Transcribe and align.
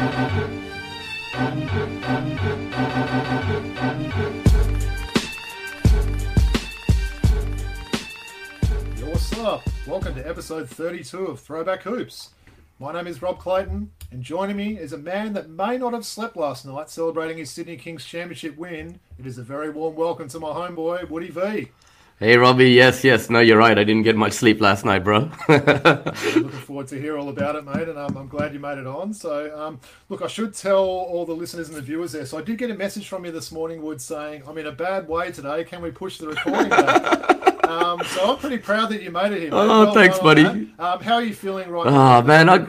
What's 0.00 0.08
up? 9.38 9.62
Welcome 9.86 10.14
to 10.14 10.26
episode 10.26 10.70
32 10.70 11.26
of 11.26 11.40
Throwback 11.40 11.82
Hoops. 11.82 12.30
My 12.78 12.94
name 12.94 13.06
is 13.08 13.20
Rob 13.20 13.38
Clayton, 13.38 13.90
and 14.10 14.22
joining 14.22 14.56
me 14.56 14.78
is 14.78 14.94
a 14.94 14.98
man 14.98 15.34
that 15.34 15.50
may 15.50 15.76
not 15.76 15.92
have 15.92 16.06
slept 16.06 16.34
last 16.34 16.64
night 16.64 16.88
celebrating 16.88 17.36
his 17.36 17.50
Sydney 17.50 17.76
Kings 17.76 18.06
Championship 18.06 18.56
win. 18.56 19.00
It 19.18 19.26
is 19.26 19.36
a 19.36 19.42
very 19.42 19.68
warm 19.68 19.96
welcome 19.96 20.28
to 20.28 20.40
my 20.40 20.48
homeboy, 20.48 21.10
Woody 21.10 21.28
V. 21.28 21.68
Hey 22.22 22.36
Robbie, 22.36 22.72
yes, 22.72 23.02
yes, 23.02 23.30
no, 23.30 23.40
you're 23.40 23.56
right. 23.56 23.78
I 23.78 23.82
didn't 23.82 24.02
get 24.02 24.14
much 24.14 24.34
sleep 24.34 24.60
last 24.60 24.84
night, 24.84 24.98
bro. 25.02 25.30
Looking 25.48 26.50
forward 26.50 26.86
to 26.88 27.00
hear 27.00 27.16
all 27.16 27.30
about 27.30 27.56
it, 27.56 27.64
mate, 27.64 27.88
and 27.88 27.96
um, 27.96 28.14
I'm 28.14 28.28
glad 28.28 28.52
you 28.52 28.60
made 28.60 28.76
it 28.76 28.86
on. 28.86 29.14
So, 29.14 29.58
um, 29.58 29.80
look, 30.10 30.20
I 30.20 30.26
should 30.26 30.52
tell 30.52 30.84
all 30.84 31.24
the 31.24 31.32
listeners 31.32 31.68
and 31.68 31.78
the 31.78 31.80
viewers 31.80 32.12
there. 32.12 32.26
So, 32.26 32.36
I 32.36 32.42
did 32.42 32.58
get 32.58 32.70
a 32.70 32.74
message 32.74 33.08
from 33.08 33.24
you 33.24 33.32
this 33.32 33.50
morning, 33.50 33.80
Wood, 33.80 34.02
saying 34.02 34.42
I'm 34.46 34.58
in 34.58 34.66
a 34.66 34.72
bad 34.72 35.08
way 35.08 35.32
today. 35.32 35.64
Can 35.64 35.80
we 35.80 35.90
push 35.90 36.18
the 36.18 36.28
recording 36.28 36.68
back? 36.68 37.64
um, 37.70 38.02
so, 38.04 38.32
I'm 38.32 38.36
pretty 38.36 38.58
proud 38.58 38.90
that 38.90 39.00
you 39.02 39.10
made 39.10 39.32
it 39.32 39.40
here. 39.40 39.50
Mate. 39.52 39.56
Oh, 39.56 39.84
Well 39.86 39.94
thanks, 39.94 40.18
on 40.18 40.24
buddy. 40.24 40.44
Um, 40.78 41.00
how 41.00 41.14
are 41.14 41.22
you 41.24 41.34
feeling 41.34 41.70
right 41.70 41.86
Ah, 41.86 42.20
now? 42.20 42.26
man, 42.26 42.50
I, 42.50 42.66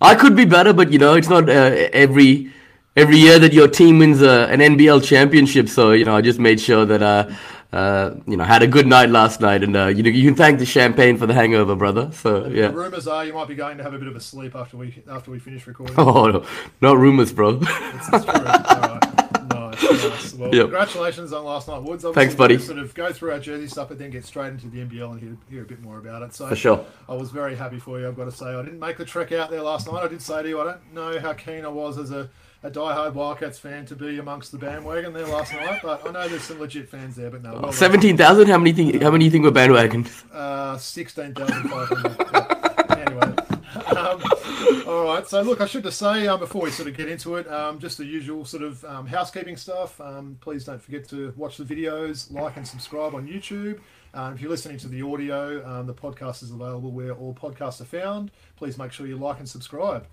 I 0.00 0.14
could 0.14 0.34
be 0.34 0.46
better, 0.46 0.72
but 0.72 0.90
you 0.90 0.98
know, 0.98 1.12
it's 1.12 1.28
not 1.28 1.50
uh, 1.50 1.52
every 1.92 2.50
every 2.96 3.18
year 3.18 3.38
that 3.38 3.52
your 3.52 3.68
team 3.68 3.98
wins 3.98 4.22
uh, 4.22 4.46
an 4.50 4.60
NBL 4.60 5.04
championship. 5.04 5.68
So 5.68 5.92
you 5.92 6.06
know, 6.06 6.16
I 6.16 6.22
just 6.22 6.38
made 6.38 6.58
sure 6.58 6.86
that 6.86 7.02
uh, 7.02 7.28
uh, 7.74 8.14
you 8.26 8.36
know 8.36 8.44
had 8.44 8.62
a 8.62 8.66
good 8.66 8.86
night 8.86 9.10
last 9.10 9.40
night, 9.40 9.62
and 9.64 9.74
uh, 9.76 9.86
you 9.86 10.02
you 10.04 10.24
can 10.28 10.36
thank 10.36 10.58
the 10.58 10.66
champagne 10.66 11.16
for 11.16 11.26
the 11.26 11.34
hangover, 11.34 11.74
brother. 11.74 12.10
So 12.12 12.42
The 12.44 12.50
yeah. 12.56 12.66
rumours 12.72 13.06
are 13.08 13.24
you 13.24 13.32
might 13.32 13.48
be 13.48 13.54
going 13.54 13.76
to 13.78 13.82
have 13.82 13.94
a 13.94 13.98
bit 13.98 14.08
of 14.08 14.16
a 14.16 14.20
sleep 14.20 14.54
after 14.54 14.76
we 14.76 15.02
after 15.10 15.30
we 15.30 15.38
finish 15.38 15.66
recording. 15.66 15.96
Oh, 15.98 16.26
no, 16.30 16.44
not 16.80 16.96
rumors, 16.98 17.32
bro. 17.32 17.60
It's, 17.62 18.08
it's 18.12 18.24
true. 18.24 18.34
All 18.34 18.42
right. 18.42 19.00
Nice, 19.50 19.82
nice. 19.82 20.34
Well, 20.34 20.54
Yep. 20.54 20.64
congratulations 20.66 21.32
on 21.32 21.44
last 21.44 21.66
night, 21.68 21.82
Woods. 21.82 22.04
Obviously, 22.04 22.14
Thanks, 22.14 22.34
buddy. 22.36 22.58
Sort 22.58 22.78
of 22.78 22.94
go 22.94 23.12
through 23.12 23.32
our 23.32 23.38
jersey 23.40 23.66
stuff, 23.66 23.88
but 23.88 23.98
then 23.98 24.10
get 24.10 24.24
straight 24.24 24.48
into 24.48 24.68
the 24.68 24.78
NBL 24.78 25.10
and 25.12 25.20
hear, 25.20 25.36
hear 25.50 25.62
a 25.62 25.66
bit 25.66 25.80
more 25.82 25.98
about 25.98 26.22
it. 26.22 26.32
So 26.34 26.46
For 26.48 26.56
sure. 26.56 26.84
I 27.08 27.14
was 27.14 27.30
very 27.30 27.56
happy 27.56 27.78
for 27.80 27.98
you. 27.98 28.06
I've 28.08 28.16
got 28.16 28.26
to 28.26 28.32
say, 28.32 28.46
I 28.46 28.62
didn't 28.62 28.78
make 28.78 28.96
the 28.98 29.04
trek 29.04 29.32
out 29.32 29.50
there 29.50 29.62
last 29.62 29.90
night. 29.90 30.02
I 30.04 30.08
did 30.08 30.22
say 30.22 30.42
to 30.42 30.48
you, 30.48 30.60
I 30.60 30.64
don't 30.64 30.94
know 30.94 31.18
how 31.18 31.32
keen 31.32 31.64
I 31.64 31.68
was 31.68 31.98
as 31.98 32.10
a, 32.12 32.30
a 32.64 32.70
diehard 32.70 33.12
Wildcats 33.12 33.58
fan 33.58 33.84
to 33.86 33.94
be 33.94 34.18
amongst 34.18 34.50
the 34.50 34.58
bandwagon 34.58 35.12
there 35.12 35.26
last 35.26 35.52
night, 35.52 35.80
but 35.82 36.08
I 36.08 36.10
know 36.10 36.26
there's 36.26 36.44
some 36.44 36.58
legit 36.58 36.88
fans 36.88 37.14
there. 37.14 37.28
But 37.30 37.42
no, 37.42 37.60
well. 37.60 37.72
Seventeen 37.72 38.16
thousand. 38.16 38.48
How 38.48 38.56
many 38.56 38.72
think? 38.72 39.02
How 39.02 39.10
many 39.10 39.26
you 39.26 39.30
think 39.30 39.44
were 39.44 39.50
bandwagon? 39.50 40.06
Uh, 40.32 40.78
16,500. 40.78 42.98
anyway. 42.98 43.34
Um, 43.96 44.22
all 44.86 45.04
right. 45.04 45.26
So, 45.28 45.42
look, 45.42 45.60
I 45.60 45.66
should 45.66 45.82
just 45.82 45.98
say 45.98 46.26
um, 46.26 46.40
before 46.40 46.62
we 46.62 46.70
sort 46.70 46.88
of 46.88 46.96
get 46.96 47.06
into 47.08 47.36
it, 47.36 47.46
um, 47.48 47.78
just 47.78 47.98
the 47.98 48.06
usual 48.06 48.46
sort 48.46 48.62
of 48.62 48.82
um, 48.86 49.06
housekeeping 49.06 49.58
stuff. 49.58 50.00
Um, 50.00 50.38
please 50.40 50.64
don't 50.64 50.80
forget 50.80 51.06
to 51.10 51.34
watch 51.36 51.58
the 51.58 51.64
videos, 51.64 52.32
like 52.32 52.56
and 52.56 52.66
subscribe 52.66 53.14
on 53.14 53.28
YouTube. 53.28 53.80
Um, 54.14 54.32
if 54.32 54.40
you're 54.40 54.50
listening 54.50 54.78
to 54.78 54.88
the 54.88 55.02
audio, 55.02 55.62
um, 55.68 55.86
the 55.86 55.92
podcast 55.92 56.42
is 56.42 56.50
available 56.50 56.92
where 56.92 57.12
all 57.12 57.34
podcasts 57.34 57.82
are 57.82 57.84
found. 57.84 58.30
Please 58.56 58.78
make 58.78 58.92
sure 58.92 59.06
you 59.06 59.16
like 59.16 59.38
and 59.38 59.48
subscribe. 59.48 60.06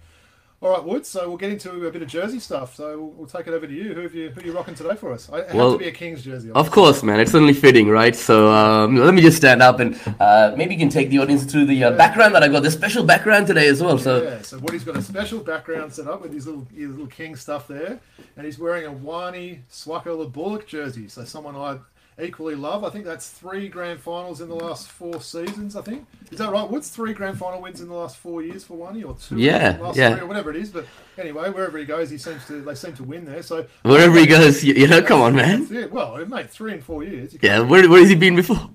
All 0.63 0.69
right, 0.69 0.83
Woods. 0.83 1.09
So 1.09 1.27
we'll 1.27 1.37
get 1.37 1.51
into 1.51 1.87
a 1.87 1.91
bit 1.91 2.03
of 2.03 2.07
jersey 2.07 2.39
stuff. 2.39 2.75
So 2.75 2.99
we'll, 2.99 3.09
we'll 3.09 3.27
take 3.27 3.47
it 3.47 3.53
over 3.53 3.65
to 3.65 3.73
you. 3.73 3.95
Who 3.95 4.01
have 4.01 4.13
you 4.13 4.29
who 4.29 4.41
are 4.41 4.43
you 4.43 4.51
rocking 4.53 4.75
today 4.75 4.95
for 4.95 5.11
us? 5.11 5.27
I, 5.31 5.39
it 5.39 5.55
Well, 5.55 5.71
to 5.71 5.77
be 5.79 5.87
a 5.87 5.91
Kings 5.91 6.23
jersey. 6.23 6.51
Of 6.51 6.69
course, 6.69 7.01
man. 7.01 7.19
It's 7.19 7.33
only 7.33 7.53
fitting, 7.53 7.89
right? 7.89 8.15
So 8.15 8.47
um, 8.51 8.95
let 8.95 9.15
me 9.15 9.23
just 9.23 9.37
stand 9.37 9.63
up 9.63 9.79
and 9.79 9.99
uh, 10.19 10.53
maybe 10.55 10.75
you 10.75 10.79
can 10.79 10.89
take 10.89 11.09
the 11.09 11.17
audience 11.17 11.45
through 11.45 11.65
the 11.65 11.85
uh, 11.85 11.91
background 11.93 12.35
that 12.35 12.43
I've 12.43 12.51
got. 12.51 12.61
The 12.61 12.69
special 12.69 13.03
background 13.03 13.47
today 13.47 13.67
as 13.69 13.81
well. 13.81 13.97
So 13.97 14.21
Yeah, 14.21 14.43
so 14.43 14.59
Woody's 14.59 14.83
got 14.83 14.97
a 14.97 15.01
special 15.01 15.39
background 15.39 15.93
set 15.93 16.07
up 16.07 16.21
with 16.21 16.31
his 16.31 16.45
little 16.45 16.67
his 16.75 16.91
little 16.91 17.07
king 17.07 17.35
stuff 17.35 17.67
there, 17.67 17.99
and 18.37 18.45
he's 18.45 18.59
wearing 18.59 18.85
a 18.85 18.91
Wani 18.91 19.63
Swaka 19.71 20.15
Lo 20.15 20.29
Buluk 20.29 20.67
jersey. 20.67 21.07
So 21.07 21.23
someone 21.25 21.55
I 21.55 21.79
equally 22.21 22.55
love. 22.55 22.83
I 22.83 22.89
think 22.89 23.05
that's 23.05 23.29
three 23.29 23.67
grand 23.67 23.99
finals 23.99 24.41
in 24.41 24.49
the 24.49 24.55
last 24.55 24.89
four 24.89 25.21
seasons. 25.21 25.75
I 25.75 25.81
think 25.81 26.05
is 26.31 26.37
that 26.37 26.51
right? 26.51 26.69
What's 26.69 26.89
three 26.89 27.13
grand 27.13 27.37
final 27.37 27.61
wins 27.61 27.81
in 27.81 27.87
the 27.87 27.93
last 27.93 28.17
four 28.17 28.41
years 28.41 28.63
for 28.63 28.75
Wani 28.75 29.03
or 29.03 29.15
two? 29.15 29.37
Yeah, 29.37 29.77
last 29.81 29.97
yeah. 29.97 30.11
three 30.11 30.21
or 30.21 30.27
whatever 30.27 30.49
it 30.49 30.55
is. 30.55 30.69
But 30.69 30.85
anyway, 31.17 31.49
wherever 31.49 31.77
he 31.77 31.85
goes, 31.85 32.09
he 32.09 32.17
seems 32.17 32.45
to 32.47 32.61
they 32.61 32.75
seem 32.75 32.93
to 32.93 33.03
win 33.03 33.25
there. 33.25 33.43
So 33.43 33.65
wherever 33.83 34.17
he 34.17 34.25
goes, 34.25 34.63
you, 34.63 34.73
you 34.73 34.87
know, 34.87 35.01
come 35.01 35.21
on, 35.21 35.35
man. 35.35 35.67
Yeah, 35.69 35.85
well, 35.85 36.23
mate, 36.25 36.49
three 36.49 36.73
in 36.73 36.81
four 36.81 37.03
years. 37.03 37.35
Yeah, 37.41 37.59
where, 37.59 37.89
where 37.89 37.99
has 37.99 38.09
he 38.09 38.15
been 38.15 38.35
before? 38.35 38.69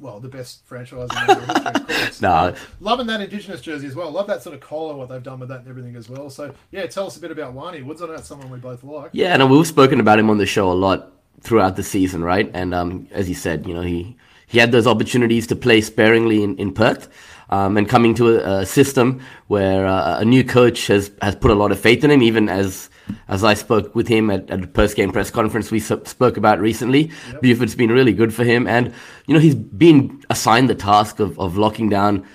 well, 0.00 0.20
the 0.20 0.28
best 0.28 0.64
franchise 0.64 1.08
in 1.10 1.26
the 1.26 1.34
history, 1.34 1.72
of 1.74 1.86
course. 1.88 2.20
Nah. 2.22 2.54
Loving 2.80 3.06
that 3.06 3.20
Indigenous 3.20 3.60
jersey 3.60 3.86
as 3.86 3.94
well. 3.94 4.10
Love 4.10 4.26
that 4.28 4.42
sort 4.42 4.54
of 4.54 4.60
collar, 4.60 4.94
what 4.94 5.08
they've 5.08 5.22
done 5.22 5.40
with 5.40 5.48
that 5.48 5.60
and 5.60 5.68
everything 5.68 5.96
as 5.96 6.08
well. 6.08 6.30
So, 6.30 6.54
yeah, 6.70 6.86
tell 6.86 7.06
us 7.06 7.16
a 7.16 7.20
bit 7.20 7.30
about 7.30 7.52
Wani 7.52 7.82
Woods. 7.82 8.02
I 8.02 8.06
know 8.06 8.12
that's 8.12 8.28
someone 8.28 8.50
we 8.50 8.58
both 8.58 8.84
like. 8.84 9.10
Yeah, 9.12 9.34
and 9.34 9.50
we've 9.50 9.66
spoken 9.66 10.00
about 10.00 10.18
him 10.18 10.30
on 10.30 10.38
the 10.38 10.46
show 10.46 10.70
a 10.70 10.74
lot 10.74 11.12
throughout 11.40 11.76
the 11.76 11.82
season, 11.82 12.22
right? 12.24 12.50
And 12.54 12.74
um, 12.74 13.08
as 13.10 13.28
you 13.28 13.34
said, 13.34 13.66
you 13.66 13.74
know, 13.74 13.82
he 13.82 14.16
he 14.46 14.58
had 14.58 14.72
those 14.72 14.86
opportunities 14.86 15.46
to 15.48 15.56
play 15.56 15.80
sparingly 15.80 16.42
in, 16.42 16.56
in 16.56 16.72
Perth. 16.72 17.08
Um, 17.50 17.78
and 17.78 17.88
coming 17.88 18.14
to 18.16 18.36
a, 18.36 18.60
a 18.60 18.66
system 18.66 19.20
where 19.46 19.86
uh, 19.86 20.20
a 20.20 20.24
new 20.24 20.44
coach 20.44 20.86
has, 20.88 21.10
has 21.22 21.34
put 21.34 21.50
a 21.50 21.54
lot 21.54 21.72
of 21.72 21.80
faith 21.80 22.04
in 22.04 22.10
him, 22.10 22.22
even 22.22 22.48
as 22.48 22.90
as 23.26 23.42
I 23.42 23.54
spoke 23.54 23.94
with 23.94 24.06
him 24.06 24.30
at, 24.30 24.50
at 24.50 24.60
the 24.60 24.66
post 24.66 24.96
game 24.96 25.12
press 25.12 25.30
conference 25.30 25.70
we 25.70 25.80
spoke 25.80 26.36
about 26.36 26.60
recently. 26.60 27.10
Buford's 27.40 27.74
been 27.74 27.90
really 27.90 28.12
good 28.12 28.34
for 28.34 28.44
him, 28.44 28.66
and 28.66 28.92
you 29.26 29.34
know 29.34 29.40
he's 29.40 29.54
been 29.54 30.22
assigned 30.28 30.68
the 30.68 30.74
task 30.74 31.20
of, 31.20 31.38
of 31.38 31.56
locking 31.56 31.88
down 31.88 32.26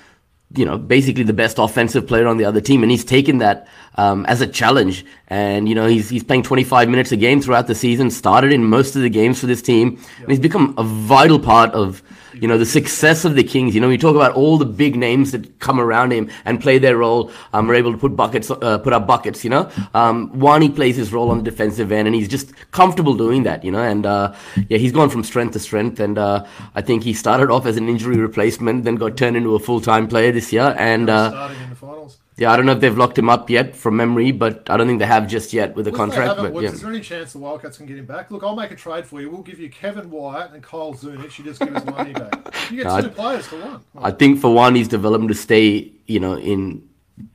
you 0.56 0.66
know, 0.66 0.78
basically 0.78 1.24
the 1.24 1.34
best 1.34 1.58
offensive 1.58 2.08
player 2.08 2.28
on 2.28 2.38
the 2.38 2.46
other 2.46 2.62
team, 2.62 2.84
and 2.84 2.92
he's 2.92 3.06
taken 3.06 3.40
that 3.40 3.68
um, 3.96 4.26
as 4.26 4.42
a 4.42 4.48
challenge. 4.48 5.06
And 5.28 5.68
you 5.68 5.76
know, 5.76 5.88
he's 5.88 6.10
he's 6.10 6.24
playing 6.24 6.44
25 6.44 6.90
minutes 6.90 7.12
a 7.12 7.18
game 7.18 7.42
throughout 7.42 7.68
the 7.68 7.76
season. 7.76 8.10
Started 8.10 8.54
in 8.54 8.64
most 8.64 8.96
of 8.96 9.02
the 9.02 9.10
games 9.10 9.40
for 9.40 9.48
this 9.48 9.62
team, 9.62 10.00
and 10.20 10.30
he's 10.30 10.40
become 10.40 10.74
a 10.78 10.84
vital 10.84 11.40
part 11.40 11.72
of 11.72 12.04
you 12.34 12.48
know 12.48 12.58
the 12.58 12.66
success 12.66 13.26
of 13.26 13.36
the 13.36 13.44
Kings. 13.44 13.76
You 13.76 13.82
know, 13.82 13.88
we 13.88 13.98
talk 13.98 14.16
about 14.16 14.34
all 14.34 14.58
the 14.58 14.66
big 14.66 14.96
names 14.96 15.32
that 15.32 15.60
come 15.60 15.80
around 15.80 16.12
him 16.12 16.30
and 16.46 16.60
play 16.60 16.78
their 16.78 16.98
role. 16.98 17.32
Um, 17.54 17.70
are 17.70 17.76
able 17.76 17.92
to 17.92 17.98
put 17.98 18.16
buckets, 18.16 18.50
uh, 18.50 18.78
put 18.80 18.94
up 18.94 19.08
buckets. 19.08 19.44
You 19.44 19.50
know, 19.50 19.72
um, 19.94 20.32
Wani 20.40 20.70
plays 20.70 20.96
his 20.96 21.12
role 21.14 21.30
on 21.30 21.38
the 21.38 21.44
defensive 21.44 21.92
end, 21.92 22.08
and 22.08 22.16
he's 22.16 22.28
just 22.28 22.54
comfortable 22.72 23.16
doing 23.16 23.44
that. 23.44 23.64
You 23.64 23.72
know, 23.72 23.84
and 23.84 24.06
uh, 24.06 24.34
yeah, 24.70 24.78
he's 24.78 24.92
gone 24.92 25.10
from 25.10 25.24
strength 25.24 25.54
to 25.54 25.60
strength. 25.60 26.00
And 26.00 26.18
uh, 26.18 26.46
I 26.76 26.82
think 26.82 27.04
he 27.04 27.14
started 27.14 27.50
off 27.50 27.66
as 27.66 27.78
an 27.78 27.90
injury 27.90 28.18
replacement, 28.18 28.84
then 28.84 28.96
got 28.96 29.18
turned 29.18 29.38
into 29.38 29.56
a 29.56 29.60
full 29.60 29.82
time 29.82 30.08
player 30.08 30.32
this 30.32 30.52
year. 30.52 30.76
And 30.78 31.10
uh, 31.10 31.30
Starting 31.30 31.62
in 31.62 31.70
the 31.70 31.76
finals. 31.76 32.18
Yeah, 32.38 32.52
I 32.52 32.58
don't 32.58 32.66
know 32.66 32.72
if 32.72 32.80
they've 32.80 32.98
locked 32.98 33.18
him 33.18 33.30
up 33.30 33.50
yet 33.50 33.76
from 33.76 33.96
memory, 33.96 34.32
but 34.32 34.70
I 34.70 34.78
don't 34.78 34.88
think 34.88 35.00
they 35.00 35.06
have 35.06 35.28
just 35.28 35.54
yet 35.54 35.76
with 35.76 35.86
the 35.86 35.92
contract. 35.92 36.38
But 36.38 36.54
yeah. 36.62 36.70
Is 36.70 36.82
there 36.82 36.90
any 36.90 37.00
chance 37.02 37.34
the 37.34 37.40
Wildcats 37.40 37.78
can 37.78 37.86
get 37.86 37.98
him 37.98 38.06
back? 38.06 38.32
Look, 38.32 38.44
I'll 38.44 38.56
make 38.56 38.72
a 38.72 38.76
trade 38.76 39.06
for 39.06 39.22
you. 39.22 39.30
We'll 39.30 39.42
give 39.44 39.60
you 39.60 39.70
Kevin 39.70 40.10
Wyatt 40.10 40.52
and 40.54 40.64
Kyle 40.64 40.94
Zunic. 40.94 41.38
You 41.38 41.46
just 41.46 41.60
give 41.60 41.76
us 41.76 41.86
money 41.86 42.14
back. 42.14 42.54
You 42.72 42.78
get 42.78 42.86
No, 42.88 43.02
two 43.02 43.08
I- 43.08 43.10
players 43.12 43.46
for 43.46 43.58
one. 43.60 43.82
I 44.02 44.12
think 44.12 44.40
for 44.40 44.54
one, 44.54 44.76
he's 44.76 44.88
development 44.88 45.30
to 45.30 45.36
stay, 45.38 45.92
you 46.08 46.20
know, 46.20 46.38
in 46.38 46.82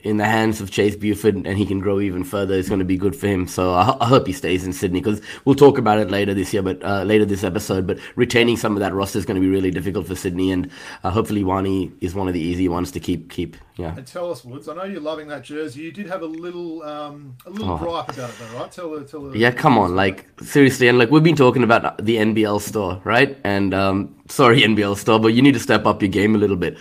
in 0.01 0.17
the 0.17 0.25
hands 0.25 0.61
of 0.61 0.71
Chase 0.71 0.97
Buford, 0.97 1.35
and 1.37 1.57
he 1.57 1.65
can 1.65 1.79
grow 1.79 2.01
even 2.01 2.25
further. 2.25 2.55
It's 2.55 2.69
going 2.69 2.81
to 2.81 2.85
be 2.85 2.97
good 2.97 3.15
for 3.15 3.29
him. 3.29 3.47
So 3.47 3.75
I, 3.75 3.97
I 4.01 4.07
hope 4.07 4.27
he 4.27 4.33
stays 4.33 4.65
in 4.65 4.73
Sydney 4.73 5.01
because 5.01 5.21
we'll 5.45 5.55
talk 5.55 5.79
about 5.79 5.99
it 5.99 6.11
later 6.11 6.35
this 6.35 6.53
year, 6.53 6.63
but 6.63 6.83
uh, 6.85 7.05
later 7.05 7.25
this 7.25 7.45
episode. 7.45 7.87
But 7.87 7.99
retaining 8.17 8.57
some 8.57 8.75
of 8.75 8.81
that 8.81 8.93
roster 8.93 9.19
is 9.19 9.25
going 9.25 9.37
to 9.37 9.41
be 9.41 9.49
really 9.49 9.71
difficult 9.71 10.07
for 10.07 10.17
Sydney, 10.17 10.51
and 10.51 10.71
uh, 11.05 11.11
hopefully 11.11 11.45
Wani 11.45 11.93
is 12.01 12.15
one 12.15 12.27
of 12.27 12.35
the 12.35 12.41
easy 12.41 12.69
ones 12.69 12.91
to 12.93 13.01
keep. 13.01 13.31
Keep, 13.31 13.57
yeah. 13.77 13.95
And 13.97 14.07
tell 14.07 14.31
us, 14.33 14.45
Woods. 14.45 14.69
I 14.69 14.75
know 14.75 14.85
you're 14.85 15.01
loving 15.01 15.29
that 15.29 15.45
jersey. 15.45 15.83
You 15.83 15.93
did 15.93 16.09
have 16.09 16.23
a 16.23 16.27
little, 16.27 16.83
um, 16.83 17.37
a 17.47 17.51
little 17.51 17.79
gripe 17.79 18.09
about 18.09 18.31
it, 18.31 18.37
though, 18.41 18.59
right? 18.59 18.73
Tell 18.73 18.91
the, 18.91 19.05
tell. 19.05 19.27
Oh. 19.27 19.33
Yeah, 19.33 19.53
come 19.53 19.79
on, 19.79 19.95
like 19.95 20.29
seriously, 20.43 20.89
and 20.89 20.99
like 20.99 21.11
we've 21.11 21.23
been 21.23 21.37
talking 21.37 21.63
about 21.63 22.05
the 22.05 22.17
NBL 22.17 22.61
store, 22.61 23.01
right? 23.05 23.39
And 23.45 23.73
um, 23.75 24.17
sorry, 24.29 24.63
NBL 24.63 24.97
store, 24.97 25.21
but 25.21 25.29
you 25.29 25.43
need 25.43 25.55
to 25.55 25.61
step 25.61 25.87
up 25.87 26.03
your 26.03 26.11
game 26.11 26.35
a 26.35 26.39
little 26.39 26.57
bit. 26.57 26.77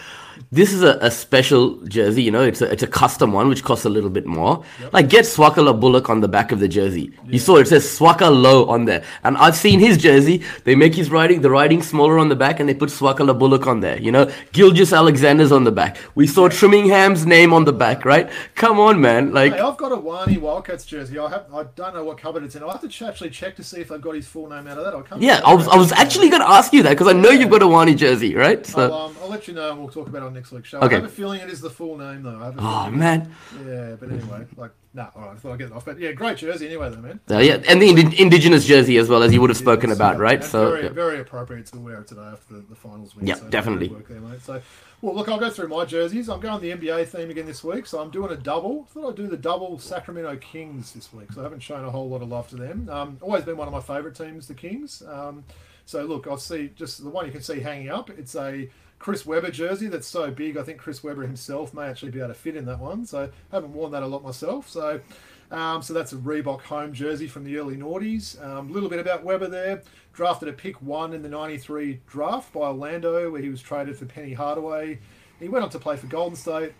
This 0.50 0.72
is 0.72 0.82
a, 0.82 0.98
a 1.02 1.12
special 1.12 1.76
jersey, 1.88 2.24
you 2.24 2.32
know. 2.32 2.42
It's 2.42 2.62
a 2.62 2.72
it's 2.72 2.82
a 2.84 2.88
custom 2.88 3.34
one, 3.34 3.50
which 3.50 3.66
costs 3.66 3.84
a 3.84 3.90
little 3.90 4.10
bit 4.10 4.26
more. 4.26 4.64
Like 4.94 5.10
get 5.10 5.26
Swaka 5.26 5.58
Lo 5.58 5.74
Buluk 5.74 6.10
on 6.10 6.22
the 6.22 6.30
back 6.30 6.54
of 6.54 6.60
the 6.60 6.70
jersey. 6.70 7.12
You 7.26 7.38
saw 7.38 7.58
it 7.58 7.68
says 7.68 7.84
Swaka 7.84 8.32
Lo 8.32 8.66
on 8.68 8.86
there, 8.86 9.04
and 9.26 9.36
I've 9.38 9.58
seen 9.58 9.82
his 9.82 9.98
jersey. 9.98 10.44
They 10.64 10.74
make 10.74 10.96
his 10.96 11.12
writing 11.12 11.42
the 11.42 11.50
writing 11.50 11.82
smaller 11.82 12.18
on 12.18 12.30
the 12.30 12.36
back, 12.36 12.62
and 12.62 12.70
they 12.70 12.74
put 12.74 12.90
Swaka 12.90 13.26
Lo 13.28 13.34
Buluk 13.34 13.68
on 13.68 13.82
there. 13.82 14.00
You 14.00 14.14
know, 14.14 14.32
Gilgeous-Alexander's 14.54 15.52
on 15.52 15.66
the 15.66 15.72
back. 15.72 15.98
We 16.16 16.28
saw 16.28 16.48
Trimmingham's 16.48 17.26
name 17.26 17.52
on 17.52 17.66
the 17.66 17.74
back, 17.74 18.06
right? 18.06 18.30
Come 18.56 18.80
on, 18.80 19.02
man, 19.02 19.34
like. 19.34 19.52
Hey, 19.52 19.60
I've 19.60 19.76
got 19.76 19.92
a 19.92 19.98
Wani 19.98 20.38
Wildcats 20.38 20.86
jersey. 20.86 21.20
I 21.20 21.30
have. 21.30 21.54
I 21.54 21.66
don't 21.76 21.94
know 21.94 22.06
what 22.06 22.20
cupboard 22.20 22.44
it's 22.44 22.56
in. 22.56 22.64
I'll 22.64 22.70
have 22.70 22.82
to 22.82 22.88
ch- 22.88 23.02
actually 23.02 23.32
check 23.32 23.58
to 23.58 23.64
see 23.66 23.82
if 23.82 23.92
I've 23.92 24.02
got 24.02 24.16
his 24.16 24.28
full 24.28 24.48
name 24.48 24.66
out 24.68 24.78
of 24.78 24.86
that. 24.86 24.94
I'll 24.94 25.04
come. 25.04 25.22
Yeah, 25.22 25.42
I 25.44 25.54
was, 25.54 25.68
I 25.68 25.76
was 25.76 25.92
actually 25.92 26.30
going 26.30 26.42
to 26.42 26.50
ask 26.50 26.72
you 26.72 26.84
that 26.84 26.92
because 26.92 27.10
I 27.10 27.14
know 27.14 27.32
you've 27.32 27.50
got 27.50 27.62
a 27.62 27.68
Wani 27.68 27.96
jersey, 27.96 28.34
right? 28.34 28.66
So 28.66 28.86
I'll, 28.86 28.94
um, 28.94 29.18
I'll 29.22 29.30
let 29.30 29.50
you 29.50 29.54
know, 29.54 29.72
and 29.72 29.80
we'll 29.80 29.90
talk 29.90 30.08
about 30.08 30.24
it 30.24 30.26
on 30.28 30.37
next 30.38 30.52
week's 30.52 30.70
show. 30.70 30.80
Okay. 30.80 30.96
I 30.96 31.00
have 31.00 31.06
a 31.10 31.10
feeling 31.10 31.42
it 31.42 31.50
is 31.50 31.62
the 31.62 31.70
full 31.70 31.98
name 31.98 32.24
though. 32.24 32.40
I 32.40 32.54
Oh 32.58 32.92
man, 32.92 33.34
Yeah, 33.66 33.96
but 34.00 34.10
anyway, 34.10 34.46
like, 34.56 34.72
nah, 34.94 35.08
all 35.16 35.24
right, 35.24 35.32
I 35.32 35.36
thought 35.36 35.52
I'd 35.54 35.60
get 35.60 35.68
it 35.68 35.74
off. 35.74 35.86
But 35.86 36.00
yeah, 36.00 36.12
great 36.14 36.38
jersey 36.38 36.68
anyway, 36.68 36.90
though, 36.90 37.02
man. 37.02 37.20
Uh, 37.30 37.40
yeah, 37.40 37.58
and 37.68 37.82
the 37.82 37.90
indi- 37.90 38.22
indigenous 38.22 38.66
jersey 38.66 38.98
as 38.98 39.10
well 39.10 39.24
as 39.24 39.34
you 39.34 39.42
would 39.42 39.50
have 39.50 39.58
spoken 39.58 39.90
Yes, 39.90 39.98
about, 39.98 40.16
yeah, 40.18 40.22
right? 40.22 40.42
and 40.42 40.50
So 40.50 40.70
very, 40.72 40.84
yeah. 40.84 40.90
very 40.90 41.20
appropriate 41.20 41.66
to 41.68 41.80
wear 41.80 42.02
it 42.02 42.08
today 42.08 42.22
after 42.22 42.56
the, 42.56 42.62
the 42.62 42.76
finals 42.76 43.16
win. 43.16 43.28
Yeah, 43.28 43.36
so 43.36 43.50
definitely. 43.50 43.90
work 43.90 44.08
there, 44.08 44.22
mate. 44.22 44.42
So, 44.42 44.62
well, 45.02 45.14
look, 45.16 45.30
I'll 45.30 45.40
go 45.40 45.50
through 45.50 45.68
my 45.68 45.86
jerseys. 45.86 46.30
I'm 46.30 46.40
going 46.40 46.62
the 46.62 46.72
NBA 46.72 47.08
theme 47.08 47.30
again 47.30 47.46
this 47.46 47.64
week, 47.64 47.86
so 47.86 48.00
I'm 48.00 48.10
doing 48.10 48.32
a 48.32 48.36
double. 48.38 48.86
thought 48.86 49.10
I'd 49.10 49.16
do 49.16 49.28
the 49.28 49.38
double 49.38 49.78
Sacramento 49.80 50.36
Kings 50.38 50.92
this 50.94 51.12
week, 51.14 51.32
so 51.34 51.42
I 51.42 51.44
haven't 51.44 51.60
shown 51.62 51.86
a 51.86 51.92
whole 51.92 52.10
lot 52.10 52.22
of 52.22 52.30
love 52.30 52.48
to 52.50 52.56
them. 52.56 52.90
Um, 52.90 53.18
always 53.22 53.44
been 53.44 53.58
one 53.58 53.68
of 53.68 53.74
my 53.74 53.82
favourite 53.82 54.16
teams, 54.16 54.48
the 54.48 54.54
Kings. 54.56 55.04
Um, 55.08 55.44
so 55.86 56.04
look, 56.04 56.28
I'll 56.28 56.38
see 56.38 56.72
just 56.76 57.04
the 57.04 57.10
one 57.10 57.26
you 57.28 57.32
can 57.32 57.42
see 57.42 57.60
hanging 57.60 57.90
up. 57.90 58.10
It's 58.10 58.36
a 58.36 58.70
Chris 59.00 59.26
Webber 59.26 59.52
jersey 59.52 59.88
that's 59.88 60.08
so 60.08 60.32
big. 60.32 60.58
I 60.58 60.64
think 60.64 60.80
Chris 60.80 61.04
Webber 61.04 61.24
himself 61.24 61.74
may 61.74 61.86
actually 61.86 62.12
be 62.12 62.20
able 62.20 62.30
to 62.30 62.34
fit 62.34 62.56
in 62.56 62.66
that 62.66 62.80
one. 62.80 63.06
So 63.06 63.30
I 63.52 63.56
haven't 63.56 63.74
worn 63.74 63.92
that 63.92 64.04
a 64.04 64.08
lot 64.08 64.24
myself. 64.24 64.70
So. 64.70 65.02
Um, 65.50 65.82
so 65.82 65.94
that's 65.94 66.12
a 66.12 66.18
Reebok 66.18 66.62
home 66.64 66.92
jersey 66.92 67.26
from 67.26 67.46
the 67.46 67.58
early 67.58 67.78
noughties. 67.78 68.38
A 68.42 68.58
um, 68.58 68.74
little 68.74 68.90
bit 68.90 69.00
about 69.00 69.24
Webber 69.24 69.48
there. 69.48 69.82
Drafted 70.12 70.50
at 70.50 70.58
pick 70.58 70.82
one 70.82 71.14
in 71.14 71.22
the 71.22 71.30
93 71.30 72.02
draft 72.06 72.52
by 72.52 72.62
Orlando, 72.62 73.32
where 73.32 73.42
he 73.42 73.48
was 73.50 73.62
traded 73.62 73.98
for 73.98 74.06
Penny 74.06 74.34
Hardaway. 74.34 75.00
He 75.40 75.48
went 75.48 75.64
on 75.64 75.70
to 75.70 75.80
play 75.80 75.96
for 75.96 76.08
Golden 76.08 76.36
State, 76.36 76.74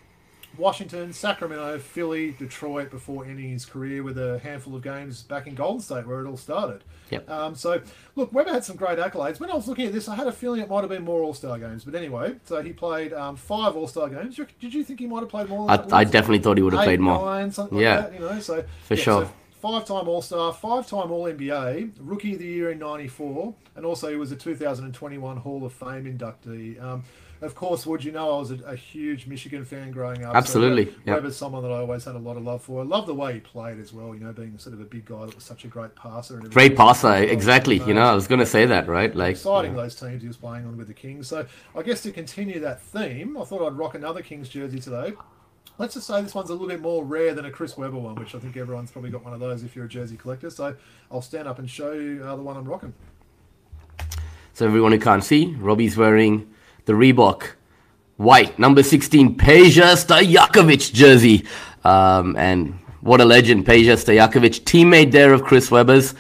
Washington, 0.58 1.14
Sacramento, 1.14 1.80
Philly, 1.80 2.32
Detroit 2.32 2.90
before 2.90 3.26
ending 3.26 3.50
his 3.50 3.66
career 3.66 4.04
with 4.04 4.18
a 4.18 4.40
handful 4.40 4.76
of 4.76 4.82
games 4.82 5.22
back 5.24 5.48
in 5.48 5.56
Golden 5.56 5.80
State 5.82 6.08
where 6.08 6.20
it 6.24 6.28
all 6.28 6.38
started. 6.38 6.84
Yep. 7.12 7.30
Um, 7.30 7.56
so, 7.56 7.82
look, 8.16 8.34
Webber 8.34 8.52
had 8.52 8.64
some 8.66 8.76
great 8.76 8.98
accolades. 9.00 9.40
When 9.40 9.50
I 9.52 9.56
was 9.56 9.68
looking 9.68 9.86
at 9.86 9.94
this, 9.94 10.10
I 10.10 10.16
had 10.16 10.28
a 10.28 10.32
feeling 10.32 10.60
it 10.62 10.70
might 10.70 10.82
have 10.82 10.90
been 10.90 11.04
more 11.04 11.22
All 11.22 11.34
Star 11.34 11.58
games. 11.60 11.84
But 11.86 11.96
anyway, 11.96 12.36
so 12.46 12.62
he 12.62 12.74
played 12.74 13.14
um, 13.14 13.36
five 13.36 13.76
All 13.76 13.88
Star 13.88 14.10
games. 14.10 14.36
Did 14.60 14.74
you- 14.74 14.84
think 14.84 15.00
he 15.00 15.06
might 15.08 15.20
have 15.22 15.30
played 15.30 15.50
more? 15.50 15.70
I? 15.70 15.84
I 15.92 16.04
definitely 16.04 16.40
thought 16.40 16.58
he 16.58 16.64
would 16.64 16.74
have 16.74 16.82
Eight, 16.84 16.86
played 16.86 17.00
more. 17.02 17.24
Nine, 17.26 17.52
something 17.52 17.78
Yeah. 17.78 17.98
like 18.00 18.12
that, 18.12 18.20
you 18.20 18.26
know. 18.28 18.40
So 18.40 18.64
For 18.84 18.96
sure. 18.96 19.30
five-time 19.62 20.08
All-Star, 20.08 20.54
five-time 20.54 21.12
All-NBA, 21.12 21.92
Rookie 22.00 22.34
of 22.34 22.40
the 22.40 22.46
Year 22.46 22.72
in 22.72 22.80
'94, 22.80 23.54
and 23.76 23.86
also 23.86 24.10
he 24.10 24.16
was 24.16 24.32
a 24.32 24.36
2021 24.36 25.38
Hall 25.38 25.66
of 25.66 25.74
Fame 25.74 26.06
inductee. 26.06 26.82
Um, 26.82 27.04
of 27.42 27.56
course, 27.56 27.86
would 27.86 28.04
you 28.04 28.12
know 28.12 28.36
I 28.36 28.40
was 28.40 28.52
a, 28.52 28.56
a 28.66 28.76
huge 28.76 29.28
Michigan 29.28 29.64
fan 29.64 29.92
growing 29.92 30.24
up? 30.26 30.36
Absolutely, 30.36 30.86
So 30.86 30.92
Web- 30.92 31.02
yep. 31.06 31.16
Webber's 31.18 31.36
someone 31.38 31.64
that 31.64 31.72
I 31.72 31.78
always 31.78 32.04
had 32.04 32.16
a 32.16 32.20
lot 32.20 32.38
of 32.38 32.44
love 32.44 32.64
for. 32.64 32.82
I 32.82 32.86
love 32.86 33.06
the 33.06 33.14
way 33.14 33.36
he 33.36 33.40
played 33.40 33.80
as 33.80 33.94
well. 33.94 34.16
You 34.16 34.22
know, 34.22 34.34
being 34.34 34.58
sort 34.58 34.74
of 34.74 34.82
a 34.82 34.86
big 34.86 35.06
guy 35.06 35.26
that 35.26 35.36
was 35.36 35.44
such 35.44 35.66
a 35.66 35.68
great 35.68 35.96
passer. 35.96 36.40
And 36.40 36.52
Great 36.52 36.76
passer, 36.76 37.16
exactly. 37.16 37.78
You 37.78 37.94
know, 37.94 38.06
I 38.06 38.14
was 38.14 38.28
going 38.28 38.40
to 38.40 38.46
say 38.46 38.66
that, 38.66 38.88
right? 38.88 39.16
Like, 39.16 39.32
exciting 39.32 39.76
those 39.76 39.96
teams 39.96 40.22
he 40.22 40.28
was 40.28 40.38
playing 40.38 40.66
on 40.66 40.78
with 40.78 40.88
the 40.88 40.94
Kings. 40.94 41.28
So 41.28 41.46
I 41.76 41.84
guess 41.84 42.02
to 42.04 42.12
continue 42.12 42.60
that 42.62 42.82
theme, 42.82 43.38
I 43.38 43.44
thought 43.44 43.66
I'd 43.66 43.78
rock 43.78 43.96
another 43.96 44.22
Kings 44.22 44.50
jersey 44.50 44.80
today. 44.80 45.14
Let's 45.80 45.94
just 45.94 46.08
say 46.08 46.20
this 46.24 46.34
one's 46.34 46.50
a 46.50 46.54
little 46.54 46.68
bit 46.68 46.82
more 46.82 47.06
rare 47.06 47.36
than 47.36 47.46
a 47.46 47.52
Chris 47.52 47.78
Webber 47.78 48.00
one, 48.00 48.16
which 48.16 48.34
I 48.34 48.40
think 48.40 48.58
everyone's 48.58 48.90
probably 48.90 49.12
got 49.12 49.24
one 49.24 49.34
of 49.34 49.40
those 49.40 49.64
if 49.64 49.76
you're 49.76 49.86
a 49.86 49.90
jersey 49.90 50.18
collector. 50.18 50.50
So 50.50 50.76
I'll 51.12 51.22
stand 51.22 51.48
up 51.48 51.60
and 51.60 51.70
show 51.70 51.92
you 51.92 52.24
uh, 52.26 52.36
the 52.36 52.42
one 52.42 52.58
I'm 52.58 52.66
rocking. 52.66 52.96
So 54.54 54.66
everyone 54.66 54.92
who 54.92 54.98
can't 55.00 55.24
see, 55.24 55.54
Robbie's 55.54 55.96
wearing 55.96 56.52
the 56.88 56.94
Reebok 56.94 57.50
white 58.16 58.58
number 58.58 58.82
16 58.82 59.38
Peja 59.38 59.94
Stojakovic 59.96 60.92
jersey. 60.94 61.46
Um, 61.84 62.36
and 62.38 62.80
what 63.02 63.22
a 63.22 63.26
legend, 63.26 63.66
Peja 63.66 63.94
Stojakovic, 63.96 64.62
teammate 64.64 65.12
there 65.12 65.34
of 65.34 65.44
Chris 65.44 65.70
Webber's 65.70 66.16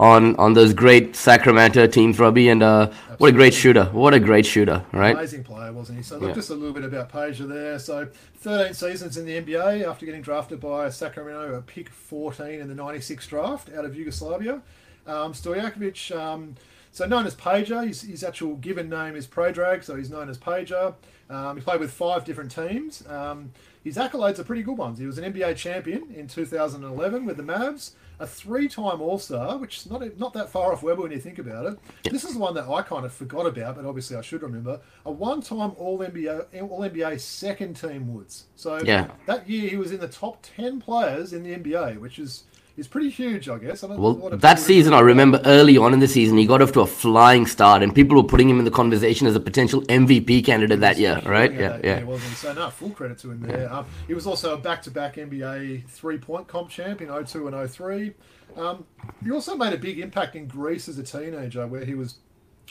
on, 0.00 0.34
on 0.36 0.54
those 0.54 0.72
great 0.72 1.14
Sacramento 1.14 1.86
teams, 1.88 2.18
Robbie. 2.18 2.48
And 2.48 2.62
uh, 2.62 2.90
what 3.18 3.28
a 3.28 3.32
great 3.32 3.52
shooter. 3.52 3.84
What 3.86 4.14
a 4.14 4.20
great 4.20 4.46
shooter, 4.46 4.84
right? 4.92 5.14
Amazing 5.14 5.44
player, 5.44 5.72
wasn't 5.72 5.98
he? 5.98 6.04
So 6.04 6.18
look, 6.18 6.28
Yeah. 6.28 6.34
just 6.34 6.50
a 6.50 6.54
little 6.54 6.72
bit 6.72 6.84
about 6.84 7.12
Peja 7.12 7.46
there. 7.46 7.78
So 7.78 8.08
13 8.38 8.74
seasons 8.74 9.16
in 9.16 9.26
the 9.26 9.36
NBA 9.40 9.84
after 9.86 10.06
getting 10.06 10.22
drafted 10.22 10.60
by 10.60 10.88
Sacramento 10.88 11.56
at 11.56 11.66
pick 11.66 11.88
14 11.90 12.60
in 12.60 12.68
the 12.68 12.74
96 12.74 13.26
draft 13.26 13.68
out 13.76 13.84
of 13.84 13.94
Yugoslavia. 13.96 14.62
Um, 15.06 15.32
Stojakovic, 15.32 16.16
um, 16.16 16.54
so 16.92 17.06
known 17.06 17.26
as 17.26 17.34
Peja, 17.34 17.86
his, 17.86 18.02
his 18.02 18.22
actual 18.22 18.56
given 18.56 18.88
name 18.88 19.16
is 19.16 19.26
Predrag, 19.26 19.82
so 19.82 19.96
he's 19.96 20.10
known 20.10 20.28
as 20.28 20.38
Peja. 20.38 20.94
Um, 21.30 21.56
he 21.56 21.62
played 21.62 21.80
with 21.80 21.90
five 21.90 22.24
different 22.24 22.50
teams. 22.50 23.02
Um, 23.08 23.50
his 23.82 23.96
accolades 23.96 24.38
are 24.38 24.44
pretty 24.44 24.62
good 24.62 24.76
ones. 24.78 24.98
He 24.98 25.06
was 25.06 25.16
an 25.18 25.32
NBA 25.32 25.56
champion 25.56 26.12
in 26.14 26.28
2011 26.28 27.24
with 27.24 27.38
the 27.38 27.42
Mavs, 27.42 27.92
a 28.20 28.26
three-time 28.26 29.00
All-Star, 29.00 29.56
which 29.56 29.78
is 29.78 29.90
not 29.90 30.02
not 30.18 30.34
that 30.34 30.50
far 30.50 30.72
off 30.72 30.82
Webber 30.82 31.02
when 31.02 31.10
you 31.10 31.18
think 31.18 31.38
about 31.38 31.66
it. 31.66 31.78
This 32.12 32.22
is 32.24 32.36
one 32.36 32.54
that 32.54 32.68
I 32.68 32.82
kind 32.82 33.04
of 33.06 33.12
forgot 33.12 33.46
about, 33.46 33.76
but 33.76 33.84
obviously 33.86 34.16
I 34.16 34.20
should 34.20 34.42
remember. 34.42 34.78
A 35.06 35.10
one-time 35.10 35.72
All-NBA 35.78 36.60
All-NBA 36.62 37.18
second-team 37.18 38.12
Woods. 38.14 38.44
So 38.54 38.78
Yeah. 38.84 39.08
that 39.26 39.48
year 39.48 39.70
he 39.70 39.76
was 39.76 39.90
in 39.92 40.00
the 40.00 40.08
top 40.08 40.38
10 40.42 40.80
players 40.80 41.32
in 41.32 41.42
the 41.42 41.54
NBA, 41.54 41.98
which 41.98 42.18
is 42.18 42.44
is 42.76 42.88
pretty 42.88 43.10
huge, 43.10 43.48
I 43.48 43.58
guess. 43.58 43.84
I 43.84 43.88
don't, 43.88 43.98
Well, 43.98 44.30
that 44.30 44.58
season, 44.58 44.94
I 44.94 45.00
remember 45.00 45.40
early 45.44 45.76
on 45.76 45.92
in 45.92 46.00
the 46.00 46.08
season, 46.08 46.38
he 46.38 46.46
got 46.46 46.62
off 46.62 46.72
to 46.72 46.80
a 46.80 46.86
flying 46.86 47.46
start, 47.46 47.82
and 47.82 47.94
people 47.94 48.16
were 48.16 48.26
putting 48.26 48.48
him 48.48 48.58
in 48.58 48.64
the 48.64 48.70
conversation 48.70 49.26
as 49.26 49.36
a 49.36 49.40
potential 49.40 49.82
MVP 49.82 50.44
candidate 50.44 50.80
that 50.80 50.98
year, 50.98 51.20
right? 51.24 51.52
Yeah, 51.52 51.68
that 51.76 51.84
yeah. 51.84 52.16
he? 52.16 52.34
So 52.34 52.52
no, 52.52 52.70
full 52.70 52.90
credit 52.90 53.18
to 53.18 53.30
him 53.30 53.42
there. 53.42 53.72
Um, 53.72 53.86
he 54.06 54.14
was 54.14 54.26
also 54.26 54.54
a 54.54 54.58
back-to-back 54.58 55.16
NBA 55.16 55.86
three-point 55.88 56.48
comp 56.48 56.70
champ 56.70 57.02
in 57.02 57.08
02 57.24 57.48
and 57.48 57.70
03. 57.70 58.14
Um, 58.56 58.84
he 59.22 59.30
also 59.30 59.56
made 59.56 59.72
a 59.72 59.78
big 59.78 59.98
impact 59.98 60.36
in 60.36 60.46
Greece 60.46 60.88
as 60.88 60.98
a 60.98 61.02
teenager, 61.02 61.66
where 61.66 61.84
he 61.84 61.94
was 61.94 62.16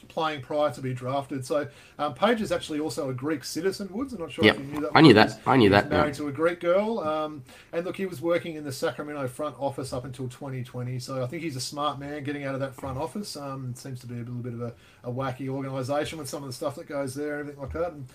playing 0.08 0.42
prior 0.42 0.72
to 0.72 0.82
be 0.82 0.94
drafted. 0.94 1.46
So 1.46 1.68
um, 2.00 2.14
Peja 2.14 2.42
is 2.42 2.52
actually 2.52 2.80
also 2.80 3.10
a 3.10 3.14
Greek 3.14 3.44
citizen. 3.44 3.90
Woods, 3.92 4.14
I'm 4.14 4.20
not 4.20 4.32
sure 4.32 4.44
Yep. 4.46 4.56
if 4.56 4.62
you 4.62 4.68
knew 4.68 4.82
that. 4.82 4.92
I 4.94 5.02
knew 5.02 5.14
that. 5.14 5.40
I 5.46 5.58
knew 5.58 5.70
that, 5.70 5.86
yeah. 5.86 5.90
Married 5.98 6.14
to 6.16 6.28
a 6.28 6.32
Greek 6.32 6.60
girl, 6.60 7.00
um, 7.00 7.44
and 7.74 7.86
look, 7.86 7.98
he 7.98 8.06
was 8.06 8.22
working 8.22 8.56
in 8.56 8.64
the 8.64 8.72
Sacramento 8.72 9.28
front 9.28 9.56
office 9.60 9.94
up 9.94 10.06
until 10.06 10.28
2020. 10.28 11.00
So 11.00 11.24
I 11.24 11.28
think 11.28 11.44
he's 11.44 11.56
a 11.56 11.62
smart 11.62 12.00
man 12.00 12.24
getting 12.24 12.44
out 12.44 12.54
of 12.54 12.60
that 12.62 12.76
front 12.76 12.98
office. 12.98 13.36
Um, 13.36 13.70
it 13.72 13.78
seems 13.78 14.00
to 14.02 14.08
be 14.08 14.16
a 14.16 14.20
little 14.20 14.34
bit 14.36 14.54
of 14.54 14.62
a, 14.62 14.74
a 15.04 15.12
wacky 15.12 15.48
organisation 15.50 16.18
with 16.20 16.30
some 16.30 16.44
of 16.44 16.48
the 16.50 16.54
stuff 16.54 16.76
that 16.76 16.88
goes 16.88 17.14
there 17.16 17.40
and 17.40 17.50
everything 17.50 17.62
like 17.62 17.74
that. 17.74 17.92
And, 17.94 18.08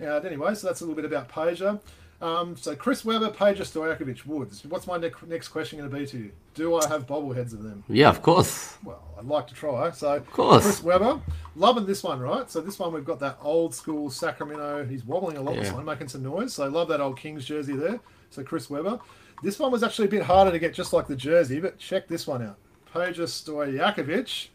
uh, 0.00 0.20
anyway, 0.26 0.54
so 0.54 0.66
that's 0.66 0.80
a 0.80 0.84
little 0.84 0.96
bit 0.96 1.04
about 1.04 1.28
Peja. 1.28 1.80
Um, 2.24 2.56
so 2.56 2.74
Chris 2.74 3.04
Webber, 3.04 3.28
Peja, 3.28 3.58
Stojakovic, 3.58 4.24
Woods. 4.24 4.64
What's 4.64 4.86
my 4.86 4.96
ne- 4.96 5.10
next 5.26 5.48
question 5.48 5.78
going 5.78 5.90
to 5.90 5.94
be 5.94 6.06
to 6.06 6.16
you? 6.16 6.32
Do 6.54 6.74
I 6.76 6.88
have 6.88 7.06
bobbleheads 7.06 7.52
of 7.52 7.62
them? 7.62 7.84
Yeah, 7.86 8.08
of 8.08 8.22
course. 8.22 8.78
Well, 8.82 9.02
I'd 9.18 9.26
like 9.26 9.46
to 9.48 9.54
try. 9.54 9.90
So, 9.90 10.14
of 10.14 10.30
course. 10.30 10.62
Chris 10.62 10.82
Webber, 10.82 11.20
loving 11.54 11.84
this 11.84 12.02
one, 12.02 12.20
right? 12.20 12.50
So 12.50 12.62
this 12.62 12.78
one 12.78 12.94
we've 12.94 13.04
got 13.04 13.20
that 13.20 13.36
old 13.42 13.74
school 13.74 14.08
Sacramento. 14.08 14.86
He's 14.86 15.04
wobbling 15.04 15.36
a 15.36 15.42
lot. 15.42 15.56
This 15.56 15.70
one, 15.70 15.84
making 15.84 16.08
some 16.08 16.22
noise. 16.22 16.54
So 16.54 16.64
I 16.64 16.68
love 16.68 16.88
that 16.88 17.02
old 17.02 17.18
Kings 17.18 17.44
jersey 17.44 17.76
there. 17.76 18.00
So 18.30 18.42
Chris 18.42 18.70
Webber. 18.70 18.98
This 19.42 19.58
one 19.58 19.70
was 19.70 19.82
actually 19.82 20.06
a 20.06 20.10
bit 20.10 20.22
harder 20.22 20.50
to 20.50 20.58
get, 20.58 20.72
just 20.72 20.94
like 20.94 21.06
the 21.06 21.16
jersey. 21.16 21.60
But 21.60 21.76
check 21.76 22.08
this 22.08 22.26
one 22.26 22.40
out. 22.40 22.56
Peja 22.94 23.24
Stojakovic. 23.24 24.48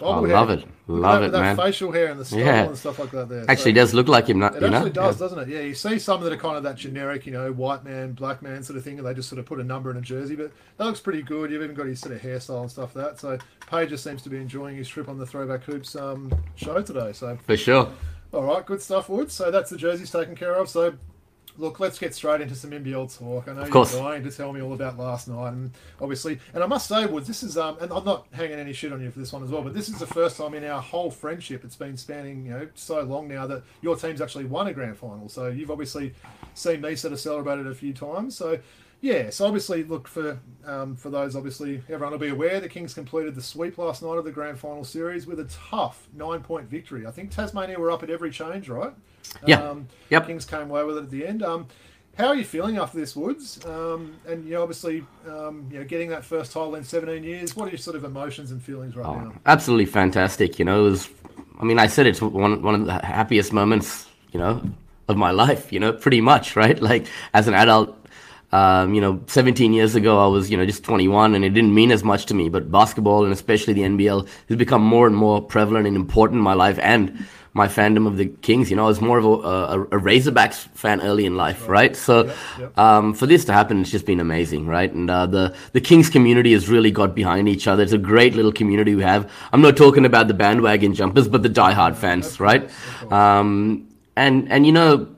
I 0.00 0.04
bobblehead. 0.04 0.28
love 0.32 0.50
it. 0.50 0.64
Love 0.88 1.22
it, 1.22 1.32
that 1.32 1.40
man. 1.40 1.56
facial 1.56 1.90
hair 1.90 2.08
and 2.08 2.20
the 2.20 2.24
style 2.24 2.38
Yeah. 2.40 2.64
and 2.66 2.76
stuff 2.76 2.98
like 2.98 3.10
that. 3.12 3.28
There. 3.28 3.44
Actually, 3.48 3.72
So- 3.72 3.76
does 3.76 3.94
look 3.94 4.08
like 4.08 4.28
him, 4.28 4.38
not, 4.38 4.54
it 4.54 4.62
you 4.62 4.68
know? 4.68 4.76
actually 4.76 4.90
does, 4.92 5.16
Yeah. 5.16 5.26
doesn't 5.26 5.38
it? 5.40 5.48
Yeah, 5.48 5.60
you 5.60 5.74
see 5.74 5.98
some 5.98 6.22
that 6.22 6.32
are 6.32 6.36
kind 6.36 6.56
of 6.56 6.62
that 6.64 6.76
generic, 6.76 7.24
you 7.26 7.32
know, 7.32 7.50
white 7.50 7.82
man, 7.84 8.12
black 8.12 8.42
man 8.42 8.62
sort 8.62 8.76
of 8.76 8.84
thing, 8.84 8.98
and 8.98 9.06
they 9.06 9.14
just 9.14 9.28
sort 9.28 9.38
of 9.38 9.46
put 9.46 9.58
a 9.58 9.64
number 9.64 9.90
in 9.90 9.96
a 9.96 10.00
jersey. 10.02 10.36
But 10.36 10.52
that 10.76 10.84
looks 10.84 11.00
pretty 11.00 11.22
good. 11.22 11.50
You've 11.50 11.62
even 11.62 11.74
got 11.74 11.86
his 11.86 11.98
sort 12.00 12.14
of 12.14 12.20
hairstyle 12.20 12.60
and 12.60 12.70
stuff 12.70 12.94
like 12.94 13.04
that. 13.06 13.18
So 13.20 13.38
Peja 13.70 13.88
just 13.88 14.04
seems 14.04 14.22
to 14.22 14.28
be 14.28 14.36
enjoying 14.36 14.76
his 14.76 14.86
trip 14.88 15.08
on 15.08 15.18
the 15.18 15.26
Throwback 15.26 15.64
Hoops 15.64 15.96
um, 15.96 16.32
show 16.56 16.80
today. 16.82 17.12
So 17.12 17.38
For 17.46 17.56
sure. 17.56 17.88
all 18.32 18.42
right, 18.44 18.64
good 18.66 18.82
stuff, 18.82 19.08
Woods. 19.08 19.32
So 19.32 19.50
that's 19.50 19.70
the 19.70 19.76
jerseys 19.78 20.10
taken 20.10 20.36
care 20.36 20.54
of. 20.54 20.68
So 20.68 20.92
look, 21.58 21.80
let's 21.80 21.98
get 21.98 22.14
straight 22.14 22.40
into 22.40 22.54
some 22.54 22.70
NBL 22.70 23.16
talk. 23.18 23.48
I 23.48 23.52
know 23.52 23.66
course. 23.68 23.94
you're 23.94 24.02
dying 24.02 24.22
to 24.24 24.30
tell 24.30 24.52
me 24.52 24.60
all 24.60 24.72
about 24.72 24.98
last 24.98 25.28
night, 25.28 25.52
and 25.52 25.70
obviously, 26.00 26.38
and 26.54 26.62
I 26.62 26.66
must 26.66 26.88
say, 26.88 27.06
Woods, 27.06 27.26
this 27.26 27.42
is, 27.42 27.56
um, 27.56 27.76
and 27.80 27.92
I'm 27.92 28.04
not 28.04 28.26
hanging 28.32 28.58
any 28.58 28.72
shit 28.72 28.92
on 28.92 29.02
you 29.02 29.10
for 29.10 29.18
this 29.18 29.32
one 29.32 29.42
as 29.42 29.50
well, 29.50 29.62
but 29.62 29.74
this 29.74 29.88
is 29.88 29.98
the 29.98 30.06
first 30.06 30.36
time 30.36 30.54
in 30.54 30.64
our 30.64 30.80
whole 30.80 31.10
friendship, 31.10 31.64
it's 31.64 31.76
been 31.76 31.96
spanning, 31.96 32.46
you 32.46 32.52
know, 32.52 32.68
so 32.74 33.00
long 33.02 33.28
now 33.28 33.46
that 33.46 33.62
your 33.82 33.96
team's 33.96 34.20
actually 34.20 34.44
won 34.44 34.66
a 34.66 34.72
grand 34.72 34.96
final. 34.96 35.28
So 35.28 35.48
you've 35.48 35.70
obviously 35.70 36.14
seen 36.54 36.80
me 36.80 36.96
sort 36.96 37.12
of 37.12 37.20
celebrate 37.20 37.58
it 37.58 37.66
a 37.66 37.74
few 37.74 37.92
times. 37.92 38.36
So. 38.36 38.58
Yeah, 39.00 39.30
so 39.30 39.46
obviously, 39.46 39.84
look 39.84 40.08
for 40.08 40.38
um, 40.64 40.96
for 40.96 41.10
those. 41.10 41.36
Obviously, 41.36 41.82
everyone 41.88 42.12
will 42.12 42.18
be 42.18 42.28
aware 42.28 42.60
the 42.60 42.68
Kings 42.68 42.94
completed 42.94 43.34
the 43.34 43.42
sweep 43.42 43.78
last 43.78 44.02
night 44.02 44.16
of 44.16 44.24
the 44.24 44.32
grand 44.32 44.58
final 44.58 44.84
series 44.84 45.26
with 45.26 45.38
a 45.38 45.44
tough 45.44 46.08
nine 46.14 46.40
point 46.40 46.68
victory. 46.68 47.06
I 47.06 47.10
think 47.10 47.30
Tasmania 47.30 47.78
were 47.78 47.90
up 47.90 48.02
at 48.02 48.10
every 48.10 48.30
change, 48.30 48.68
right? 48.68 48.92
Yeah. 49.44 49.60
Um, 49.60 49.88
Yep. 50.10 50.26
Kings 50.26 50.44
came 50.44 50.62
away 50.70 50.84
with 50.84 50.96
it 50.98 51.04
at 51.04 51.10
the 51.10 51.26
end. 51.26 51.42
Um, 51.42 51.66
how 52.16 52.28
are 52.28 52.34
you 52.34 52.44
feeling 52.44 52.78
after 52.78 52.98
this, 52.98 53.14
Woods? 53.14 53.62
Um, 53.66 54.14
and 54.26 54.44
you 54.46 54.54
know, 54.54 54.62
obviously, 54.62 55.04
um, 55.28 55.68
you 55.70 55.78
know, 55.78 55.84
getting 55.84 56.08
that 56.10 56.24
first 56.24 56.52
title 56.52 56.74
in 56.74 56.82
17 56.82 57.22
years. 57.22 57.54
What 57.54 57.66
are 57.66 57.70
your 57.70 57.78
sort 57.78 57.96
of 57.96 58.04
emotions 58.04 58.50
and 58.50 58.62
feelings 58.62 58.96
right 58.96 59.06
now? 59.06 59.34
Absolutely 59.44 59.84
fantastic. 59.86 60.58
You 60.58 60.64
know, 60.64 60.86
it 60.86 60.90
was, 60.90 61.10
I 61.60 61.64
mean, 61.64 61.78
I 61.78 61.86
said 61.86 62.06
it's 62.06 62.22
one, 62.22 62.62
one 62.62 62.74
of 62.74 62.86
the 62.86 62.94
happiest 63.06 63.52
moments, 63.52 64.06
you 64.32 64.40
know, 64.40 64.62
of 65.08 65.18
my 65.18 65.30
life, 65.30 65.70
you 65.72 65.78
know, 65.78 65.92
pretty 65.92 66.22
much, 66.22 66.56
right? 66.56 66.80
Like, 66.80 67.06
as 67.34 67.48
an 67.48 67.54
adult, 67.54 68.05
um, 68.52 68.94
you 68.94 69.00
know, 69.00 69.20
17 69.26 69.72
years 69.72 69.94
ago, 69.94 70.22
I 70.24 70.28
was, 70.28 70.50
you 70.50 70.56
know, 70.56 70.64
just 70.64 70.84
21 70.84 71.34
and 71.34 71.44
it 71.44 71.50
didn't 71.50 71.74
mean 71.74 71.90
as 71.90 72.04
much 72.04 72.26
to 72.26 72.34
me. 72.34 72.48
But 72.48 72.70
basketball 72.70 73.24
and 73.24 73.32
especially 73.32 73.74
the 73.74 73.82
NBL 73.82 74.28
has 74.48 74.56
become 74.56 74.82
more 74.82 75.06
and 75.06 75.16
more 75.16 75.42
prevalent 75.42 75.86
and 75.86 75.96
important 75.96 76.38
in 76.38 76.42
my 76.42 76.54
life 76.54 76.78
and 76.80 77.26
my 77.56 77.66
fandom 77.66 78.06
of 78.06 78.18
the 78.18 78.26
Kings. 78.26 78.70
You 78.70 78.76
know, 78.76 78.84
I 78.84 78.88
was 78.88 79.00
more 79.00 79.18
of 79.18 79.24
a, 79.24 79.28
a, 79.28 79.82
a 79.82 80.00
Razorbacks 80.00 80.68
fan 80.74 81.00
early 81.00 81.24
in 81.24 81.36
life, 81.36 81.66
right? 81.68 81.96
So 81.96 82.26
Yep, 82.26 82.36
yep. 82.60 82.78
Um, 82.78 83.14
for 83.14 83.26
this 83.26 83.44
to 83.46 83.52
happen, 83.52 83.80
it's 83.80 83.90
just 83.90 84.04
been 84.04 84.20
amazing, 84.20 84.66
right? 84.66 84.92
And 84.92 85.10
uh, 85.10 85.26
the 85.26 85.56
the 85.72 85.80
Kings 85.80 86.10
community 86.10 86.52
has 86.52 86.68
really 86.68 86.90
got 86.90 87.14
behind 87.14 87.48
each 87.48 87.66
other. 87.66 87.82
It's 87.82 87.92
a 87.92 87.98
great 87.98 88.34
little 88.34 88.52
community 88.52 88.94
we 88.94 89.02
have. 89.02 89.30
I'm 89.52 89.62
not 89.62 89.76
talking 89.76 90.04
about 90.04 90.28
the 90.28 90.34
bandwagon 90.34 90.94
jumpers, 90.94 91.28
but 91.28 91.42
the 91.42 91.48
diehard 91.48 91.96
fans, 91.96 92.38
right? 92.38 92.70
Um, 93.10 93.88
and 94.16 94.50
and 94.52 94.66
you 94.66 94.72
know, 94.72 95.08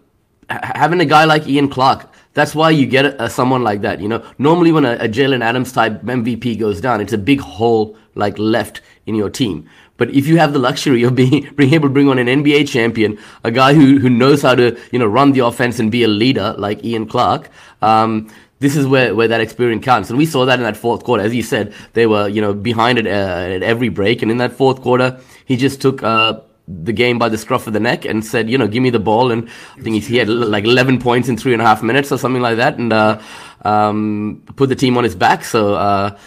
having 0.49 1.01
a 1.01 1.05
guy 1.05 1.25
like 1.25 1.47
Ian 1.47 1.69
Clark. 1.69 2.09
That's 2.39 2.55
why 2.55 2.71
you 2.71 2.87
get 2.87 3.05
a, 3.05 3.25
a, 3.25 3.29
someone 3.29 3.65
like 3.65 3.81
that. 3.81 4.01
You 4.01 4.07
know, 4.07 4.25
normally 4.39 4.71
when 4.71 4.85
a, 4.85 4.93
a 4.93 5.09
Jalen 5.09 5.43
Adams 5.43 5.73
type 5.73 6.03
MVP 6.03 6.57
goes 6.57 6.81
down, 6.81 7.01
it's 7.01 7.13
a 7.13 7.19
big 7.19 7.41
hole 7.41 7.97
like 8.15 8.39
left 8.39 8.81
in 9.07 9.17
your 9.17 9.29
team. 9.29 9.69
But 9.97 10.11
if 10.11 10.29
you 10.29 10.39
have 10.39 10.53
the 10.53 10.61
luxury 10.61 11.03
of 11.03 11.17
being, 11.23 11.53
being 11.57 11.75
able 11.75 11.89
to 11.89 11.93
bring 11.93 12.09
on 12.09 12.17
an 12.21 12.29
NBA 12.29 12.69
champion, 12.69 13.19
a 13.43 13.51
guy 13.51 13.75
who, 13.75 13.99
who 13.99 14.09
knows 14.09 14.43
how 14.43 14.55
to 14.55 14.79
you 14.93 15.01
know 15.01 15.07
run 15.07 15.33
the 15.33 15.41
offense 15.41 15.81
and 15.81 15.91
be 15.91 16.05
a 16.05 16.09
leader 16.09 16.55
like 16.57 16.85
Ian 16.85 17.09
Clark, 17.09 17.51
um, 17.83 18.31
this 18.61 18.77
is 18.77 18.87
where, 18.87 19.17
where 19.17 19.27
that 19.27 19.41
experience 19.41 19.85
counts. 19.85 20.09
And 20.09 20.17
we 20.17 20.25
saw 20.25 20.45
that 20.45 20.61
in 20.61 20.65
that 20.65 20.77
fourth 20.77 21.03
quarter. 21.03 21.25
As 21.25 21.35
you 21.35 21.43
said, 21.43 21.75
they 21.95 22.07
were 22.07 22.29
you 22.29 22.41
know 22.41 22.55
behind 22.55 22.99
it 22.99 23.09
uh, 23.09 23.57
at 23.57 23.65
every 23.65 23.89
break, 23.89 24.23
and 24.23 24.31
in 24.31 24.37
that 24.37 24.53
fourth 24.53 24.81
quarter, 24.81 25.21
he 25.45 25.57
just 25.57 25.83
took. 25.83 26.05
Uh, 26.05 26.39
the 26.69 26.93
game 26.93 27.19
by 27.19 27.29
the 27.29 27.39
scruff 27.39 27.67
of 27.67 27.73
the 27.73 27.81
neck 27.81 28.05
and 28.05 28.25
said, 28.25 28.51
you 28.51 28.59
know, 28.59 28.69
give 28.69 28.83
me 28.83 28.91
the 28.91 28.99
ball. 28.99 29.31
And 29.31 29.49
I 29.77 29.81
think 29.81 30.03
he 30.03 30.17
had 30.17 30.29
like 30.29 30.65
11 30.65 31.01
points 31.01 31.29
in 31.29 31.37
three 31.37 31.53
and 31.53 31.63
a 31.63 31.65
half 31.65 31.83
minutes 31.83 32.13
or 32.13 32.19
something 32.19 32.43
like 32.43 32.57
that, 32.57 32.79
and 32.79 32.93
uh, 32.93 33.21
um, 33.63 34.43
put 34.57 34.69
the 34.69 34.77
team 34.77 34.99
on 34.99 35.05
his 35.05 35.15
back. 35.15 35.45
So 35.45 35.75
uh, 35.75 36.19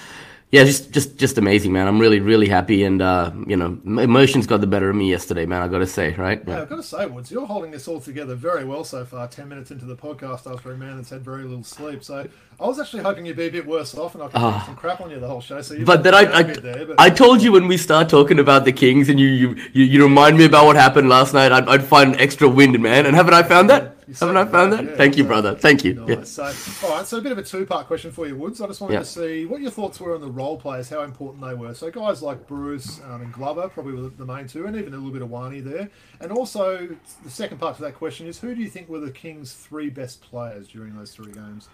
yeah, 0.52 0.66
just 0.66 0.92
just 0.92 1.16
just 1.16 1.38
amazing, 1.38 1.72
man. 1.72 1.88
I'm 1.88 1.98
really 1.98 2.20
really 2.20 2.50
happy, 2.50 2.84
and 2.84 3.02
uh, 3.02 3.32
you 3.48 3.56
know, 3.56 3.80
emotions 3.86 4.48
got 4.48 4.60
the 4.60 4.68
better 4.68 4.90
of 4.90 4.96
me 4.98 5.10
yesterday, 5.10 5.46
man. 5.46 5.62
I 5.62 5.70
got 5.70 5.80
to 5.80 5.88
say, 5.88 6.14
right? 6.16 6.44
Yeah, 6.46 6.64
I've 6.64 6.70
got 6.70 6.76
to 6.76 6.84
say, 6.84 7.06
Woods, 7.06 7.32
you're 7.32 7.46
holding 7.46 7.72
this 7.72 7.88
all 7.88 8.02
together 8.02 8.36
very 8.36 8.66
well 8.66 8.84
so 8.84 9.06
far. 9.06 9.30
Ten 9.30 9.48
minutes 9.48 9.72
into 9.72 9.86
the 9.86 9.96
podcast 9.96 10.52
after 10.52 10.74
a 10.74 10.78
man 10.78 10.98
that's 10.98 11.10
had 11.10 11.22
very 11.22 11.44
little 11.44 11.64
sleep, 11.64 12.04
so 12.04 12.28
I 12.62 12.68
was 12.68 12.80
actually 12.80 13.02
hoping 13.02 13.26
you'd 13.26 13.38
be 13.38 13.48
a 13.48 13.52
bit 13.52 13.66
worse 13.66 13.98
off, 13.98 14.14
and 14.14 14.24
I 14.24 14.28
could 14.28 14.36
uh, 14.36 14.66
some 14.66 14.76
crap 14.76 15.02
on 15.02 15.10
you 15.10 15.20
the 15.20 15.28
whole 15.28 15.42
show. 15.42 15.62
So, 15.62 15.84
but 15.84 16.04
then 16.04 16.14
I 16.14 16.32
I, 16.32 16.44
there, 16.44 16.86
but... 16.86 17.00
I 17.00 17.10
told 17.10 17.42
you 17.42 17.52
when 17.52 17.68
we 17.68 17.76
start 17.76 18.08
talking 18.08 18.38
about 18.38 18.66
the 18.66 18.72
Kings, 18.72 19.10
and 19.10 19.20
you 19.20 19.28
you 19.28 19.56
you, 19.74 19.84
you 19.84 20.04
remind 20.04 20.38
me 20.38 20.46
about 20.46 20.68
what 20.68 20.76
happened 20.76 21.10
last 21.10 21.34
night, 21.34 21.52
I'd, 21.52 21.68
I'd 21.68 21.84
find 21.84 22.16
extra 22.22 22.48
wind, 22.48 22.80
man. 22.80 23.08
And 23.08 23.16
haven't 23.16 23.34
I 23.34 23.42
found 23.42 23.72
that? 23.72 23.98
Haven't 24.20 24.38
I 24.38 24.46
found 24.46 24.74
that? 24.74 24.84
Yeah, 24.84 24.96
Thank 24.96 25.18
you, 25.18 25.24
brother. 25.24 25.56
Thank 25.56 25.86
you. 25.86 25.94
Nice. 25.94 26.38
Yeah. 26.38 26.52
So, 26.52 26.88
all 26.88 26.98
right. 26.98 27.08
So, 27.08 27.18
a 27.18 27.22
bit 27.22 27.32
of 27.32 27.38
a 27.38 27.44
two-part 27.44 27.88
question 27.88 28.12
for 28.12 28.28
you, 28.28 28.36
Woods. 28.36 28.62
I 28.62 28.68
just 28.68 28.82
wanted 28.82 29.00
to 29.00 29.06
see 29.06 29.46
what 29.46 29.62
your 29.62 29.72
thoughts 29.72 30.00
were 30.00 30.14
on 30.14 30.22
the 30.22 30.30
role 30.30 30.58
players, 30.58 30.90
how 30.90 31.02
important 31.02 31.44
they 31.44 31.54
were. 31.54 31.74
So, 31.74 31.90
guys 31.90 32.22
like 32.22 32.46
Bruce 32.46 33.00
um, 33.06 33.22
and 33.22 33.34
Glover 33.34 33.70
probably 33.70 33.94
were 33.94 34.10
the 34.10 34.26
main 34.26 34.48
two, 34.48 34.66
and 34.68 34.76
even 34.76 34.94
a 34.94 34.98
little 34.98 35.12
bit 35.12 35.22
of 35.22 35.30
Wani 35.30 35.62
there. 35.62 35.90
And 36.20 36.32
also, 36.32 36.90
the 37.24 37.30
second 37.30 37.60
part 37.60 37.78
to 37.78 37.82
that 37.84 37.96
question 37.96 38.28
is, 38.28 38.40
who 38.40 38.54
do 38.54 38.62
you 38.62 38.70
think 38.70 38.90
were 38.90 39.00
the 39.00 39.12
Kings' 39.12 39.54
three 39.54 39.90
best 39.90 40.22
players 40.22 40.68
during 40.68 40.96
those 40.96 41.12
three 41.12 41.32
games? 41.32 41.70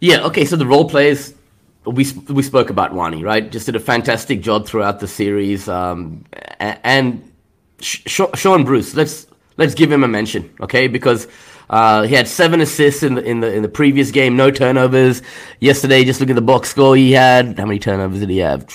Yeah. 0.00 0.26
Okay. 0.26 0.44
So 0.44 0.56
the 0.56 0.66
role 0.66 0.88
players. 0.88 1.34
We, 1.86 2.04
we 2.28 2.42
spoke 2.42 2.68
about 2.68 2.92
Wani, 2.92 3.24
right? 3.24 3.50
Just 3.50 3.64
did 3.64 3.74
a 3.74 3.80
fantastic 3.80 4.42
job 4.42 4.66
throughout 4.66 5.00
the 5.00 5.08
series, 5.08 5.70
um, 5.70 6.26
and 6.58 7.32
Shaun 7.80 8.64
Bruce. 8.64 8.94
Let's 8.94 9.26
let's 9.56 9.74
give 9.74 9.90
him 9.90 10.04
a 10.04 10.08
mention, 10.08 10.54
okay? 10.60 10.88
Because 10.88 11.28
uh, 11.70 12.02
he 12.02 12.14
had 12.14 12.26
seven 12.26 12.60
assists 12.60 13.02
in 13.02 13.14
the 13.14 13.22
in 13.22 13.40
the 13.40 13.52
in 13.52 13.62
the 13.62 13.68
previous 13.68 14.10
game, 14.10 14.36
no 14.36 14.50
turnovers. 14.50 15.22
Yesterday, 15.60 16.04
just 16.04 16.20
look 16.20 16.30
at 16.30 16.34
the 16.34 16.42
box 16.42 16.70
score 16.70 16.96
he 16.96 17.12
had. 17.12 17.58
How 17.58 17.66
many 17.66 17.78
turnovers 17.78 18.20
did 18.20 18.30
he 18.30 18.38
have? 18.38 18.66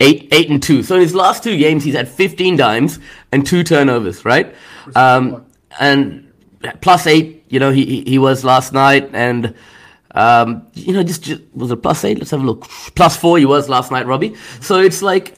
Eight, 0.00 0.28
eight 0.32 0.50
and 0.50 0.62
two. 0.62 0.82
So 0.82 0.96
in 0.96 1.02
his 1.02 1.14
last 1.14 1.44
two 1.44 1.56
games, 1.56 1.84
he's 1.84 1.94
had 1.94 2.08
15 2.08 2.56
dimes 2.56 2.98
and 3.30 3.46
two 3.46 3.62
turnovers, 3.62 4.24
right? 4.24 4.52
Um, 4.96 5.46
and 5.78 6.32
plus 6.80 7.06
eight, 7.06 7.41
you 7.52 7.60
know, 7.60 7.70
he 7.70 8.02
he 8.06 8.18
was 8.18 8.44
last 8.44 8.72
night, 8.72 9.10
and 9.12 9.54
um, 10.14 10.66
you 10.72 10.94
know, 10.94 11.02
just, 11.02 11.22
just 11.22 11.42
was 11.52 11.70
it 11.70 11.82
plus 11.82 12.02
eight? 12.04 12.18
Let's 12.18 12.30
have 12.30 12.40
a 12.42 12.46
look. 12.46 12.62
Plus 12.94 13.14
four, 13.16 13.38
he 13.38 13.44
was 13.44 13.68
last 13.68 13.90
night, 13.90 14.06
Robbie. 14.06 14.34
So 14.60 14.80
it's 14.80 15.02
like 15.02 15.34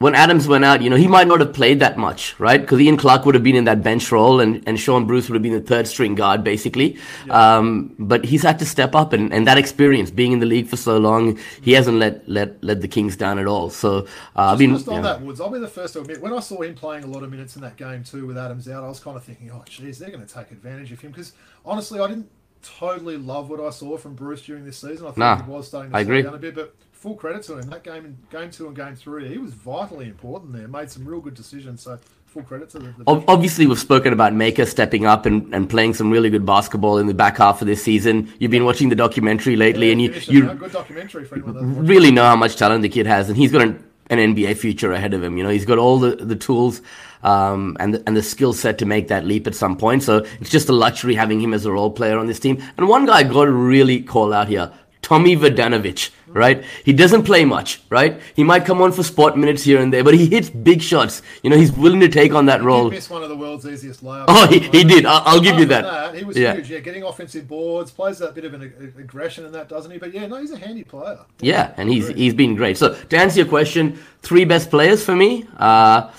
when 0.00 0.14
Adams 0.14 0.48
went 0.48 0.64
out, 0.64 0.80
you 0.80 0.88
know, 0.88 0.96
he 0.96 1.06
might 1.06 1.28
not 1.28 1.40
have 1.40 1.52
played 1.52 1.78
that 1.80 1.98
much, 1.98 2.34
right? 2.40 2.58
Because 2.58 2.80
Ian 2.80 2.96
Clark 2.96 3.26
would 3.26 3.34
have 3.34 3.44
been 3.44 3.54
in 3.54 3.64
that 3.64 3.82
bench 3.82 4.10
role 4.10 4.40
and, 4.40 4.66
and 4.66 4.80
Shaun 4.80 5.06
Bruce 5.06 5.28
would 5.28 5.34
have 5.34 5.42
been 5.42 5.52
the 5.52 5.60
third 5.60 5.86
string 5.86 6.14
guard, 6.14 6.42
basically. 6.42 6.96
Yeah. 7.26 7.58
Um, 7.58 7.94
but 7.98 8.24
he's 8.24 8.42
had 8.42 8.58
to 8.60 8.64
step 8.64 8.94
up 8.94 9.12
and, 9.12 9.30
and 9.30 9.46
that 9.46 9.58
experience, 9.58 10.10
being 10.10 10.32
in 10.32 10.38
the 10.38 10.46
league 10.46 10.68
for 10.68 10.78
so 10.78 10.96
long, 10.96 11.38
he 11.60 11.72
hasn't 11.72 11.98
let 11.98 12.26
let, 12.26 12.64
let 12.64 12.80
the 12.80 12.88
Kings 12.88 13.14
down 13.14 13.38
at 13.38 13.46
all. 13.46 13.68
So, 13.68 14.06
uh, 14.36 14.54
I 14.54 14.56
mean, 14.56 14.74
just 14.74 14.88
on 14.88 14.94
yeah. 14.94 15.00
that, 15.02 15.20
Woods, 15.20 15.38
I'll 15.38 15.50
be 15.50 15.58
the 15.58 15.68
first 15.68 15.92
to 15.92 16.00
admit, 16.00 16.22
when 16.22 16.32
I 16.32 16.40
saw 16.40 16.62
him 16.62 16.74
playing 16.74 17.04
a 17.04 17.08
lot 17.08 17.22
of 17.22 17.30
minutes 17.30 17.56
in 17.56 17.62
that 17.62 17.76
game 17.76 18.02
too 18.02 18.26
with 18.26 18.38
Adams 18.38 18.70
out, 18.70 18.82
I 18.82 18.88
was 18.88 19.00
kind 19.00 19.18
of 19.18 19.24
thinking, 19.24 19.50
oh, 19.50 19.62
geez, 19.68 19.98
they're 19.98 20.08
going 20.10 20.26
to 20.26 20.34
take 20.34 20.50
advantage 20.50 20.92
of 20.92 21.00
him. 21.00 21.10
Because 21.10 21.34
honestly, 21.62 22.00
I 22.00 22.08
didn't 22.08 22.30
totally 22.62 23.18
love 23.18 23.50
what 23.50 23.60
I 23.60 23.68
saw 23.68 23.98
from 23.98 24.14
Bruce 24.14 24.40
during 24.40 24.64
this 24.64 24.78
season. 24.78 25.04
I 25.06 25.10
think 25.10 25.18
nah, 25.18 25.42
he 25.42 25.50
was 25.50 25.68
starting 25.68 25.92
to 25.92 25.98
I 25.98 26.04
slow 26.04 26.12
agree. 26.14 26.22
down 26.22 26.34
a 26.34 26.38
bit, 26.38 26.54
but 26.54 26.74
full 27.00 27.14
credit 27.14 27.42
to 27.44 27.58
him. 27.58 27.68
That 27.70 27.82
game 27.82 28.18
game 28.30 28.50
two 28.50 28.66
and 28.66 28.76
game 28.76 28.94
three, 28.94 29.28
he 29.28 29.38
was 29.38 29.52
vitally 29.52 30.06
important 30.06 30.52
there. 30.52 30.68
Made 30.68 30.90
some 30.90 31.04
real 31.04 31.20
good 31.20 31.34
decisions. 31.34 31.82
So 31.82 31.98
full 32.26 32.42
credit 32.42 32.70
to 32.70 32.78
the. 32.78 32.94
the 32.98 33.24
Obviously, 33.26 33.66
we've 33.66 33.78
spoken 33.78 34.12
about 34.12 34.34
Maker 34.34 34.66
stepping 34.66 35.06
up 35.06 35.26
and, 35.26 35.52
and 35.54 35.68
playing 35.68 35.94
some 35.94 36.10
really 36.10 36.30
good 36.30 36.46
basketball 36.46 36.98
in 36.98 37.06
the 37.06 37.14
back 37.14 37.38
half 37.38 37.60
of 37.62 37.66
this 37.66 37.82
season. 37.82 38.32
You've 38.38 38.50
been 38.50 38.64
watching 38.64 38.90
the 38.90 38.96
documentary 38.96 39.56
lately, 39.56 39.86
yeah, 39.86 39.92
and 39.92 40.02
you 40.02 40.12
you 40.26 40.54
good 40.54 40.72
documentary 40.72 41.24
really 41.24 42.10
know 42.10 42.24
how 42.24 42.36
much 42.36 42.56
talent 42.56 42.82
the 42.82 42.88
kid 42.88 43.06
has, 43.06 43.28
and 43.28 43.36
he's 43.36 43.50
got 43.50 43.62
an, 43.62 43.82
an 44.10 44.18
NBA 44.18 44.58
future 44.58 44.92
ahead 44.92 45.14
of 45.14 45.22
him. 45.22 45.38
You 45.38 45.42
know, 45.42 45.50
he's 45.50 45.64
got 45.64 45.78
all 45.78 45.98
the 45.98 46.16
the 46.16 46.36
tools. 46.36 46.82
Um, 47.22 47.76
and 47.78 47.92
the, 47.92 48.02
and 48.06 48.16
the 48.16 48.22
skill 48.22 48.54
set 48.54 48.78
to 48.78 48.86
make 48.86 49.08
that 49.08 49.26
leap 49.26 49.46
at 49.46 49.54
some 49.54 49.76
point. 49.76 50.02
So 50.02 50.24
it's 50.40 50.48
just 50.48 50.70
a 50.70 50.72
luxury 50.72 51.14
having 51.14 51.38
him 51.38 51.52
as 51.52 51.66
a 51.66 51.70
role 51.70 51.90
player 51.90 52.16
on 52.16 52.28
this 52.28 52.40
team. 52.40 52.64
And 52.78 52.88
one 52.88 53.04
guy 53.04 53.18
I 53.18 53.22
got 53.24 53.44
to 53.44 53.50
really 53.50 54.00
call 54.00 54.32
out 54.32 54.48
here, 54.48 54.72
Tommy 55.02 55.36
Vodanovich, 55.36 56.12
right? 56.32 56.64
He 56.84 56.92
doesn't 56.92 57.24
play 57.24 57.44
much, 57.44 57.82
right? 57.90 58.20
He 58.34 58.44
might 58.44 58.64
come 58.64 58.80
on 58.80 58.92
for 58.92 59.02
spot 59.02 59.36
minutes 59.36 59.64
here 59.64 59.80
and 59.80 59.92
there, 59.92 60.04
but 60.04 60.14
he 60.14 60.26
hits 60.26 60.50
big 60.50 60.80
shots. 60.82 61.22
You 61.42 61.50
know, 61.50 61.56
he's 61.56 61.72
willing 61.72 62.00
to 62.00 62.08
take 62.08 62.34
on 62.34 62.46
that 62.46 62.62
role. 62.62 62.90
He 62.90 62.96
missed 62.96 63.10
one 63.10 63.22
of 63.22 63.28
the 63.28 63.36
world's 63.36 63.66
easiest 63.66 64.04
layups. 64.04 64.26
Oh, 64.28 64.46
he, 64.46 64.60
he 64.60 64.84
did. 64.84 65.06
I'll, 65.06 65.22
I'll 65.24 65.40
give 65.40 65.58
you 65.58 65.66
that. 65.66 65.82
that. 65.82 66.14
He 66.14 66.24
was 66.24 66.36
yeah. 66.36 66.54
huge. 66.54 66.70
Yeah, 66.70 66.78
getting 66.78 67.02
offensive 67.02 67.48
boards, 67.48 67.90
plays 67.90 68.18
that 68.18 68.34
bit 68.34 68.44
of 68.44 68.54
an 68.54 68.62
aggression 68.98 69.44
in 69.44 69.52
that, 69.52 69.68
doesn't 69.68 69.90
he? 69.90 69.98
But 69.98 70.12
yeah, 70.12 70.26
no, 70.26 70.36
he's 70.36 70.52
a 70.52 70.58
handy 70.58 70.84
player. 70.84 71.20
Yeah, 71.40 71.74
and 71.76 71.90
he's 71.90 72.08
he's 72.08 72.34
been 72.34 72.54
great. 72.54 72.78
So 72.78 72.94
to 72.94 73.16
answer 73.16 73.40
your 73.40 73.48
question, 73.48 73.98
three 74.22 74.44
best 74.44 74.70
players 74.70 75.04
for 75.04 75.16
me. 75.16 75.46
Uh, 75.56 76.10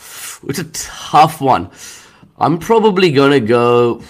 it's 0.44 0.60
a 0.60 0.66
tough 0.66 1.40
one. 1.42 1.70
I'm 2.38 2.58
probably 2.58 3.12
gonna 3.12 3.40
go. 3.40 4.02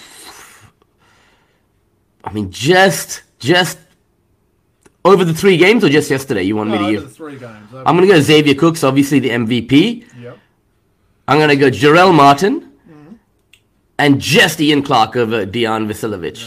I 2.24 2.32
mean, 2.32 2.50
just 2.50 3.22
just 3.38 3.78
over 5.04 5.24
the 5.24 5.34
three 5.34 5.56
games 5.56 5.84
or 5.84 5.88
just 5.88 6.10
yesterday? 6.10 6.42
You 6.42 6.56
want 6.56 6.70
no, 6.70 6.78
me 6.78 6.92
to 6.92 6.98
over 6.98 7.06
the 7.06 7.12
three 7.12 7.38
games. 7.38 7.72
Over 7.72 7.86
I'm 7.86 7.96
going 7.96 8.08
to 8.08 8.14
go 8.14 8.20
Xavier 8.20 8.54
Cooks, 8.54 8.84
obviously 8.84 9.18
the 9.18 9.30
MVP. 9.30 10.06
Yep. 10.20 10.38
I'm 11.28 11.38
going 11.38 11.48
to 11.48 11.56
go 11.56 11.70
Jarell 11.70 12.14
Martin. 12.14 12.60
Mm-hmm. 12.60 13.14
And 13.98 14.20
just 14.20 14.60
Ian 14.60 14.82
Clark 14.82 15.16
over. 15.16 15.46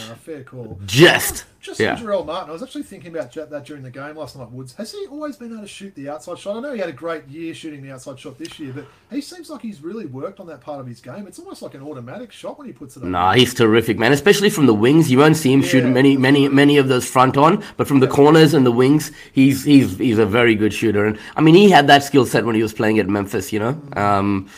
No, 0.08 0.14
fair 0.16 0.42
call. 0.42 0.78
Just. 0.86 1.44
Just 1.66 1.80
yeah. 1.80 1.96
Jarell 1.96 2.24
Martin, 2.24 2.50
I 2.50 2.52
was 2.52 2.62
actually 2.62 2.84
thinking 2.84 3.12
about 3.12 3.32
that 3.32 3.64
during 3.64 3.82
the 3.82 3.90
game 3.90 4.14
last 4.14 4.36
night, 4.36 4.52
Woods. 4.52 4.74
Has 4.74 4.92
he 4.92 5.04
always 5.08 5.36
been 5.36 5.50
able 5.50 5.62
to 5.62 5.66
shoot 5.66 5.92
the 5.96 6.08
outside 6.08 6.38
shot? 6.38 6.56
I 6.56 6.60
know 6.60 6.72
he 6.72 6.78
had 6.78 6.88
a 6.88 6.92
great 6.92 7.26
year 7.26 7.52
shooting 7.54 7.82
the 7.82 7.90
outside 7.90 8.20
shot 8.20 8.38
this 8.38 8.56
year, 8.60 8.72
but 8.72 8.86
he 9.10 9.20
seems 9.20 9.50
like 9.50 9.62
he's 9.62 9.82
really 9.82 10.06
worked 10.06 10.38
on 10.38 10.46
that 10.46 10.60
part 10.60 10.78
of 10.78 10.86
his 10.86 11.00
game. 11.00 11.26
It's 11.26 11.40
almost 11.40 11.62
like 11.62 11.74
an 11.74 11.82
automatic 11.82 12.30
shot 12.30 12.56
when 12.56 12.68
he 12.68 12.72
puts 12.72 12.96
it 12.96 13.02
up. 13.02 13.08
Nah, 13.08 13.32
he's 13.32 13.52
terrific, 13.52 13.98
man. 13.98 14.12
Especially 14.12 14.48
from 14.48 14.66
the 14.66 14.74
wings. 14.74 15.10
You 15.10 15.18
won't 15.18 15.36
see 15.36 15.52
him 15.52 15.62
yeah, 15.62 15.68
shooting 15.68 15.92
many, 15.92 16.16
many, 16.16 16.48
many 16.48 16.76
of 16.76 16.86
those 16.86 17.04
front 17.04 17.36
on, 17.36 17.64
but 17.76 17.88
from 17.88 17.98
the 17.98 18.06
corners 18.06 18.54
and 18.54 18.64
the 18.64 18.70
wings, 18.70 19.10
he's 19.32 19.64
he's 19.64 19.98
he's 19.98 20.18
a 20.18 20.26
very 20.26 20.54
good 20.54 20.72
shooter. 20.72 21.04
And 21.04 21.18
I 21.34 21.40
mean, 21.40 21.56
he 21.56 21.68
had 21.68 21.88
that 21.88 22.04
skill 22.04 22.26
set 22.26 22.44
when 22.44 22.54
he 22.54 22.62
was 22.62 22.74
playing 22.74 23.00
at 23.00 23.08
Memphis, 23.08 23.52
you 23.52 23.58
know. 23.58 23.72
Mm-hmm. 23.72 23.98
Um, 23.98 24.48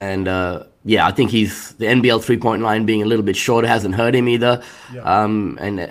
and 0.00 0.28
uh, 0.28 0.64
yeah, 0.86 1.04
I 1.04 1.10
think 1.10 1.32
he's 1.32 1.72
the 1.74 1.86
NBL 1.86 2.22
three 2.22 2.36
point 2.36 2.62
line 2.62 2.86
being 2.86 3.02
a 3.02 3.06
little 3.06 3.24
bit 3.24 3.34
shorter 3.34 3.66
hasn't 3.66 3.96
hurt 3.96 4.14
him 4.14 4.28
either. 4.28 4.62
Yeah. 4.94 5.02
Um, 5.02 5.58
and 5.60 5.80
uh, 5.80 5.88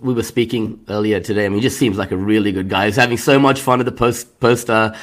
we 0.00 0.14
were 0.14 0.22
speaking 0.22 0.82
earlier 0.88 1.20
today. 1.20 1.44
I 1.44 1.50
mean, 1.50 1.58
he 1.58 1.62
just 1.62 1.78
seems 1.78 1.98
like 1.98 2.12
a 2.12 2.16
really 2.16 2.50
good 2.50 2.70
guy. 2.70 2.86
He's 2.86 2.96
having 2.96 3.18
so 3.18 3.38
much 3.38 3.60
fun 3.60 3.78
at 3.78 3.84
the 3.84 3.92
post 3.92 4.40
post 4.40 4.70
uh, 4.70 4.94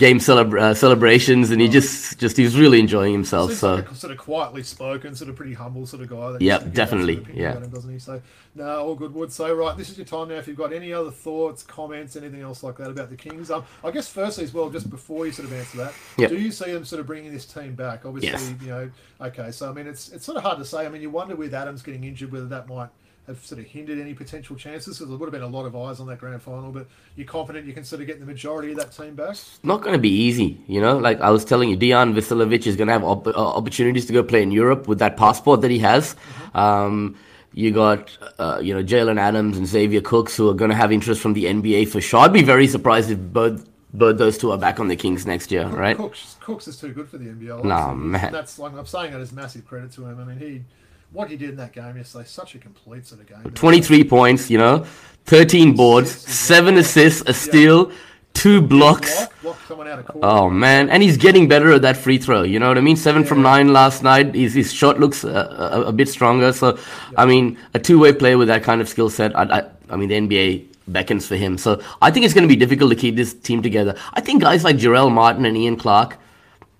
game 0.00 0.18
celebra- 0.18 0.60
uh, 0.60 0.74
celebrations, 0.74 1.50
and 1.50 1.60
he 1.60 1.68
just 1.68 2.18
just 2.18 2.36
he's 2.36 2.58
really 2.58 2.80
enjoying 2.80 3.12
himself. 3.12 3.52
So 3.52 3.76
like 3.76 3.94
sort 3.94 4.10
of 4.12 4.18
quietly 4.18 4.62
spoken, 4.62 5.14
sort 5.14 5.28
of 5.28 5.36
pretty 5.36 5.52
humble 5.52 5.86
sort 5.86 6.02
of 6.02 6.08
guy. 6.08 6.32
That 6.32 6.40
yep, 6.40 6.72
definitely. 6.72 7.16
Sort 7.16 7.28
of 7.28 7.36
yeah, 7.36 7.56
him, 7.58 7.68
doesn't 7.68 7.92
he? 7.92 7.98
So 7.98 8.20
no, 8.54 8.80
all 8.80 8.94
good. 8.94 9.14
Would 9.14 9.30
so 9.30 9.54
right. 9.54 9.76
This 9.76 9.90
is 9.90 9.98
your 9.98 10.06
time 10.06 10.28
now. 10.28 10.36
If 10.36 10.48
you've 10.48 10.56
got 10.56 10.72
any 10.72 10.92
other 10.92 11.10
thoughts, 11.10 11.62
comments, 11.62 12.16
anything 12.16 12.40
else 12.40 12.62
like 12.62 12.78
that 12.78 12.90
about 12.90 13.10
the 13.10 13.16
Kings, 13.16 13.50
um, 13.50 13.64
I 13.84 13.90
guess 13.90 14.08
firstly 14.08 14.44
as 14.44 14.54
well, 14.54 14.70
just 14.70 14.88
before 14.88 15.26
you 15.26 15.32
sort 15.32 15.48
of 15.48 15.54
answer 15.54 15.76
that, 15.76 15.92
yep. 16.16 16.30
do 16.30 16.38
you 16.38 16.50
see 16.50 16.72
them 16.72 16.84
sort 16.86 17.00
of 17.00 17.06
bringing 17.06 17.30
this 17.30 17.44
team 17.44 17.74
back? 17.74 18.06
Obviously, 18.06 18.30
yes. 18.30 18.54
you 18.62 18.68
know, 18.68 18.90
okay. 19.20 19.50
So 19.52 19.68
I 19.68 19.72
mean, 19.72 19.86
it's 19.86 20.08
it's 20.08 20.24
sort 20.24 20.38
of 20.38 20.42
hard 20.42 20.58
to 20.58 20.64
say. 20.64 20.86
I 20.86 20.88
mean, 20.88 21.02
you 21.02 21.10
wonder 21.10 21.36
with 21.36 21.52
Adams 21.54 21.82
getting 21.82 22.04
injured 22.04 22.32
whether 22.32 22.48
that 22.48 22.68
might 22.68 22.88
have 23.30 23.44
sort 23.44 23.60
of 23.60 23.66
hindered 23.66 23.98
any 23.98 24.14
potential 24.14 24.56
chances? 24.56 24.98
Because 24.98 25.08
there 25.08 25.18
would 25.18 25.26
have 25.26 25.32
been 25.32 25.42
a 25.42 25.46
lot 25.46 25.66
of 25.66 25.74
eyes 25.74 26.00
on 26.00 26.06
that 26.08 26.18
grand 26.18 26.42
final, 26.42 26.70
but 26.70 26.86
you're 27.16 27.26
confident 27.26 27.66
you 27.66 27.72
can 27.72 27.84
sort 27.84 28.00
of 28.00 28.06
get 28.06 28.20
the 28.20 28.26
majority 28.26 28.72
of 28.72 28.78
that 28.78 28.92
team 28.92 29.14
back? 29.14 29.36
Not 29.62 29.82
going 29.82 29.94
to 29.94 30.00
be 30.00 30.10
easy, 30.10 30.60
you 30.66 30.80
know. 30.80 30.98
Like 30.98 31.20
I 31.20 31.30
was 31.30 31.44
telling 31.44 31.70
you, 31.70 31.76
Dejan 31.76 32.14
Vasiljevic 32.14 32.66
is 32.66 32.76
going 32.76 32.88
to 32.88 32.92
have 32.92 33.04
op- 33.04 33.26
uh, 33.26 33.32
opportunities 33.32 34.06
to 34.06 34.12
go 34.12 34.22
play 34.22 34.42
in 34.42 34.50
Europe 34.50 34.88
with 34.88 34.98
that 34.98 35.16
passport 35.16 35.62
that 35.62 35.70
he 35.70 35.78
has. 35.78 36.14
Mm-hmm. 36.14 36.58
Um, 36.58 37.16
you 37.52 37.72
got, 37.72 38.16
uh, 38.38 38.60
you 38.62 38.74
know, 38.74 38.82
Jalen 38.82 39.18
Adams 39.18 39.58
and 39.58 39.66
Xavier 39.66 40.00
Cooks 40.00 40.36
who 40.36 40.48
are 40.48 40.54
going 40.54 40.70
to 40.70 40.76
have 40.76 40.92
interest 40.92 41.20
from 41.20 41.32
the 41.32 41.46
NBA 41.46 41.88
for 41.88 42.00
sure. 42.00 42.20
I'd 42.20 42.32
be 42.32 42.42
very 42.42 42.68
surprised 42.68 43.10
if 43.10 43.18
both 43.18 43.66
both 43.92 44.18
those 44.18 44.38
two 44.38 44.52
are 44.52 44.58
back 44.58 44.78
on 44.78 44.86
the 44.86 44.94
Kings 44.94 45.26
next 45.26 45.50
year, 45.50 45.66
right? 45.66 45.96
Cooks, 45.96 46.36
Cooks 46.40 46.68
is 46.68 46.78
too 46.78 46.92
good 46.92 47.08
for 47.08 47.18
the 47.18 47.26
NBL. 47.26 47.64
No 47.64 47.94
man, 47.94 48.32
that's 48.32 48.58
like 48.58 48.72
I'm 48.72 48.86
saying 48.86 49.12
that 49.12 49.20
as 49.20 49.32
massive 49.32 49.66
credit 49.66 49.90
to 49.92 50.06
him. 50.06 50.20
I 50.20 50.24
mean, 50.24 50.38
he 50.38 50.62
what 51.12 51.30
he 51.30 51.36
did 51.36 51.50
in 51.50 51.56
that 51.56 51.72
game 51.72 51.96
yesterday, 51.96 52.24
such 52.24 52.54
a 52.54 52.58
complete 52.58 53.06
sort 53.06 53.20
of 53.20 53.26
game. 53.26 53.52
23 53.52 54.04
points, 54.04 54.50
you 54.50 54.58
know, 54.58 54.86
13 55.26 55.74
boards, 55.74 56.10
seven 56.10 56.76
assists, 56.76 57.22
a 57.26 57.34
steal. 57.34 57.92
Two 58.32 58.62
blocks. 58.62 59.26
Block, 59.42 59.58
block 59.68 60.16
oh 60.22 60.48
man, 60.48 60.88
and 60.88 61.02
he's 61.02 61.16
getting 61.16 61.48
better 61.48 61.72
at 61.72 61.82
that 61.82 61.96
free 61.96 62.16
throw. 62.16 62.42
You 62.42 62.60
know 62.60 62.68
what 62.68 62.78
I 62.78 62.80
mean? 62.80 62.96
Seven 62.96 63.22
yeah. 63.22 63.28
from 63.28 63.42
nine 63.42 63.72
last 63.72 64.04
night. 64.04 64.34
His, 64.36 64.54
his 64.54 64.72
shot 64.72 65.00
looks 65.00 65.24
uh, 65.24 65.72
a, 65.72 65.88
a, 65.88 65.92
bit 65.92 66.08
stronger. 66.08 66.52
So, 66.52 66.76
yeah. 66.76 66.82
I 67.18 67.26
mean, 67.26 67.58
a 67.74 67.80
two-way 67.80 68.12
player 68.12 68.38
with 68.38 68.46
that 68.46 68.62
kind 68.62 68.80
of 68.80 68.88
skill 68.88 69.10
set. 69.10 69.36
I, 69.36 69.42
I, 69.42 69.70
I, 69.90 69.96
mean, 69.96 70.08
the 70.08 70.14
NBA 70.14 70.66
beckons 70.86 71.26
for 71.26 71.34
him. 71.34 71.58
So, 71.58 71.82
I 72.00 72.12
think 72.12 72.24
it's 72.24 72.32
going 72.32 72.48
to 72.48 72.48
be 72.48 72.56
difficult 72.56 72.90
to 72.90 72.96
keep 72.96 73.16
this 73.16 73.34
team 73.34 73.62
together. 73.62 73.96
I 74.14 74.20
think 74.20 74.42
guys 74.42 74.62
like 74.62 74.76
Jarell 74.76 75.10
Martin 75.10 75.44
and 75.44 75.56
Ian 75.56 75.76
Clark, 75.76 76.16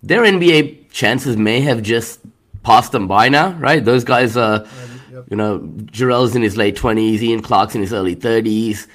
their 0.04 0.22
NBA 0.22 0.92
chances 0.92 1.36
may 1.36 1.60
have 1.62 1.82
just 1.82 2.20
passed 2.62 2.92
them 2.92 3.08
by 3.08 3.28
now, 3.28 3.52
right? 3.52 3.84
Those 3.84 4.04
guys 4.04 4.36
are, 4.36 4.66
yep. 5.12 5.26
you 5.30 5.36
know, 5.36 5.60
Jarell's 5.60 6.34
in 6.36 6.42
his 6.42 6.56
late 6.56 6.76
twenties, 6.76 7.22
Ian 7.22 7.42
Clark's 7.42 7.74
in 7.74 7.80
his 7.80 7.92
early 7.92 8.14
thirties. 8.14 8.86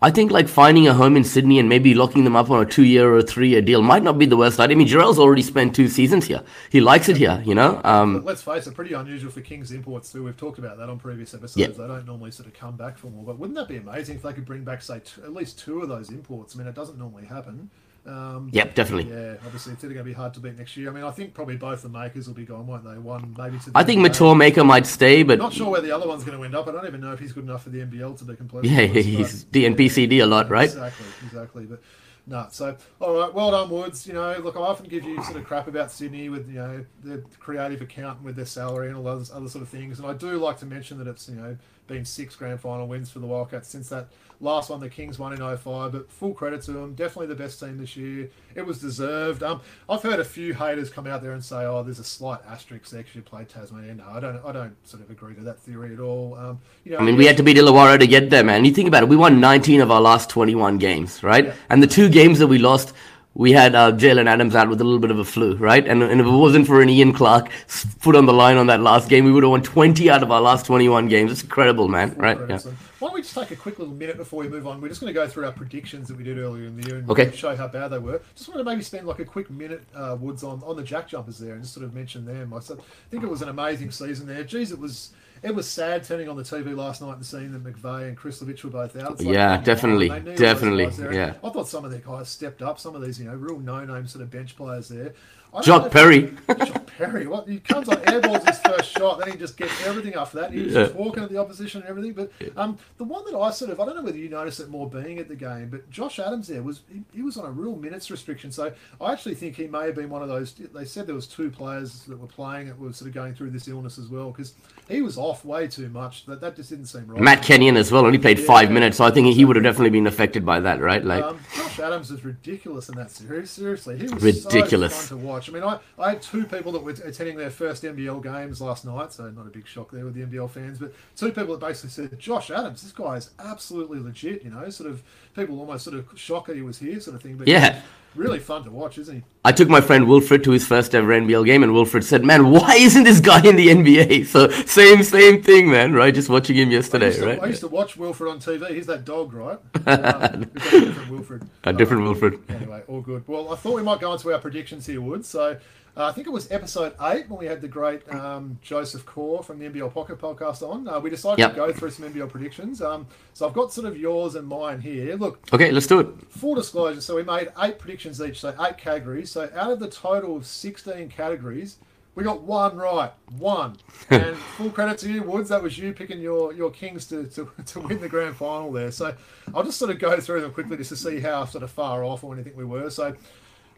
I 0.00 0.12
think 0.12 0.30
like 0.30 0.46
finding 0.46 0.86
a 0.86 0.94
home 0.94 1.16
in 1.16 1.24
Sydney 1.24 1.58
and 1.58 1.68
maybe 1.68 1.92
locking 1.92 2.22
them 2.22 2.36
up 2.36 2.50
on 2.50 2.62
a 2.62 2.64
two 2.64 2.84
year 2.84 3.12
or 3.12 3.20
three 3.20 3.48
year 3.48 3.60
deal 3.60 3.82
might 3.82 4.04
not 4.04 4.16
be 4.16 4.26
the 4.26 4.36
worst 4.36 4.60
idea. 4.60 4.76
I 4.76 4.78
mean, 4.78 4.86
Jarell's 4.86 5.18
already 5.18 5.42
spent 5.42 5.74
two 5.74 5.88
seasons 5.88 6.24
here. 6.24 6.44
He 6.70 6.80
likes 6.80 7.08
it 7.08 7.16
here, 7.16 7.42
you 7.44 7.52
know? 7.52 7.80
Um, 7.82 8.24
let's 8.24 8.40
face 8.40 8.68
it, 8.68 8.74
pretty 8.74 8.94
unusual 8.94 9.32
for 9.32 9.40
Kings 9.40 9.72
imports 9.72 10.12
too. 10.12 10.22
We've 10.22 10.36
talked 10.36 10.60
about 10.60 10.78
that 10.78 10.88
on 10.88 11.00
previous 11.00 11.34
episodes. 11.34 11.56
Yeah. 11.56 11.66
They 11.66 11.88
don't 11.88 12.06
normally 12.06 12.30
sort 12.30 12.46
of 12.46 12.54
come 12.54 12.76
back 12.76 12.96
for 12.96 13.08
more. 13.08 13.24
But 13.24 13.40
wouldn't 13.40 13.56
that 13.58 13.66
be 13.66 13.78
amazing 13.78 14.14
if 14.14 14.22
they 14.22 14.32
could 14.32 14.46
bring 14.46 14.62
back, 14.62 14.82
say, 14.82 15.00
t- 15.00 15.20
at 15.24 15.32
least 15.32 15.58
two 15.58 15.82
of 15.82 15.88
those 15.88 16.10
imports? 16.10 16.54
I 16.54 16.58
mean, 16.60 16.68
it 16.68 16.76
doesn't 16.76 16.96
normally 16.96 17.24
happen. 17.24 17.68
Um, 18.08 18.48
yep, 18.52 18.74
definitely. 18.74 19.12
Yeah, 19.12 19.34
obviously 19.44 19.74
it's 19.74 19.82
going 19.82 19.94
to 19.94 20.02
be 20.02 20.14
hard 20.14 20.32
to 20.34 20.40
beat 20.40 20.56
next 20.56 20.76
year. 20.78 20.88
I 20.88 20.92
mean, 20.94 21.04
I 21.04 21.10
think 21.10 21.34
probably 21.34 21.56
both 21.56 21.82
the 21.82 21.90
makers 21.90 22.26
will 22.26 22.34
be 22.34 22.46
gone, 22.46 22.66
won't 22.66 22.82
they? 22.84 22.96
One 22.96 23.34
maybe 23.36 23.58
to. 23.58 23.70
I 23.74 23.84
think 23.84 24.00
Matur 24.00 24.34
Maker 24.36 24.64
might 24.64 24.86
stay, 24.86 25.22
but 25.22 25.38
not 25.38 25.52
sure 25.52 25.68
where 25.68 25.82
the 25.82 25.90
other 25.90 26.08
one's 26.08 26.24
going 26.24 26.38
to 26.38 26.42
end 26.42 26.54
up. 26.54 26.66
I 26.68 26.72
don't 26.72 26.86
even 26.86 27.02
know 27.02 27.12
if 27.12 27.18
he's 27.18 27.32
good 27.32 27.44
enough 27.44 27.64
for 27.64 27.70
the 27.70 27.80
NBL 27.80 28.16
to 28.18 28.24
be 28.24 28.34
completely. 28.34 28.70
Yeah, 28.70 28.88
honest, 28.88 29.08
he's 29.08 29.44
DNPCD 29.44 30.12
yeah, 30.12 30.24
a 30.24 30.26
lot, 30.26 30.48
right? 30.48 30.70
Exactly, 30.70 31.06
exactly. 31.26 31.66
But 31.66 31.82
no, 32.26 32.46
so 32.50 32.78
all 32.98 33.14
right, 33.14 33.34
well 33.34 33.50
done, 33.50 33.68
Woods. 33.68 34.06
You 34.06 34.14
know, 34.14 34.38
look, 34.38 34.56
I 34.56 34.60
often 34.60 34.88
give 34.88 35.04
you 35.04 35.22
sort 35.24 35.36
of 35.36 35.44
crap 35.44 35.68
about 35.68 35.90
Sydney 35.90 36.30
with 36.30 36.48
you 36.48 36.56
know 36.56 36.84
the 37.04 37.22
creative 37.38 37.82
accountant 37.82 38.24
with 38.24 38.36
their 38.36 38.46
salary 38.46 38.88
and 38.88 38.96
all 38.96 39.04
those 39.04 39.30
other 39.30 39.50
sort 39.50 39.60
of 39.60 39.68
things, 39.68 39.98
and 39.98 40.08
I 40.08 40.14
do 40.14 40.38
like 40.38 40.58
to 40.60 40.66
mention 40.66 40.96
that 40.98 41.06
it's 41.06 41.28
you 41.28 41.36
know 41.36 41.58
been 41.88 42.06
six 42.06 42.36
grand 42.36 42.60
final 42.60 42.88
wins 42.88 43.10
for 43.10 43.18
the 43.18 43.26
Wildcats 43.26 43.68
since 43.68 43.90
that 43.90 44.08
last 44.40 44.70
one 44.70 44.80
the 44.80 44.88
Kings 44.88 45.18
won 45.18 45.32
in 45.32 45.38
05. 45.38 45.92
But 45.92 46.10
full 46.10 46.34
credit 46.34 46.62
to 46.62 46.72
them, 46.72 46.94
definitely 46.94 47.26
the 47.26 47.34
best 47.34 47.60
team 47.60 47.78
this 47.78 47.96
year. 47.96 48.30
It 48.54 48.66
was 48.66 48.80
deserved. 48.80 49.42
Um, 49.42 49.60
I've 49.88 50.02
heard 50.02 50.20
a 50.20 50.24
few 50.24 50.54
haters 50.54 50.90
come 50.90 51.06
out 51.06 51.22
there 51.22 51.32
and 51.32 51.44
say, 51.44 51.64
"Oh, 51.64 51.82
there's 51.82 51.98
a 51.98 52.04
slight 52.04 52.40
asterisk 52.48 52.90
they 52.90 52.98
actually 52.98 53.22
played 53.22 53.48
Tasmania." 53.48 53.94
No, 53.94 54.04
I 54.08 54.20
don't. 54.20 54.44
I 54.44 54.52
don't 54.52 54.76
sort 54.86 55.02
of 55.02 55.10
agree 55.10 55.34
to 55.34 55.42
that 55.42 55.58
theory 55.60 55.92
at 55.92 56.00
all. 56.00 56.34
Um, 56.34 56.60
you 56.84 56.92
know, 56.92 56.98
I 56.98 57.02
mean, 57.02 57.16
we 57.16 57.26
had 57.26 57.36
to 57.36 57.42
beat 57.42 57.56
Illawarra 57.56 57.98
to 57.98 58.06
get 58.06 58.30
there, 58.30 58.44
man. 58.44 58.64
You 58.64 58.72
think 58.72 58.88
about 58.88 59.02
it, 59.02 59.08
we 59.08 59.16
won 59.16 59.40
19 59.40 59.80
of 59.80 59.90
our 59.90 60.00
last 60.00 60.30
21 60.30 60.78
games, 60.78 61.22
right? 61.22 61.46
Yeah. 61.46 61.54
And 61.70 61.82
the 61.82 61.86
two 61.86 62.08
games 62.08 62.38
that 62.38 62.46
we 62.46 62.58
lost 62.58 62.94
we 63.38 63.52
had 63.52 63.76
uh, 63.76 63.92
Jalen 63.92 64.26
Adams 64.26 64.56
out 64.56 64.68
with 64.68 64.80
a 64.80 64.84
little 64.84 64.98
bit 64.98 65.12
of 65.12 65.20
a 65.20 65.24
flu, 65.24 65.54
right? 65.54 65.86
And, 65.86 66.02
and 66.02 66.20
if 66.20 66.26
it 66.26 66.30
wasn't 66.30 66.66
for 66.66 66.82
an 66.82 66.88
Ian 66.88 67.12
Clark 67.12 67.50
foot 67.68 68.16
on 68.16 68.26
the 68.26 68.32
line 68.32 68.56
on 68.56 68.66
that 68.66 68.80
last 68.80 69.08
game, 69.08 69.24
we 69.24 69.30
would 69.30 69.44
have 69.44 69.50
won 69.50 69.62
20 69.62 70.10
out 70.10 70.24
of 70.24 70.32
our 70.32 70.40
last 70.40 70.66
21 70.66 71.06
games. 71.06 71.30
It's 71.30 71.44
incredible, 71.44 71.86
man, 71.86 72.16
right? 72.16 72.36
Yeah. 72.36 72.58
Why 72.98 73.06
don't 73.06 73.14
we 73.14 73.22
just 73.22 73.34
take 73.34 73.52
a 73.52 73.56
quick 73.56 73.78
little 73.78 73.94
minute 73.94 74.16
before 74.16 74.40
we 74.40 74.48
move 74.48 74.66
on? 74.66 74.80
We're 74.80 74.88
just 74.88 75.00
going 75.00 75.14
to 75.14 75.18
go 75.18 75.28
through 75.28 75.46
our 75.46 75.52
predictions 75.52 76.08
that 76.08 76.16
we 76.16 76.24
did 76.24 76.36
earlier 76.36 76.66
in 76.66 76.80
the 76.80 76.88
year 76.88 76.96
and 76.98 77.08
okay. 77.08 77.30
show 77.30 77.54
how 77.54 77.68
bad 77.68 77.88
they 77.88 78.00
were. 78.00 78.20
Just 78.34 78.48
want 78.48 78.58
to 78.58 78.64
maybe 78.64 78.82
spend 78.82 79.06
like 79.06 79.20
a 79.20 79.24
quick 79.24 79.48
minute, 79.50 79.84
uh, 79.94 80.16
Woods, 80.18 80.42
on, 80.42 80.60
on 80.66 80.74
the 80.74 80.82
Jack 80.82 81.06
Jumpers 81.06 81.38
there 81.38 81.54
and 81.54 81.62
just 81.62 81.74
sort 81.74 81.86
of 81.86 81.94
mention 81.94 82.24
them. 82.24 82.52
I 82.52 82.58
think 82.58 83.22
it 83.22 83.30
was 83.30 83.40
an 83.40 83.50
amazing 83.50 83.92
season 83.92 84.26
there. 84.26 84.42
Geez, 84.42 84.72
it 84.72 84.80
was 84.80 85.10
it 85.42 85.54
was 85.54 85.68
sad 85.68 86.04
turning 86.04 86.28
on 86.28 86.36
the 86.36 86.42
TV 86.42 86.76
last 86.76 87.02
night 87.02 87.16
and 87.16 87.24
seeing 87.26 87.52
that 87.52 87.62
McVeigh 87.64 88.08
and 88.08 88.16
Krslovic 88.16 88.62
were 88.64 88.70
both 88.70 88.96
out. 88.96 89.20
Like, 89.20 89.34
yeah, 89.34 89.58
definitely, 89.58 90.08
definitely. 90.36 90.84
Yeah, 91.14 91.34
I 91.42 91.50
thought 91.50 91.68
some 91.68 91.84
of 91.84 91.90
their 91.90 92.00
guys 92.00 92.28
stepped 92.28 92.62
up. 92.62 92.78
Some 92.78 92.94
of 92.94 93.02
these, 93.02 93.18
you 93.18 93.26
know, 93.26 93.34
real 93.34 93.58
no-name 93.58 94.06
sort 94.06 94.22
of 94.22 94.30
bench 94.30 94.56
players 94.56 94.88
there. 94.88 95.14
Jock 95.62 95.90
Perry. 95.90 96.34
Jock 96.46 96.86
Perry. 96.86 97.26
What 97.26 97.48
he 97.48 97.58
comes 97.58 97.88
on 97.88 97.96
airballs 97.96 98.46
his 98.46 98.58
first 98.58 98.90
shot, 98.90 99.18
then 99.18 99.32
he 99.32 99.38
just 99.38 99.56
gets 99.56 99.86
everything 99.86 100.14
after 100.14 100.40
that. 100.40 100.52
He's 100.52 100.72
yeah. 100.72 100.84
just 100.84 100.94
walking 100.94 101.22
at 101.22 101.30
the 101.30 101.38
opposition 101.38 101.80
and 101.80 101.88
everything. 101.88 102.12
But 102.12 102.32
um, 102.56 102.78
the 102.98 103.04
one 103.04 103.24
that 103.24 103.36
I 103.36 103.50
sort 103.50 103.70
of 103.70 103.80
I 103.80 103.86
don't 103.86 103.96
know 103.96 104.02
whether 104.02 104.18
you 104.18 104.28
noticed 104.28 104.60
it 104.60 104.68
more 104.68 104.88
being 104.88 105.18
at 105.18 105.28
the 105.28 105.36
game, 105.36 105.70
but 105.70 105.88
Josh 105.90 106.18
Adams 106.18 106.48
there 106.48 106.62
was 106.62 106.82
he, 106.92 107.02
he, 107.12 107.22
was 107.22 107.36
on 107.38 107.46
a 107.46 107.50
real 107.50 107.76
minutes 107.76 108.10
restriction. 108.10 108.52
So 108.52 108.72
I 109.00 109.12
actually 109.12 109.36
think 109.36 109.56
he 109.56 109.66
may 109.66 109.86
have 109.86 109.94
been 109.94 110.10
one 110.10 110.22
of 110.22 110.28
those. 110.28 110.52
They 110.52 110.84
said 110.84 111.06
there 111.06 111.14
was 111.14 111.26
two 111.26 111.50
players 111.50 112.02
that 112.04 112.18
were 112.18 112.26
playing 112.26 112.68
that 112.68 112.78
were 112.78 112.92
sort 112.92 113.08
of 113.08 113.14
going 113.14 113.34
through 113.34 113.50
this 113.50 113.68
illness 113.68 113.98
as 113.98 114.08
well 114.08 114.30
because 114.30 114.54
he 114.88 115.02
was 115.02 115.18
off 115.18 115.44
way 115.44 115.68
too 115.68 115.88
much. 115.90 116.24
That 116.26 116.40
that 116.40 116.56
just 116.56 116.70
didn't 116.70 116.86
seem 116.86 117.06
right. 117.06 117.20
Matt 117.20 117.42
Kenyon 117.42 117.76
as 117.76 117.92
well 117.92 118.06
only 118.06 118.18
played 118.18 118.38
yeah, 118.38 118.46
five 118.46 118.70
minutes, 118.70 118.96
so 118.96 119.04
I 119.04 119.10
think 119.10 119.34
he 119.34 119.44
would 119.44 119.56
have 119.56 119.62
definitely 119.62 119.90
been 119.90 120.06
affected 120.06 120.46
by 120.46 120.60
that, 120.60 120.80
right? 120.80 121.04
Like 121.04 121.22
um, 121.22 121.38
Josh 121.54 121.78
Adams 121.78 122.10
is 122.10 122.24
ridiculous 122.24 122.88
in 122.88 122.96
that 122.96 123.10
series. 123.10 123.50
Seriously, 123.50 123.98
he 123.98 124.04
was 124.04 124.22
ridiculous 124.22 124.94
so 124.94 125.16
fun 125.16 125.18
to 125.18 125.26
watch. 125.26 125.50
I 125.50 125.52
mean, 125.52 125.62
I, 125.62 125.78
I 125.98 126.10
had 126.10 126.22
two 126.22 126.44
people 126.44 126.72
that 126.72 126.82
were 126.82 126.90
attending 126.90 127.36
their 127.36 127.50
first 127.50 127.82
NBL 127.82 128.22
games 128.22 128.60
last 128.60 128.84
night, 128.84 129.12
so 129.12 129.28
not 129.30 129.46
a 129.46 129.50
big 129.50 129.66
shock 129.66 129.90
there 129.90 130.04
with 130.04 130.14
the 130.14 130.22
NBL 130.22 130.50
fans, 130.50 130.78
but 130.78 130.94
two 131.16 131.32
people 131.32 131.56
that 131.56 131.66
basically 131.66 131.90
said, 131.90 132.18
Josh 132.18 132.50
Adams, 132.50 132.82
this 132.82 132.92
guy 132.92 133.16
is 133.16 133.30
absolutely 133.38 134.00
legit, 134.00 134.42
you 134.42 134.50
know, 134.50 134.70
sort 134.70 134.90
of 134.90 135.02
people 135.34 135.60
almost 135.60 135.84
sort 135.84 135.96
of 135.96 136.08
shocked 136.16 136.46
that 136.48 136.56
he 136.56 136.62
was 136.62 136.78
here, 136.78 136.98
sort 137.00 137.14
of 137.14 137.22
thing. 137.22 137.36
But 137.36 137.48
yeah. 137.48 137.82
Really 138.14 138.38
fun 138.38 138.64
to 138.64 138.70
watch, 138.70 138.98
isn't 138.98 139.16
he? 139.16 139.22
I 139.44 139.52
took 139.52 139.68
my 139.68 139.80
friend 139.80 140.08
Wilfred 140.08 140.42
to 140.44 140.50
his 140.50 140.66
first 140.66 140.94
ever 140.94 141.08
NBL 141.08 141.44
game, 141.46 141.62
and 141.62 141.72
Wilfred 141.72 142.04
said, 142.04 142.24
"Man, 142.24 142.50
why 142.50 142.74
isn't 142.74 143.04
this 143.04 143.20
guy 143.20 143.40
in 143.46 143.56
the 143.56 143.68
NBA?" 143.68 144.26
So 144.26 144.48
same, 144.48 145.02
same 145.02 145.42
thing, 145.42 145.70
man. 145.70 145.92
Right? 145.92 146.12
Just 146.12 146.28
watching 146.28 146.56
him 146.56 146.70
yesterday, 146.70 147.08
I 147.08 147.12
to, 147.12 147.26
right? 147.26 147.42
I 147.42 147.46
used 147.46 147.60
to 147.60 147.68
watch 147.68 147.96
Wilfred 147.96 148.30
on 148.30 148.40
TV. 148.40 148.74
He's 148.74 148.86
that 148.86 149.04
dog, 149.04 149.32
right? 149.32 149.58
Um, 149.88 150.44
different 150.54 151.10
Wilfred. 151.10 151.48
A 151.64 151.72
different 151.72 152.02
um, 152.02 152.08
Wilfred. 152.08 152.40
Anyway, 152.48 152.82
all 152.88 153.00
good. 153.00 153.24
Well, 153.26 153.52
I 153.52 153.56
thought 153.56 153.74
we 153.74 153.82
might 153.82 154.00
go 154.00 154.12
into 154.12 154.32
our 154.32 154.38
predictions 154.38 154.86
here, 154.86 155.00
Wood. 155.00 155.24
So 155.24 155.58
uh, 155.98 156.04
I 156.04 156.12
think 156.12 156.28
it 156.28 156.30
was 156.30 156.48
episode 156.52 156.94
eight 157.02 157.28
when 157.28 157.40
we 157.40 157.46
had 157.46 157.60
the 157.60 157.66
great 157.66 158.08
um, 158.12 158.56
Joseph 158.62 159.04
Core 159.04 159.42
from 159.42 159.58
the 159.58 159.68
NBL 159.68 159.92
Pocket 159.92 160.20
podcast 160.20 160.62
on. 160.62 160.86
Uh, 160.86 161.00
we 161.00 161.10
decided 161.10 161.40
yep. 161.40 161.50
to 161.50 161.56
go 161.56 161.72
through 161.72 161.90
some 161.90 162.12
NBL 162.12 162.30
predictions. 162.30 162.80
Um, 162.80 163.08
so 163.34 163.48
I've 163.48 163.52
got 163.52 163.72
sort 163.72 163.88
of 163.88 163.98
yours 163.98 164.36
and 164.36 164.46
mine 164.46 164.80
here. 164.80 165.16
Look. 165.16 165.40
Okay, 165.52 165.72
let's 165.72 165.88
do 165.88 165.98
it. 165.98 166.06
Full 166.30 166.54
disclosure. 166.54 167.00
So 167.00 167.16
we 167.16 167.24
made 167.24 167.48
eight 167.60 167.80
predictions 167.80 168.22
each, 168.22 168.38
so 168.38 168.54
eight 168.64 168.78
categories. 168.78 169.32
So 169.32 169.50
out 169.56 169.72
of 169.72 169.80
the 169.80 169.88
total 169.88 170.36
of 170.36 170.46
16 170.46 171.08
categories, 171.08 171.78
we 172.14 172.22
got 172.22 172.42
one 172.42 172.76
right. 172.76 173.10
One. 173.36 173.76
And 174.10 174.36
full 174.36 174.70
credit 174.70 174.98
to 174.98 175.12
you, 175.12 175.24
Woods. 175.24 175.48
That 175.48 175.64
was 175.64 175.76
you 175.76 175.92
picking 175.92 176.20
your, 176.20 176.52
your 176.52 176.70
Kings 176.70 177.06
to, 177.06 177.26
to, 177.26 177.50
to 177.66 177.80
win 177.80 178.00
the 178.00 178.08
grand 178.08 178.36
final 178.36 178.70
there. 178.70 178.92
So 178.92 179.16
I'll 179.52 179.64
just 179.64 179.80
sort 179.80 179.90
of 179.90 179.98
go 179.98 180.20
through 180.20 180.42
them 180.42 180.52
quickly 180.52 180.76
just 180.76 180.90
to 180.90 180.96
see 180.96 181.18
how 181.18 181.44
sort 181.44 181.64
of 181.64 181.72
far 181.72 182.04
off 182.04 182.22
or 182.22 182.34
anything 182.34 182.54
we 182.54 182.64
were. 182.64 182.88
So 182.88 183.16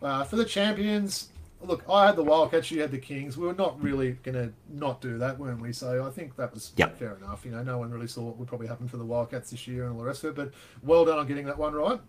uh, 0.02 0.24
for 0.24 0.36
the 0.36 0.44
champions, 0.44 1.30
look, 1.62 1.84
I 1.88 2.06
had 2.06 2.16
the 2.16 2.24
Wildcats, 2.24 2.70
you 2.70 2.80
had 2.80 2.90
the 2.90 2.98
Kings. 2.98 3.36
We 3.36 3.46
were 3.46 3.54
not 3.54 3.80
really 3.82 4.12
going 4.22 4.34
to 4.34 4.52
not 4.68 5.00
do 5.00 5.18
that, 5.18 5.38
weren't 5.38 5.60
we? 5.60 5.72
So 5.72 6.06
I 6.06 6.10
think 6.10 6.36
that 6.36 6.52
was 6.52 6.72
yep. 6.76 6.96
fair 6.98 7.16
enough. 7.16 7.44
You 7.44 7.52
know, 7.52 7.62
no 7.62 7.78
one 7.78 7.90
really 7.90 8.06
saw 8.06 8.22
what 8.22 8.38
would 8.38 8.48
probably 8.48 8.66
happen 8.66 8.88
for 8.88 8.96
the 8.96 9.04
Wildcats 9.04 9.50
this 9.50 9.66
year 9.68 9.84
and 9.84 9.92
all 9.92 9.98
the 9.98 10.06
rest 10.06 10.24
of 10.24 10.30
it. 10.30 10.36
But 10.36 10.52
well 10.82 11.04
done 11.04 11.18
on 11.18 11.26
getting 11.26 11.46
that 11.46 11.58
one 11.58 11.74
right. 11.74 12.00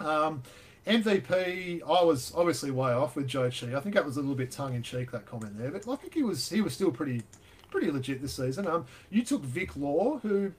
Um, 0.00 0.42
MVP, 0.86 1.82
I 1.82 2.04
was 2.04 2.32
obviously 2.36 2.70
way 2.70 2.92
off 2.92 3.16
with 3.16 3.26
Joe 3.26 3.50
Chi. 3.50 3.74
I 3.76 3.80
think 3.80 3.94
that 3.94 4.04
was 4.04 4.16
a 4.16 4.20
little 4.20 4.36
bit 4.36 4.50
tongue 4.50 4.74
in 4.74 4.82
cheek 4.82 5.10
that 5.10 5.26
comment 5.26 5.58
there, 5.58 5.70
but 5.70 5.88
I 5.88 5.96
think 5.96 6.14
he 6.14 6.22
was 6.22 6.48
he 6.48 6.60
was 6.60 6.74
still 6.74 6.92
pretty 6.92 7.22
pretty 7.70 7.90
legit 7.90 8.22
this 8.22 8.34
season. 8.34 8.66
Um, 8.66 8.86
you 9.10 9.24
took 9.24 9.42
Vic 9.42 9.76
Law, 9.76 10.18
who, 10.18 10.52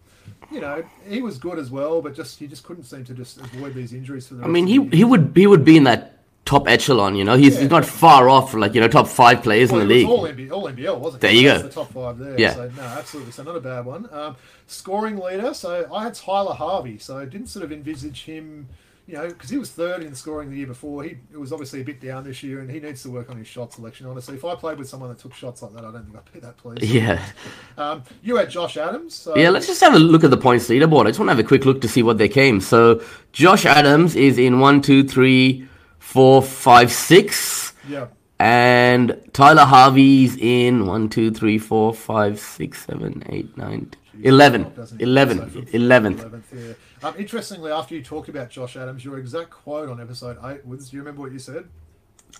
you 0.51 0.59
know, 0.59 0.83
he 1.07 1.21
was 1.21 1.37
good 1.37 1.57
as 1.57 1.71
well, 1.71 2.01
but 2.01 2.13
just 2.13 2.39
he 2.39 2.47
just 2.47 2.63
couldn't 2.63 2.83
seem 2.83 3.05
to 3.05 3.13
just 3.13 3.39
avoid 3.39 3.73
these 3.73 3.93
injuries 3.93 4.27
for 4.27 4.35
the. 4.35 4.43
I 4.43 4.47
mean, 4.47 4.67
he 4.67 4.85
he 4.89 5.03
would 5.05 5.31
he 5.35 5.47
would 5.47 5.63
be 5.63 5.77
in 5.77 5.85
that 5.85 6.16
top 6.47 6.67
echelon. 6.67 7.15
You 7.15 7.23
know, 7.23 7.35
he's, 7.35 7.55
yeah. 7.55 7.61
he's 7.61 7.69
not 7.69 7.85
far 7.85 8.29
off, 8.29 8.53
like 8.53 8.73
you 8.73 8.81
know, 8.81 8.87
top 8.87 9.07
five 9.07 9.43
players 9.43 9.71
well, 9.71 9.81
in 9.81 9.87
the 9.87 9.93
league. 9.93 10.07
all, 10.07 10.23
NBL, 10.23 10.51
all 10.51 10.71
NBL, 10.71 10.99
wasn't 10.99 11.21
there? 11.21 11.31
You 11.31 11.43
go. 11.43 11.61
The 11.61 11.69
top 11.69 11.91
five 11.91 12.17
there. 12.17 12.39
Yeah. 12.39 12.53
So 12.55 12.69
no, 12.75 12.81
absolutely. 12.81 13.31
So 13.31 13.43
not 13.43 13.55
a 13.55 13.61
bad 13.61 13.85
one. 13.85 14.09
Um, 14.11 14.35
scoring 14.65 15.17
leader. 15.17 15.53
So 15.53 15.87
I 15.93 16.03
had 16.03 16.15
Tyler 16.15 16.55
Harvey. 16.55 16.97
So 16.97 17.17
I 17.17 17.25
didn't 17.25 17.47
sort 17.47 17.63
of 17.63 17.71
envisage 17.71 18.23
him 18.23 18.67
you 19.07 19.13
know, 19.13 19.29
because 19.29 19.49
he 19.49 19.57
was 19.57 19.71
third 19.71 20.03
in 20.03 20.13
scoring 20.13 20.51
the 20.51 20.57
year 20.57 20.67
before. 20.67 21.01
He 21.03 21.17
it 21.31 21.37
was 21.37 21.53
obviously 21.53 21.79
a 21.79 21.83
bit 21.83 22.01
down 22.01 22.25
this 22.25 22.43
year, 22.43 22.59
and 22.59 22.69
he 22.69 22.81
needs 22.81 23.01
to 23.03 23.09
work 23.09 23.29
on 23.29 23.37
his 23.37 23.47
shot 23.47 23.71
selection. 23.71 24.05
Honestly, 24.05 24.35
if 24.35 24.43
I 24.43 24.53
played 24.55 24.77
with 24.77 24.89
someone 24.89 25.09
that 25.09 25.17
took 25.17 25.33
shots 25.33 25.61
like 25.61 25.71
that, 25.73 25.85
I 25.85 25.91
don't 25.91 26.03
think 26.03 26.17
I'd 26.17 26.33
be 26.33 26.39
that 26.41 26.57
pleased. 26.57 26.83
Yeah. 26.83 27.25
Um, 27.77 28.03
you 28.21 28.35
had 28.35 28.49
Josh 28.49 28.75
Adams. 28.75 29.15
So 29.15 29.37
Yeah, 29.37 29.49
let's 29.49 29.65
just 29.65 29.79
have 29.79 29.93
a 29.93 29.99
look 29.99 30.25
at 30.25 30.29
the 30.29 30.37
points 30.37 30.67
leaderboard. 30.67 31.05
I 31.05 31.09
just 31.09 31.19
want 31.19 31.29
to 31.29 31.35
have 31.35 31.39
a 31.39 31.47
quick 31.47 31.63
look 31.63 31.79
to 31.81 31.87
see 31.87 32.03
what 32.03 32.17
they 32.17 32.27
came. 32.27 32.59
So 32.59 33.01
Josh 33.31 33.65
Adams 33.65 34.15
is 34.15 34.37
in 34.37 34.59
one, 34.59 34.81
two, 34.81 35.07
three, 35.07 35.67
four, 36.07 36.41
five, 36.41 36.91
six. 36.91 37.73
yeah. 37.87 38.07
And 38.39 39.19
Tyler 39.33 39.65
Harvey's 39.65 40.37
in 40.37 40.85
one, 40.85 41.09
two, 41.09 41.31
three, 41.31 41.57
four, 41.57 41.93
five, 41.93 42.39
six, 42.39 42.85
seven, 42.85 43.23
eight, 43.29 43.57
nine, 43.57 43.91
eleven. 44.23 44.71
Eleven. 44.99 45.65
Eleventh. 45.73 46.19
11th, 46.21 46.43
yeah. 46.53 47.07
Um, 47.07 47.15
interestingly, 47.17 47.71
after 47.71 47.95
you 47.95 48.03
talked 48.03 48.29
about 48.29 48.49
Josh 48.49 48.77
Adams, 48.77 49.03
your 49.03 49.17
exact 49.17 49.49
quote 49.49 49.89
on 49.89 49.99
episode 49.99 50.37
eight 50.45 50.65
was, 50.65 50.89
do 50.89 50.97
you 50.97 51.01
remember 51.01 51.21
what 51.23 51.31
you 51.31 51.39
said? 51.39 51.65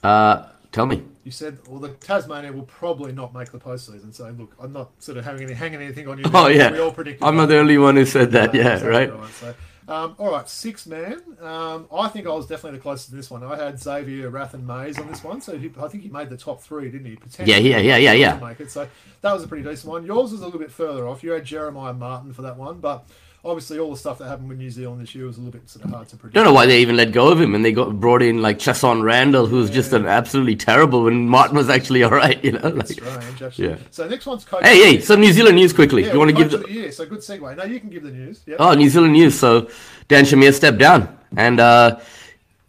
Uh, 0.04 0.48
tell 0.72 0.86
me. 0.86 1.04
You 1.24 1.32
said, 1.32 1.58
well, 1.68 1.80
the 1.80 1.90
Tasmania 1.90 2.54
will 2.54 2.64
probably 2.64 3.12
not 3.12 3.34
make 3.34 3.52
the 3.52 3.60
postseason. 3.60 4.14
So, 4.14 4.30
look, 4.38 4.54
I'm 4.62 4.72
not 4.74 4.92
sort 5.00 5.18
of 5.18 5.26
having 5.26 5.44
any, 5.44 5.54
hanging 5.54 5.82
anything 5.82 6.08
on 6.08 6.20
you. 6.20 6.26
Oh, 6.34 6.48
yeah. 6.48 6.72
We 6.72 6.80
all 6.80 6.92
predicted 6.92 7.24
I'm 7.24 7.36
not 7.36 7.48
the 7.48 7.58
only 7.58 7.78
one 7.80 7.96
who 7.96 8.06
said 8.06 8.32
that. 8.32 8.54
Yeah, 8.54 8.84
right. 8.84 9.12
So, 9.40 9.54
um, 9.88 10.16
all 10.18 10.32
right, 10.32 10.48
six 10.50 10.86
man. 10.86 11.22
Um, 11.42 11.88
I 11.94 12.10
think 12.10 12.28
I 12.28 12.32
was 12.32 12.46
definitely 12.46 12.78
the 12.78 12.84
closest 12.84 13.10
to 13.10 13.16
this 13.16 13.32
one. 13.32 13.44
I 13.44 13.56
had 13.56 13.80
Xavier 13.80 14.30
Rathan-Mayes 14.30 15.00
on 15.00 15.08
this 15.08 15.24
one, 15.24 15.40
so 15.40 15.58
he, 15.58 15.72
I 15.80 15.88
think 15.88 16.04
he 16.04 16.10
made 16.10 16.30
the 16.30 16.38
top 16.38 16.62
three, 16.62 16.90
didn't 16.90 17.06
he? 17.06 17.18
Yeah, 17.46 17.58
yeah, 17.58 17.78
yeah, 17.78 18.12
yeah, 18.12 18.38
to 18.38 18.46
Make 18.46 18.60
it. 18.60 18.70
So 18.70 18.88
that 19.22 19.34
was 19.34 19.44
a 19.44 19.48
pretty 19.48 19.64
decent 19.64 19.90
one. 19.90 20.06
Yours 20.06 20.32
was 20.32 20.42
a 20.42 20.46
little 20.46 20.60
bit 20.60 20.72
further 20.72 21.08
off. 21.08 21.24
You 21.24 21.32
had 21.32 21.46
Jeremiah 21.46 21.94
Martin 21.94 22.34
for 22.34 22.42
that 22.42 22.58
one, 22.58 22.80
but 22.80 23.08
obviously 23.44 23.80
all 23.80 23.92
the 23.92 23.98
stuff 23.98 24.18
that 24.18 24.28
happened 24.28 24.50
with 24.50 24.58
New 24.58 24.70
Zealand 24.70 25.02
this 25.02 25.16
year 25.16 25.26
was 25.26 25.38
a 25.38 25.42
little 25.42 25.58
bit 25.60 25.70
sort 25.70 25.86
of 25.86 25.92
hard 25.92 26.08
to 26.10 26.18
predict. 26.18 26.36
Don't 26.36 26.46
know 26.46 26.54
why 26.54 26.66
they 26.66 26.80
even 26.82 26.96
let 26.96 27.12
go 27.12 27.30
of 27.30 27.40
him, 27.40 27.56
and 27.56 27.64
they 27.64 27.72
got 27.72 28.00
brought 28.00 28.22
in 28.22 28.42
like 28.42 28.60
Chasson 28.60 29.04
Randall, 29.04 29.48
who 29.48 29.58
was 29.58 29.70
just 29.70 29.94
an 29.94 30.06
absolutely 30.06 30.56
terrible. 30.56 31.04
When 31.04 31.28
Martin 31.30 31.56
was 31.58 31.70
actually 31.70 32.04
all 32.04 32.12
right, 32.12 32.44
you 32.44 32.54
know. 32.54 32.70
Like, 32.70 32.88
Strange, 32.88 33.42
actually. 33.42 33.70
Yeah. 33.70 33.78
So 33.92 34.08
next 34.08 34.26
one's 34.26 34.46
coach. 34.46 34.64
hey, 34.64 34.78
hey, 34.84 35.00
some 35.02 35.22
New 35.22 35.32
Zealand 35.32 35.56
news 35.56 35.74
quickly. 35.74 36.04
Yeah, 36.06 36.14
you 36.14 36.20
want 36.20 36.32
to 36.32 36.36
give 36.38 36.52
the 36.52 36.58
the 36.60 36.72
year? 36.72 36.92
So 36.92 37.06
good 37.06 37.20
segue. 37.20 37.56
No, 37.56 37.64
you 37.64 37.80
can 37.80 37.90
give 37.90 38.04
the 38.04 38.12
news. 38.12 38.42
Yep. 38.46 38.58
Oh, 38.60 38.74
New 38.74 38.90
Zealand 38.90 39.14
news. 39.14 39.40
So 39.40 39.70
Dan 40.08 40.26
Shamir 40.26 40.54
stepped 40.54 40.78
down, 40.78 41.18
and 41.36 41.60
uh, 41.60 42.00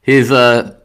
his 0.02 0.30
uh, 0.30 0.76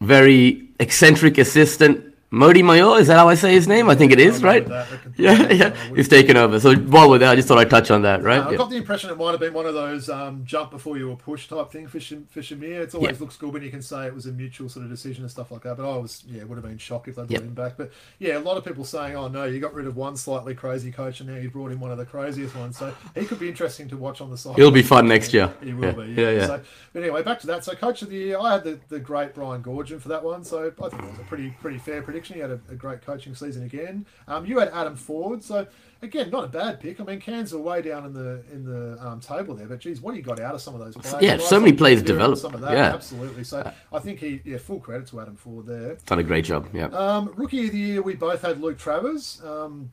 very 0.00 0.68
eccentric 0.80 1.38
assistant 1.38 2.11
Mody 2.32 2.62
Maor, 2.62 2.98
is 2.98 3.08
that 3.08 3.18
how 3.18 3.28
I 3.28 3.34
say 3.34 3.52
his 3.52 3.68
name? 3.68 3.90
I 3.90 3.94
think 3.94 4.10
it 4.10 4.18
is, 4.18 4.42
right? 4.42 4.62
remember 4.64 4.86
that, 4.90 5.02
but 5.04 5.12
Yeah, 5.18 5.52
yeah. 5.52 5.94
He's 5.94 6.08
taken 6.08 6.38
over. 6.38 6.58
So 6.58 6.74
while 6.74 7.10
we're 7.10 7.18
there, 7.18 7.28
I 7.28 7.36
just 7.36 7.46
thought 7.46 7.58
I'd 7.58 7.68
touch 7.68 7.90
on 7.90 8.00
that, 8.02 8.22
right? 8.22 8.38
Uh, 8.38 8.48
I 8.48 8.50
Yeah. 8.52 8.56
got 8.56 8.70
the 8.70 8.76
impression 8.76 9.10
it 9.10 9.18
might 9.18 9.32
have 9.32 9.40
been 9.40 9.52
one 9.52 9.66
of 9.66 9.74
those 9.74 10.08
um, 10.08 10.42
jump 10.46 10.70
before 10.70 10.96
you 10.96 11.10
were 11.10 11.16
pushed 11.16 11.50
type 11.50 11.70
thing 11.70 11.86
for, 11.88 11.98
Shim- 11.98 12.26
for 12.30 12.40
Shamir. 12.40 12.80
It's 12.80 12.94
always 12.94 13.18
Yeah. 13.18 13.20
looks 13.20 13.36
good 13.36 13.52
when 13.52 13.62
you 13.62 13.70
can 13.70 13.82
say 13.82 14.06
it 14.06 14.14
was 14.14 14.24
a 14.24 14.32
mutual 14.32 14.70
sort 14.70 14.86
of 14.86 14.90
decision 14.90 15.24
and 15.24 15.30
stuff 15.30 15.50
like 15.50 15.60
that. 15.64 15.76
But 15.76 15.84
I 15.92 15.94
was, 15.98 16.24
yeah, 16.26 16.42
would 16.44 16.56
have 16.56 16.64
been 16.64 16.78
shocked 16.78 17.08
if 17.08 17.16
they 17.16 17.22
brought 17.22 17.30
Yep. 17.32 17.42
him 17.42 17.54
back. 17.54 17.74
But 17.76 17.92
yeah, 18.18 18.38
a 18.38 18.40
lot 18.40 18.56
of 18.56 18.64
people 18.64 18.84
saying, 18.86 19.14
oh 19.14 19.28
no, 19.28 19.44
you 19.44 19.60
got 19.60 19.74
rid 19.74 19.86
of 19.86 19.96
one 19.98 20.16
slightly 20.16 20.54
crazy 20.54 20.90
coach 20.90 21.20
and 21.20 21.28
now 21.28 21.36
you 21.36 21.50
brought 21.50 21.70
in 21.70 21.80
one 21.80 21.90
of 21.90 21.98
the 21.98 22.06
craziest 22.06 22.56
ones. 22.56 22.78
So 22.78 22.94
he 23.14 23.26
could 23.26 23.40
be 23.40 23.48
interesting 23.50 23.90
to 23.90 23.98
watch 23.98 24.22
on 24.22 24.30
the 24.30 24.38
side. 24.38 24.56
He'll 24.56 24.70
be 24.70 24.80
fun 24.82 25.06
next 25.06 25.34
year. 25.34 25.52
He 25.62 25.74
will 25.74 25.84
Yeah, 25.84 25.92
be. 25.92 26.12
yeah, 26.12 26.20
Yeah, 26.22 26.30
yeah. 26.30 26.46
So, 26.46 26.60
but 26.94 27.02
anyway, 27.02 27.22
back 27.22 27.40
to 27.40 27.46
that. 27.48 27.62
So, 27.62 27.74
coach 27.74 28.00
of 28.00 28.08
the 28.08 28.16
year, 28.16 28.38
I 28.40 28.54
had 28.54 28.64
the, 28.64 28.78
the 28.88 28.98
great 28.98 29.34
Brian 29.34 29.62
Goorjian 29.62 30.00
for 30.00 30.08
that 30.08 30.24
one. 30.24 30.44
So, 30.44 30.72
I 30.82 30.88
think 30.88 31.02
it 31.02 31.10
was 31.10 31.18
a 31.20 31.24
pretty 31.24 31.50
pretty 31.60 31.76
fair 31.76 32.00
prediction. 32.00 32.21
He 32.28 32.40
had 32.40 32.50
a, 32.50 32.60
a 32.70 32.74
great 32.74 33.02
coaching 33.02 33.34
season 33.34 33.64
again. 33.64 34.06
Um, 34.28 34.46
you 34.46 34.58
had 34.58 34.68
Adam 34.68 34.96
Forde. 34.96 35.42
So, 35.42 35.66
again, 36.02 36.30
not 36.30 36.44
a 36.44 36.48
bad 36.48 36.80
pick. 36.80 37.00
I 37.00 37.04
mean, 37.04 37.20
Cairns 37.20 37.52
are 37.52 37.58
way 37.58 37.82
down 37.82 38.06
in 38.06 38.12
the 38.12 38.42
in 38.52 38.64
the 38.64 38.98
um, 39.04 39.20
table 39.20 39.54
there, 39.54 39.66
but 39.66 39.80
geez, 39.80 40.00
what 40.00 40.14
he 40.14 40.22
got 40.22 40.40
out 40.40 40.54
of 40.54 40.60
some 40.60 40.74
of 40.74 40.80
those 40.80 40.96
players? 40.96 41.22
Yeah, 41.22 41.36
so 41.38 41.58
many 41.60 41.72
players 41.72 42.02
developed. 42.02 42.40
Some 42.40 42.54
of 42.54 42.60
that, 42.60 42.72
Yeah. 42.72 42.92
absolutely. 42.94 43.44
So, 43.44 43.70
I 43.92 43.98
think 43.98 44.18
he, 44.20 44.40
yeah, 44.44 44.58
full 44.58 44.80
credit 44.80 45.06
to 45.08 45.20
Adam 45.20 45.36
Forde 45.36 45.66
there. 45.66 45.96
Done 46.06 46.18
a 46.18 46.22
great 46.22 46.44
job. 46.44 46.68
Yeah. 46.72 46.86
Um, 46.86 47.32
rookie 47.36 47.66
of 47.66 47.72
the 47.72 47.78
year, 47.78 48.02
we 48.02 48.14
both 48.14 48.42
had 48.42 48.60
Luke 48.60 48.78
Travers. 48.78 49.40
Um, 49.44 49.90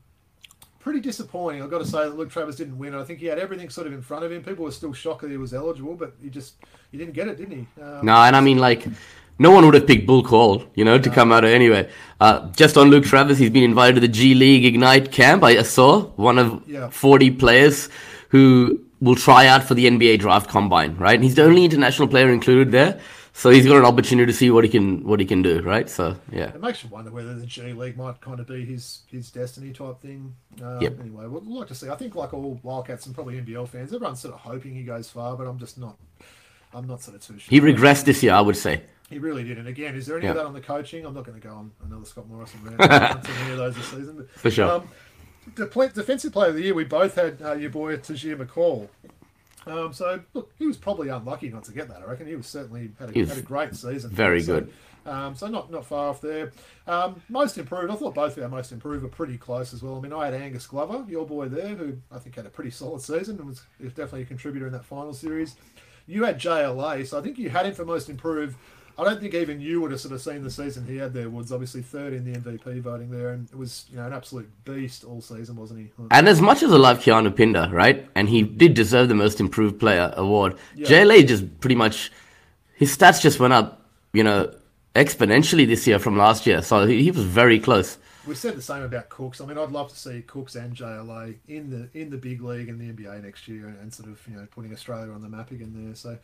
pretty 0.78 1.00
disappointing. 1.00 1.62
I've 1.62 1.70
got 1.70 1.78
to 1.80 1.86
say 1.86 1.98
that 2.04 2.16
Luke 2.16 2.30
Travers 2.30 2.56
didn't 2.56 2.78
win. 2.78 2.94
I 2.94 3.04
think 3.04 3.18
he 3.20 3.26
had 3.26 3.38
everything 3.38 3.68
sort 3.68 3.86
of 3.86 3.92
in 3.92 4.00
front 4.00 4.24
of 4.24 4.32
him. 4.32 4.42
People 4.42 4.64
were 4.64 4.70
still 4.72 4.94
shocked 4.94 5.20
that 5.20 5.30
he 5.30 5.36
was 5.36 5.52
eligible, 5.52 5.94
but 5.94 6.14
he 6.22 6.30
just 6.30 6.54
he 6.90 6.96
didn't 6.98 7.12
get 7.12 7.28
it, 7.28 7.36
didn't 7.36 7.54
he? 7.76 7.82
Um, 7.82 8.06
No, 8.06 8.16
and 8.16 8.34
I 8.34 8.40
mean, 8.40 8.58
like, 8.58 8.86
no 9.40 9.50
one 9.50 9.64
would 9.64 9.74
have 9.74 9.86
picked 9.86 10.06
Bull 10.06 10.22
Call, 10.22 10.62
you 10.74 10.84
know, 10.84 10.98
to 10.98 11.10
come 11.10 11.32
out 11.32 11.44
of 11.44 11.50
anyway. 11.50 11.88
Uh, 12.20 12.48
just 12.52 12.76
on 12.76 12.88
Luke 12.90 13.04
Travers, 13.04 13.38
he's 13.38 13.50
been 13.50 13.64
invited 13.64 13.94
to 13.94 14.00
the 14.00 14.08
G 14.08 14.34
League 14.34 14.64
Ignite 14.66 15.10
camp. 15.10 15.42
I 15.42 15.62
saw 15.62 16.02
one 16.30 16.38
of 16.38 16.62
Yeah. 16.66 16.90
40 16.90 17.30
players 17.32 17.88
who 18.28 18.80
will 19.00 19.14
try 19.16 19.46
out 19.46 19.64
for 19.64 19.74
the 19.74 19.86
NBA 19.86 20.18
draft 20.18 20.50
combine, 20.50 20.96
right? 20.98 21.14
And 21.14 21.24
he's 21.24 21.34
the 21.36 21.44
only 21.44 21.64
international 21.64 22.06
player 22.06 22.30
included 22.30 22.70
there. 22.70 23.00
So 23.32 23.48
he's 23.48 23.64
got 23.66 23.78
an 23.78 23.86
opportunity 23.86 24.30
to 24.30 24.36
see 24.36 24.50
what 24.50 24.64
he 24.64 24.70
can 24.70 25.02
what 25.06 25.18
he 25.20 25.24
can 25.24 25.40
do, 25.40 25.62
right? 25.62 25.88
So 25.88 26.16
yeah, 26.30 26.48
It 26.56 26.60
makes 26.60 26.82
you 26.84 26.90
wonder 26.90 27.10
whether 27.10 27.32
the 27.32 27.46
G 27.46 27.72
League 27.72 27.96
might 27.96 28.20
kind 28.20 28.40
of 28.40 28.46
be 28.46 28.66
his 28.66 28.84
his 29.10 29.30
destiny 29.30 29.72
type 29.72 30.00
thing. 30.02 30.34
Um, 30.62 30.82
Yep. 30.82 31.00
Anyway, 31.00 31.26
we'd 31.28 31.46
like 31.46 31.68
to 31.68 31.74
see. 31.74 31.88
I 31.88 31.96
think 31.96 32.14
like 32.14 32.34
all 32.34 32.60
Wildcats 32.62 33.06
and 33.06 33.14
probably 33.14 33.40
NBL 33.40 33.66
fans, 33.68 33.94
everyone's 33.94 34.20
sort 34.20 34.34
of 34.34 34.40
hoping 34.40 34.74
he 34.74 34.82
goes 34.82 35.08
far, 35.08 35.36
but 35.38 35.46
I'm 35.46 35.58
just 35.58 35.78
not. 35.78 35.96
I'm 36.74 36.86
not 36.86 37.00
sort 37.02 37.16
of 37.16 37.22
too 37.26 37.38
sure. 37.38 37.48
he 37.48 37.60
regressed 37.60 38.04
this 38.04 38.22
year, 38.22 38.34
I 38.34 38.40
would 38.42 38.56
say. 38.56 38.82
He 39.10 39.18
really 39.18 39.42
did. 39.44 39.58
And 39.58 39.68
again, 39.68 39.94
is 39.96 40.06
there 40.06 40.16
any 40.16 40.24
Yeah. 40.24 40.30
of 40.30 40.36
that 40.36 40.46
on 40.46 40.54
the 40.54 40.60
coaching? 40.60 41.04
I'm 41.04 41.12
not 41.14 41.24
going 41.24 41.38
to 41.38 41.46
go 41.46 41.52
on 41.52 41.72
another 41.84 42.04
Scott 42.04 42.28
Morrison 42.28 42.60
rant 42.64 42.80
until 42.80 43.34
any 43.42 43.50
of 43.52 43.58
those 43.58 43.74
this 43.76 43.86
season. 43.86 44.16
But, 44.18 44.30
For 44.30 44.50
sure. 44.50 44.70
Um, 44.70 44.88
the 45.56 45.66
defensive 45.94 46.32
player 46.32 46.50
of 46.50 46.54
the 46.54 46.62
year, 46.62 46.74
we 46.74 46.84
both 46.84 47.16
had 47.16 47.42
uh, 47.42 47.52
your 47.54 47.70
boy 47.70 47.96
Tahjere 47.96 48.36
McCall. 48.36 48.88
Um, 49.66 49.92
so 49.92 50.20
look, 50.32 50.52
he 50.58 50.66
was 50.66 50.76
probably 50.76 51.08
unlucky 51.08 51.48
not 51.50 51.64
to 51.64 51.72
get 51.72 51.88
that. 51.88 52.02
I 52.02 52.04
reckon 52.04 52.26
he 52.26 52.34
was 52.36 52.46
certainly 52.46 52.92
had 52.98 53.14
a, 53.14 53.18
was 53.18 53.28
had 53.28 53.38
a 53.38 53.42
great 53.42 53.74
season. 53.74 54.10
very 54.10 54.40
So, 54.42 54.60
good. 54.60 54.72
Um, 55.06 55.34
so 55.34 55.48
not 55.48 55.70
not 55.70 55.84
far 55.86 56.08
off 56.10 56.20
there. 56.20 56.52
Um, 56.86 57.22
most 57.28 57.58
improved. 57.58 57.90
I 57.90 57.96
thought 57.96 58.14
both 58.14 58.36
of 58.36 58.42
our 58.42 58.48
most 58.48 58.70
improved 58.70 59.02
were 59.02 59.08
pretty 59.08 59.36
close 59.38 59.72
as 59.74 59.82
well. 59.82 59.96
I 59.96 60.00
mean, 60.00 60.12
I 60.12 60.26
had 60.26 60.34
Angus 60.34 60.66
Glover, 60.66 61.04
your 61.08 61.26
boy 61.26 61.48
there, 61.48 61.74
who 61.74 61.94
I 62.12 62.18
think 62.18 62.36
had 62.36 62.46
a 62.46 62.50
pretty 62.50 62.70
solid 62.70 63.00
season 63.02 63.38
and 63.38 63.46
was 63.48 63.62
definitely 63.80 64.22
a 64.22 64.26
contributor 64.26 64.66
in 64.66 64.72
that 64.72 64.84
final 64.84 65.12
series. 65.12 65.56
You 66.06 66.24
had 66.24 66.38
JLA, 66.38 67.06
so 67.06 67.18
I 67.18 67.22
think 67.22 67.38
you 67.38 67.50
had 67.50 67.66
him 67.66 67.74
for 67.74 67.84
most 67.84 68.08
improved. 68.08 68.56
I 69.00 69.04
don't 69.04 69.20
think 69.20 69.32
even 69.34 69.60
you 69.60 69.80
would 69.80 69.92
have 69.92 70.00
sort 70.00 70.12
of 70.12 70.20
seen 70.20 70.42
the 70.42 70.50
season 70.50 70.86
he 70.86 70.96
had 70.98 71.14
there. 71.14 71.30
Woods 71.30 71.52
obviously 71.52 71.80
third 71.80 72.12
in 72.12 72.30
the 72.30 72.38
MVP 72.38 72.80
voting 72.80 73.10
there, 73.10 73.30
and 73.30 73.48
it 73.50 73.56
was 73.56 73.86
you 73.90 73.96
know 73.96 74.06
an 74.06 74.12
absolute 74.12 74.50
beast 74.64 75.04
all 75.04 75.22
season, 75.22 75.56
wasn't 75.56 75.80
he? 75.80 75.90
And 76.10 76.28
as 76.28 76.40
much 76.42 76.62
as 76.62 76.70
I 76.70 76.76
love 76.76 76.98
Keanu 77.00 77.34
Pinder, 77.34 77.68
right, 77.72 78.06
and 78.14 78.28
he 78.28 78.42
did 78.42 78.74
deserve 78.74 79.08
the 79.08 79.14
most 79.14 79.40
improved 79.40 79.80
player 79.80 80.12
award, 80.16 80.56
Yeah. 80.76 80.86
JLA 80.88 81.26
just 81.26 81.60
pretty 81.60 81.76
much 81.76 82.12
his 82.74 82.94
stats 82.96 83.22
just 83.22 83.40
went 83.40 83.52
up, 83.54 83.86
you 84.12 84.22
know, 84.22 84.52
exponentially 84.94 85.66
this 85.66 85.86
year 85.86 85.98
from 85.98 86.16
last 86.18 86.46
year. 86.46 86.60
So 86.62 86.86
he, 86.86 87.02
he 87.02 87.10
was 87.10 87.24
very 87.24 87.58
close. 87.58 87.96
We 88.26 88.34
said 88.34 88.54
the 88.54 88.62
same 88.62 88.82
about 88.82 89.08
Cooks. 89.08 89.40
I 89.40 89.46
mean, 89.46 89.56
I'd 89.56 89.70
love 89.70 89.88
to 89.88 89.96
see 89.96 90.20
Cooks 90.22 90.54
and 90.54 90.76
JLA 90.76 91.36
in 91.48 91.70
the 91.70 91.88
in 91.98 92.10
the 92.10 92.18
big 92.18 92.42
league 92.42 92.68
and 92.68 92.78
the 92.78 92.92
NBA 92.92 93.24
next 93.24 93.48
year, 93.48 93.66
and, 93.66 93.78
and 93.80 93.92
sort 93.92 94.10
of 94.10 94.20
you 94.28 94.36
know 94.36 94.46
putting 94.50 94.72
Australia 94.74 95.10
on 95.10 95.22
the 95.22 95.28
map 95.28 95.50
again 95.52 95.72
there. 95.74 95.94
So, 95.94 96.18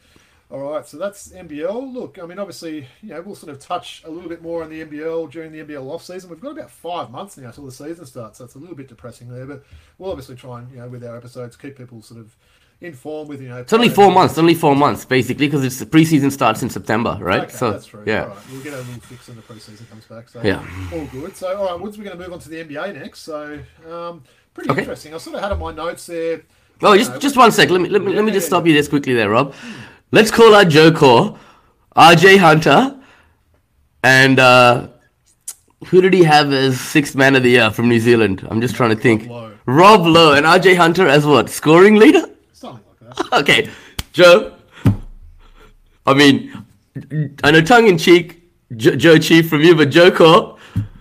all 0.50 0.60
right, 0.60 0.86
so 0.86 0.96
that's 0.96 1.28
NBL. 1.28 1.92
Look, 1.92 2.18
I 2.22 2.26
mean, 2.26 2.38
obviously, 2.38 2.86
you 3.02 3.10
know, 3.10 3.20
we'll 3.20 3.34
sort 3.34 3.52
of 3.52 3.58
touch 3.58 4.02
a 4.04 4.10
little 4.10 4.28
bit 4.28 4.42
more 4.42 4.62
on 4.62 4.70
the 4.70 4.84
NBL 4.84 5.30
during 5.30 5.50
the 5.50 5.58
NBL 5.64 5.84
off 5.90 6.04
season. 6.04 6.30
We've 6.30 6.40
got 6.40 6.52
about 6.52 6.70
five 6.70 7.10
months 7.10 7.36
now 7.36 7.50
till 7.50 7.64
the 7.64 7.72
season 7.72 8.06
starts, 8.06 8.38
so 8.38 8.44
it's 8.44 8.54
a 8.54 8.58
little 8.58 8.76
bit 8.76 8.86
depressing 8.88 9.28
there. 9.28 9.44
But 9.46 9.64
we'll 9.98 10.10
obviously 10.10 10.36
try 10.36 10.60
and 10.60 10.70
you 10.70 10.78
know 10.78 10.88
with 10.88 11.04
our 11.04 11.16
episodes 11.16 11.56
keep 11.56 11.76
people 11.76 12.00
sort 12.00 12.20
of 12.20 12.36
informed 12.80 13.28
with 13.28 13.40
you 13.42 13.48
know. 13.48 13.58
It's 13.58 13.72
only 13.72 13.88
four 13.88 14.12
months, 14.12 14.38
only 14.38 14.54
four 14.54 14.76
months 14.76 15.04
basically, 15.04 15.46
because 15.48 15.64
it's 15.64 15.78
the 15.78 15.86
preseason 15.86 16.30
starts 16.30 16.62
in 16.62 16.70
September, 16.70 17.18
right? 17.20 17.42
Okay, 17.44 17.52
so 17.52 17.72
that's 17.72 17.86
true. 17.86 18.04
yeah, 18.06 18.26
right. 18.26 18.36
We'll 18.52 18.62
get 18.62 18.74
a 18.74 18.76
little 18.78 19.00
fix 19.00 19.26
when 19.26 19.36
the 19.36 19.42
preseason 19.42 19.88
comes 19.90 20.04
back. 20.04 20.28
So 20.28 20.42
Yeah. 20.42 20.64
all 20.92 21.06
good. 21.06 21.34
So 21.36 21.56
all 21.56 21.66
right, 21.66 21.80
Woods, 21.80 21.98
we're 21.98 22.04
going 22.04 22.16
to 22.18 22.22
move 22.22 22.32
on 22.32 22.38
to 22.38 22.48
the 22.48 22.62
NBA 22.62 22.94
next. 22.94 23.20
So 23.20 23.58
um, 23.90 24.22
pretty 24.54 24.70
Okay. 24.70 24.80
interesting. 24.82 25.12
I 25.12 25.18
sort 25.18 25.36
of 25.36 25.42
had 25.42 25.50
on 25.52 25.58
my 25.58 25.72
notes 25.72 26.06
there. 26.06 26.42
Oh, 26.82 26.96
just 26.96 27.10
know, 27.10 27.18
just 27.18 27.36
one 27.36 27.50
sec. 27.50 27.70
Let 27.70 27.80
me 27.80 27.88
let 27.88 28.02
me 28.02 28.14
let 28.14 28.24
me 28.24 28.30
just 28.30 28.44
yeah, 28.44 28.48
stop 28.48 28.66
you 28.66 28.74
this 28.74 28.86
quickly 28.86 29.14
there, 29.14 29.30
Rob. 29.30 29.54
Let's 30.12 30.30
call 30.30 30.54
out 30.54 30.68
Joe 30.68 30.92
Core, 30.92 31.38
RJ 31.96 32.38
Hunter, 32.38 32.96
and 34.02 34.38
uh, 34.38 34.88
who 35.86 36.00
did 36.00 36.14
he 36.14 36.22
have 36.24 36.52
as 36.52 36.80
sixth 36.80 37.16
man 37.16 37.34
of 37.36 37.42
the 37.42 37.50
year 37.50 37.70
from 37.70 37.88
New 37.88 38.00
Zealand? 38.00 38.46
I'm 38.50 38.60
just 38.60 38.74
trying 38.76 38.90
to 38.90 39.00
think. 39.00 39.28
Loe. 39.28 39.52
Rob 39.66 40.06
Loe 40.06 40.34
and 40.34 40.46
RJ 40.46 40.76
Hunter 40.76 41.08
as 41.08 41.26
what? 41.26 41.50
Scoring 41.50 41.96
leader? 41.96 42.22
something 42.52 42.84
like 43.00 43.16
that. 43.16 43.32
Okay, 43.40 43.68
Joe. 44.12 44.52
I 46.06 46.14
mean, 46.14 46.64
I 47.42 47.50
know 47.50 47.60
tongue 47.62 47.88
in 47.88 47.98
cheek, 47.98 48.42
jo- 48.76 48.94
Joe 48.94 49.18
Chief 49.18 49.48
from 49.50 49.62
you, 49.62 49.74
but 49.74 49.90
Joe 49.90 50.10
Core, 50.12 50.56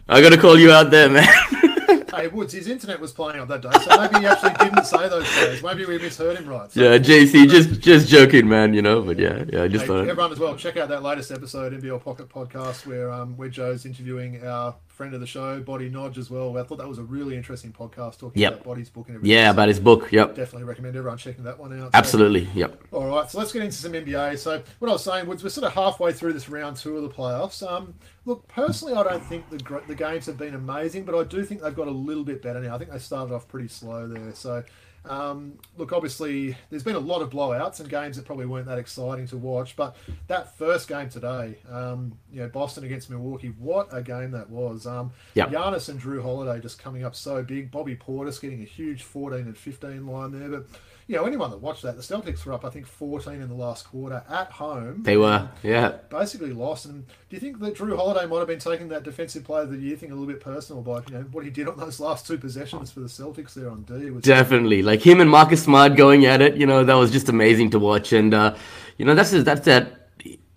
I 0.10 0.20
gotta 0.22 0.38
call 0.38 0.58
you 0.58 0.72
out 0.72 0.90
there, 0.90 1.10
man. 1.10 1.28
hey 2.16 2.28
Woods, 2.28 2.54
his 2.54 2.68
internet 2.68 3.00
was 3.00 3.12
playing 3.12 3.40
up 3.40 3.48
that 3.48 3.62
day, 3.62 3.70
so 3.84 4.00
maybe 4.02 4.20
he 4.20 4.26
actually 4.26 4.54
didn't 4.54 4.86
say 4.86 5.08
those 5.10 5.28
things. 5.28 5.64
Maybe 5.64 5.86
we 5.86 5.98
misheard 5.98 6.38
him 6.38 6.48
right. 6.48 6.72
So 6.72 6.82
yeah, 6.82 6.98
JC, 6.98 7.50
just 7.50 7.80
just 7.82 8.08
joking, 8.08 8.48
man. 8.48 8.74
You 8.74 8.82
know, 8.82 9.02
but 9.02 9.18
yeah, 9.20 9.44
yeah, 9.52 9.64
I 9.64 9.68
just 9.68 9.84
Hey, 9.84 9.88
thought. 9.88 10.08
everyone 10.08 10.32
as 10.32 10.40
well, 10.40 10.56
check 10.56 10.78
out 10.78 10.90
that 10.90 11.04
latest 11.04 11.32
episode, 11.32 11.74
NBL 11.74 12.04
Pocket 12.04 12.30
Podcast, 12.30 12.86
where 12.86 13.12
um, 13.12 13.36
where 13.38 13.50
Joe's 13.50 13.86
interviewing 13.86 14.46
our 14.46 14.76
friend 14.96 15.14
of 15.14 15.20
the 15.20 15.28
show, 15.28 15.60
Body 15.62 15.90
Nodge, 15.90 16.18
as 16.18 16.30
well. 16.30 16.58
I 16.58 16.64
thought 16.64 16.78
that 16.78 16.88
was 16.88 16.98
a 17.00 17.04
really 17.04 17.36
interesting 17.36 17.72
podcast 17.74 18.18
talking 18.18 18.42
Yep. 18.42 18.54
about 18.54 18.64
Body's 18.64 18.90
book 18.90 19.08
and 19.08 19.18
everything. 19.18 19.38
Yeah, 19.38 19.48
So 19.48 19.52
about 19.52 19.68
his 19.68 19.80
book. 19.80 20.12
Yep. 20.12 20.36
Definitely 20.36 20.64
recommend 20.64 20.96
everyone 20.96 21.18
checking 21.18 21.44
that 21.44 21.60
one 21.60 21.74
out. 21.80 21.92
So- 21.92 21.98
Absolutely. 21.98 22.48
Yep. 22.56 22.84
all 22.92 23.06
right, 23.08 23.30
so 23.30 23.38
let's 23.40 23.52
get 23.52 23.62
into 23.64 23.76
some 23.76 23.94
NBA. 23.94 24.38
So 24.38 24.62
what 24.80 24.90
I 24.90 24.94
was 24.94 25.04
saying 25.04 25.28
was 25.28 25.44
we're 25.44 25.50
sort 25.50 25.68
of 25.68 25.74
halfway 25.74 26.14
through 26.14 26.34
this 26.34 26.48
round 26.50 26.78
two 26.78 26.96
of 26.98 27.04
the 27.04 27.10
playoffs. 27.10 27.62
Um, 27.70 27.94
look, 28.26 28.48
personally, 28.48 28.94
I 28.94 29.04
don't 29.04 29.24
think 29.24 29.50
the 29.50 29.82
the 29.88 29.96
games 29.96 30.26
have 30.28 30.38
been 30.38 30.56
amazing, 30.56 31.04
but 31.04 31.14
I 31.14 31.24
do 31.24 31.44
think 31.44 31.62
they've 31.62 31.76
got 31.76 31.88
a 31.88 31.92
little 31.92 32.24
bit 32.24 32.42
better 32.42 32.60
now. 32.62 32.76
I 32.76 32.78
think 32.78 32.92
they 32.92 32.98
started 33.00 33.34
off 33.34 33.48
pretty 33.48 33.68
slow 33.68 34.08
there. 34.08 34.34
So 34.34 34.64
um, 35.10 35.60
look, 35.78 35.92
obviously, 35.94 36.56
there's 36.70 36.84
been 36.84 36.96
a 36.96 37.00
lot 37.00 37.22
of 37.22 37.30
blowouts 37.30 37.80
and 37.80 37.90
games 37.90 38.18
that 38.18 38.26
probably 38.26 38.46
weren't 38.46 38.66
that 38.68 38.78
exciting 38.80 39.28
to 39.28 39.38
watch. 39.38 39.76
But 39.76 39.96
that 40.28 40.58
first 40.58 40.88
game 40.88 41.10
today, 41.10 41.58
um, 41.72 42.18
you 42.32 42.42
know, 42.42 42.48
Boston 42.50 42.84
against 42.84 43.10
Milwaukee, 43.10 43.54
what 43.60 43.88
a 43.92 44.02
game 44.02 44.32
that 44.32 44.50
was. 44.50 44.86
Um, 44.86 45.12
Yep. 45.36 45.50
Giannis 45.50 45.90
and 45.90 46.00
Jrue 46.00 46.22
Holiday 46.22 46.62
just 46.62 46.80
coming 46.80 47.04
up 47.04 47.16
so 47.16 47.44
big. 47.44 47.72
Bobby 47.72 47.96
Portis 47.96 48.40
getting 48.42 48.62
a 48.62 48.66
huge 48.66 49.04
14 49.04 49.40
and 49.40 49.58
15 49.58 50.08
line 50.08 50.32
there. 50.32 50.50
But, 50.50 50.66
you 51.08 51.16
know, 51.16 51.26
anyone 51.26 51.52
that 51.52 51.58
watched 51.58 51.84
that, 51.84 51.96
the 51.96 52.02
Celtics 52.02 52.46
were 52.46 52.54
up, 52.54 52.66
I 52.66 52.70
think, 52.70 52.88
14 52.88 53.34
in 53.34 53.48
the 53.48 53.54
last 53.54 53.88
quarter 53.88 54.24
at 54.28 54.52
home. 54.52 55.04
They 55.04 55.18
were. 55.18 55.48
Yeah. 55.62 55.98
Basically 56.10 56.52
lost. 56.52 56.86
And 56.86 57.06
do 57.30 57.36
you 57.36 57.40
think 57.40 57.60
that 57.60 57.76
Jrue 57.76 57.96
Holiday 57.96 58.26
might 58.26 58.40
have 58.40 58.48
been 58.48 58.58
taking 58.58 58.88
that 58.90 59.04
defensive 59.04 59.44
player 59.44 59.64
of 59.64 59.72
the 59.72 59.78
year 59.78 59.96
thing 59.98 60.12
a 60.12 60.16
little 60.16 60.28
bit 60.28 60.42
personal 60.42 60.82
by, 60.82 61.02
you 61.08 61.14
know, 61.14 61.22
what 61.32 61.44
he 61.44 61.52
did 61.52 61.68
on 61.68 61.78
those 61.78 62.00
last 62.00 62.26
two 62.26 62.40
possessions 62.40 62.90
for 62.92 63.02
the 63.02 63.08
Celtics 63.08 63.54
there 63.54 63.70
on 63.70 63.84
D? 63.84 64.10
Was 64.10 64.24
Definitely, 64.24 64.82
like 64.82 65.06
him 65.06 65.22
and 65.22 65.30
Marcus 65.30 65.64
Smart 65.64 65.96
going 65.96 66.26
at 66.26 66.42
it. 66.42 66.56
You 66.58 66.66
know, 66.66 66.84
that 66.84 66.96
was 66.96 67.12
just 67.12 67.30
amazing 67.30 67.70
to 67.72 67.80
watch, 67.80 68.12
and 68.12 68.34
uh, 68.34 68.56
you 68.98 69.06
know, 69.06 69.14
that's 69.14 69.32
that's 69.32 69.66
that. 69.66 70.05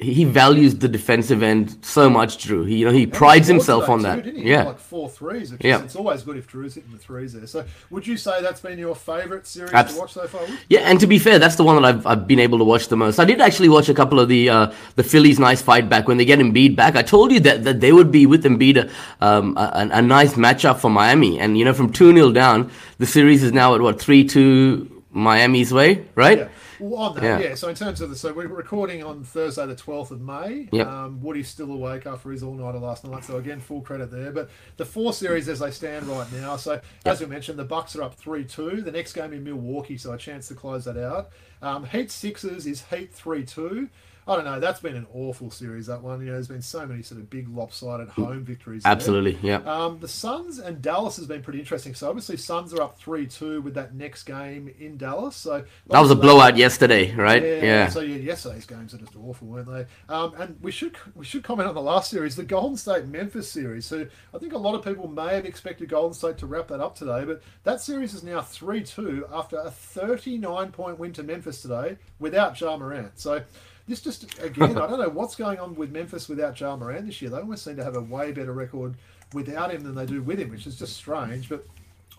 He 0.01 0.23
values 0.23 0.77
the 0.77 0.87
defensive 0.87 1.43
end 1.43 1.77
so 1.83 2.09
much, 2.09 2.39
Jrue. 2.47 2.69
He, 2.69 2.77
you 2.77 2.85
know, 2.87 2.93
he 2.93 3.05
prides 3.05 3.47
scored 3.49 3.57
himself 3.57 3.89
on 3.89 3.99
too, 3.99 4.03
that. 4.05 4.25
he? 4.27 4.49
Yeah, 4.49 4.63
Like 4.63 4.79
four 4.79 5.09
threes. 5.09 5.51
Which 5.51 5.65
Yeah. 5.65 5.79
is, 5.79 5.83
it's 5.87 5.97
always 5.97 6.23
good 6.23 6.37
if 6.37 6.47
Jrue's 6.49 6.75
hitting 6.77 6.93
the 6.93 6.99
threes 6.99 7.33
there. 7.33 7.49
So 7.49 7.65
would 7.91 8.07
you 8.07 8.17
say 8.17 8.41
that's 8.41 8.61
been 8.61 8.79
your 8.79 8.95
favourite 8.95 9.45
series 9.45 9.73
Abs- 9.73 9.95
to 9.95 9.99
watch 10.01 10.13
so 10.13 10.29
far? 10.29 10.43
Yeah, 10.69 10.81
and 10.83 11.01
to 11.01 11.09
be 11.09 11.19
fair, 11.19 11.41
that's 11.41 11.57
the 11.57 11.65
one 11.65 11.75
that 11.83 11.85
I've, 11.85 12.07
I've 12.07 12.29
been 12.29 12.39
able 12.39 12.59
to 12.59 12.65
watch 12.65 12.87
the 12.87 12.97
most. 12.97 13.19
I 13.19 13.25
did 13.25 13.41
actually 13.41 13.71
watch 13.71 13.89
a 13.89 13.95
couple 13.95 14.21
of 14.21 14.29
the 14.29 14.49
uh, 14.49 14.73
the 14.95 15.03
Phillies' 15.03 15.41
nice 15.41 15.61
fight 15.61 15.89
back 15.89 16.07
when 16.07 16.17
they 16.17 16.25
get 16.25 16.39
Embiid 16.39 16.77
back. 16.77 16.95
I 16.95 17.03
told 17.03 17.33
you 17.33 17.41
that, 17.41 17.65
that 17.65 17.81
they 17.81 17.91
would 17.93 18.13
be 18.13 18.25
with 18.25 18.45
Embiid 18.45 18.89
um, 19.21 19.57
a, 19.57 19.61
a, 19.61 19.89
a 19.99 20.03
nice 20.03 20.35
matchup 20.35 20.79
for 20.79 20.91
Miami, 20.91 21.41
and 21.41 21.59
you 21.59 21.65
know 21.65 21.75
from 21.75 21.93
two 21.93 22.13
0 22.15 22.31
down, 22.31 22.71
the 22.99 23.07
series 23.07 23.43
is 23.43 23.51
now 23.53 23.75
at 23.75 23.81
what 23.81 24.01
three 24.01 24.23
two 24.25 25.03
Miami's 25.11 25.73
way, 25.75 26.05
right? 26.15 26.39
Yeah. 26.39 26.49
Well, 26.81 27.01
on 27.01 27.15
that, 27.17 27.23
Yeah. 27.23 27.41
yeah. 27.51 27.55
So 27.55 27.69
in 27.69 27.75
terms 27.75 28.01
of 28.01 28.11
the, 28.11 28.17
so 28.17 28.33
we're 28.33 28.47
recording 28.47 29.03
on 29.03 29.25
Thursday, 29.25 29.67
the 29.67 29.75
twelfth 29.75 30.11
of 30.11 30.21
May. 30.21 30.69
Yep. 30.73 30.87
Um, 30.87 31.21
Woody's 31.23 31.49
still 31.49 31.71
awake 31.73 32.07
after 32.07 32.31
his 32.31 32.43
all 32.43 32.55
nighter 32.55 32.79
last 32.79 33.05
night, 33.05 33.25
so 33.25 33.37
again, 33.37 33.61
full 33.61 33.81
credit 33.81 34.11
there. 34.11 34.31
But 34.33 34.51
the 34.77 34.85
four 34.85 35.13
series 35.13 35.49
as 35.49 35.59
they 35.61 35.71
stand 35.71 36.07
right 36.07 36.31
now. 36.33 36.57
So 36.57 36.81
as 37.05 37.21
we 37.21 37.27
mentioned, 37.27 37.59
the 37.59 37.65
Bucks 37.65 37.97
are 37.97 38.03
up 38.03 38.15
three 38.15 38.45
two. 38.45 38.83
The 38.83 38.93
next 38.93 39.13
game 39.13 39.33
in 39.33 39.45
Milwaukee, 39.45 39.97
so 39.99 40.13
a 40.13 40.19
chance 40.19 40.49
to 40.49 40.55
close 40.55 40.85
that 40.85 40.97
out. 40.97 41.31
Um, 41.63 41.85
Heat 41.87 42.11
Sixers 42.11 42.67
is 42.67 42.85
Heat 42.91 43.13
three 43.13 43.45
two. 43.45 43.89
I 44.29 44.37
don't 44.37 44.45
know. 44.45 44.61
That's 44.61 44.81
been 44.81 44.95
an 44.95 45.07
awful 45.15 45.51
series. 45.51 45.87
That 45.87 46.03
one. 46.03 46.21
You 46.21 46.27
know, 46.27 46.33
there's 46.33 46.49
been 46.49 46.61
so 46.63 46.87
many 46.87 47.03
sort 47.03 47.21
of 47.21 47.31
big 47.31 47.49
lopsided 47.49 48.09
home 48.11 48.45
victories. 48.45 48.83
there. 48.83 48.93
Absolutely, 48.93 49.39
yeah. 49.43 49.57
Um, 49.59 49.99
the 50.01 50.09
Suns 50.09 50.59
and 50.59 50.83
Dallas 50.83 51.17
has 51.17 51.27
been 51.27 51.43
pretty 51.43 51.59
interesting. 51.61 51.95
So 51.95 52.09
obviously, 52.09 52.37
Suns 52.37 52.75
are 52.75 52.83
up 52.83 52.99
three 52.99 53.27
two 53.27 53.63
with 53.63 53.75
that 53.75 53.95
next 53.95 54.25
game 54.25 54.73
in 54.79 54.99
Dallas. 54.99 55.35
So 55.35 55.65
That 55.89 56.01
was 56.01 56.11
a 56.11 56.17
blowout 56.17 56.57
yesterday, 56.59 57.15
right? 57.15 57.43
yeah. 57.43 57.63
Yeah. 57.63 57.89
So 57.89 58.01
yeah, 58.01 58.17
yesterday's 58.17 58.67
games 58.67 58.93
are 58.93 58.99
just 58.99 59.17
awful, 59.17 59.49
weren't 59.49 59.67
they? 59.67 59.87
Um, 60.09 60.35
and 60.39 60.59
we 60.61 60.73
should 60.73 60.97
we 61.15 61.25
should 61.25 61.43
comment 61.43 61.69
on 61.69 61.75
the 61.75 61.81
last 61.81 62.11
series, 62.11 62.37
the 62.37 62.45
Golden 62.45 62.77
State 62.77 63.07
Memphis 63.07 63.51
series. 63.51 63.87
So 63.87 64.07
I 64.35 64.39
think 64.39 64.53
a 64.53 64.59
lot 64.59 64.75
of 64.75 64.85
people 64.85 65.09
may 65.09 65.35
have 65.37 65.47
expected 65.47 65.89
Golden 65.89 66.13
State 66.13 66.37
to 66.39 66.47
wrap 66.47 66.69
that 66.69 66.81
up 66.81 66.95
today, 66.95 67.25
but 67.25 67.43
that 67.65 67.81
series 67.81 68.13
is 68.13 68.23
now 68.23 68.43
three 68.43 68.83
two 68.83 69.27
after 69.33 69.57
a 69.59 69.71
thirty 69.71 70.37
nine 70.37 70.71
point 70.71 70.99
win 70.99 71.13
to 71.15 71.23
Memphis 71.23 71.63
today 71.63 71.97
without 72.19 72.61
Ja 72.61 72.77
Morant. 72.77 73.19
So. 73.19 73.43
This 73.89 74.03
just 74.03 74.39
again, 74.41 74.77
I 74.77 74.87
don't 74.87 75.01
know 75.01 75.09
what's 75.09 75.35
going 75.35 75.59
on 75.59 75.75
with 75.75 75.91
Memphis 75.91 76.29
without 76.29 76.61
Ja 76.61 76.77
Morant 76.77 77.07
this 77.07 77.23
year. 77.23 77.31
They 77.31 77.39
almost 77.39 77.65
seem 77.65 77.77
to 77.77 77.85
have 77.85 77.97
a 77.97 78.03
way 78.03 78.33
better 78.33 78.53
record 78.53 78.97
without 79.33 79.73
him 79.73 79.83
than 79.83 79.95
they 79.95 80.05
do 80.05 80.23
with 80.23 80.39
him, 80.39 80.51
which 80.51 80.67
is 80.67 80.79
just 80.79 80.95
strange. 80.95 81.49
But 81.49 81.67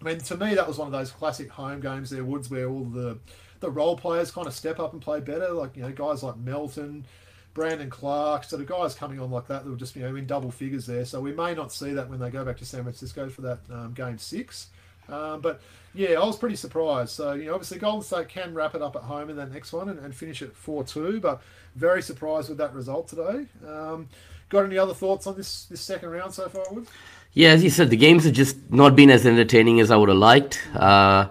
I 0.02 0.04
mean, 0.04 0.20
to 0.20 0.38
me, 0.38 0.56
that 0.56 0.68
was 0.68 0.78
one 0.78 0.88
of 0.88 0.92
those 0.92 1.12
classic 1.12 1.50
home 1.50 1.80
games 1.80 2.10
there, 2.10 2.24
Woods, 2.24 2.50
where 2.50 2.68
all 2.68 2.86
the 2.86 3.20
the 3.60 3.70
role 3.70 3.96
players 3.96 4.32
kind 4.32 4.48
of 4.48 4.54
step 4.54 4.80
up 4.80 4.94
and 4.94 5.02
play 5.02 5.20
better. 5.20 5.52
Like 5.52 5.78
you 5.78 5.84
know, 5.84 5.92
guys 5.92 6.24
like 6.24 6.38
Melton, 6.38 7.06
Brandon 7.54 7.90
Clarke, 7.90 8.46
sort 8.46 8.62
of 8.62 8.68
guys 8.68 8.96
coming 8.96 9.20
on 9.20 9.30
like 9.30 9.48
that 9.48 9.64
that 9.64 9.70
were 9.70 9.78
just 9.78 9.96
you 9.96 10.02
know 10.02 10.16
in 10.16 10.26
double 10.26 10.52
figures 10.52 10.86
there. 10.86 11.06
So 11.06 11.22
we 11.22 11.34
may 11.34 11.54
not 11.54 11.72
see 11.72 11.94
that 11.94 12.10
when 12.10 12.20
they 12.20 12.32
go 12.32 12.44
back 12.44 12.58
to 12.58 12.66
San 12.66 12.84
Francisco 12.84 13.30
for 13.30 13.42
that 13.42 13.60
um, 13.72 13.94
game 13.94 14.18
six. 14.18 14.70
Um, 15.08 15.42
but 15.42 15.62
yeah, 15.94 16.20
I 16.20 16.26
was 16.26 16.38
pretty 16.38 16.56
surprised. 16.56 17.12
So 17.12 17.34
you 17.34 17.46
know, 17.46 17.54
obviously 17.54 17.80
Golden 17.80 18.04
State 18.04 18.30
can 18.30 18.54
wrap 18.54 18.76
it 18.76 18.82
up 18.82 18.96
at 18.96 19.04
home 19.04 19.30
in 19.30 19.36
that 19.38 19.52
next 19.52 19.74
one 19.74 19.90
and, 19.90 20.00
and 20.00 20.16
finish 20.16 20.42
it 20.42 20.56
four 20.56 20.84
two. 20.84 21.20
But 21.20 21.42
very 21.76 22.02
surprised 22.02 22.50
with 22.50 22.58
that 22.58 22.74
result 22.74 23.08
today. 23.08 23.46
Um, 23.68 24.08
got 24.50 24.66
any 24.66 24.78
other 24.78 24.94
thoughts 24.94 25.28
on 25.28 25.36
this 25.36 25.66
this 25.66 25.82
second 25.82 26.10
round 26.10 26.34
so 26.34 26.50
far, 26.50 26.66
Woods? 26.72 26.90
Yeah, 27.34 27.50
as 27.50 27.64
you 27.64 27.70
said, 27.70 27.90
the 27.90 27.98
games 27.98 28.24
have 28.24 28.34
just 28.34 28.58
not 28.72 28.96
been 28.96 29.10
as 29.10 29.26
entertaining 29.26 29.80
as 29.80 29.92
I 29.92 29.96
would 29.98 30.10
have 30.10 30.18
liked. 30.18 30.62
Uh, 30.76 31.28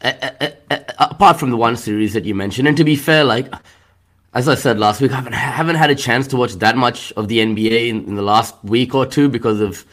apart 0.00 1.38
from 1.38 1.50
the 1.50 1.56
one 1.56 1.76
series 1.76 2.12
that 2.14 2.24
you 2.24 2.34
mentioned, 2.34 2.68
and 2.68 2.76
to 2.76 2.84
be 2.84 2.96
fair, 2.96 3.24
like 3.24 3.52
as 4.34 4.48
I 4.48 4.54
said 4.54 4.78
last 4.78 5.00
week, 5.00 5.12
I 5.12 5.16
haven't 5.16 5.32
haven't 5.34 5.76
had 5.76 5.90
a 5.90 5.94
chance 5.94 6.26
to 6.28 6.36
watch 6.36 6.54
that 6.54 6.76
much 6.76 7.12
of 7.12 7.28
the 7.28 7.38
NBA 7.38 7.88
in, 7.88 8.04
in 8.06 8.14
the 8.14 8.22
last 8.22 8.54
week 8.64 8.94
or 8.94 9.06
two 9.06 9.28
because 9.28 9.60
of 9.60 9.84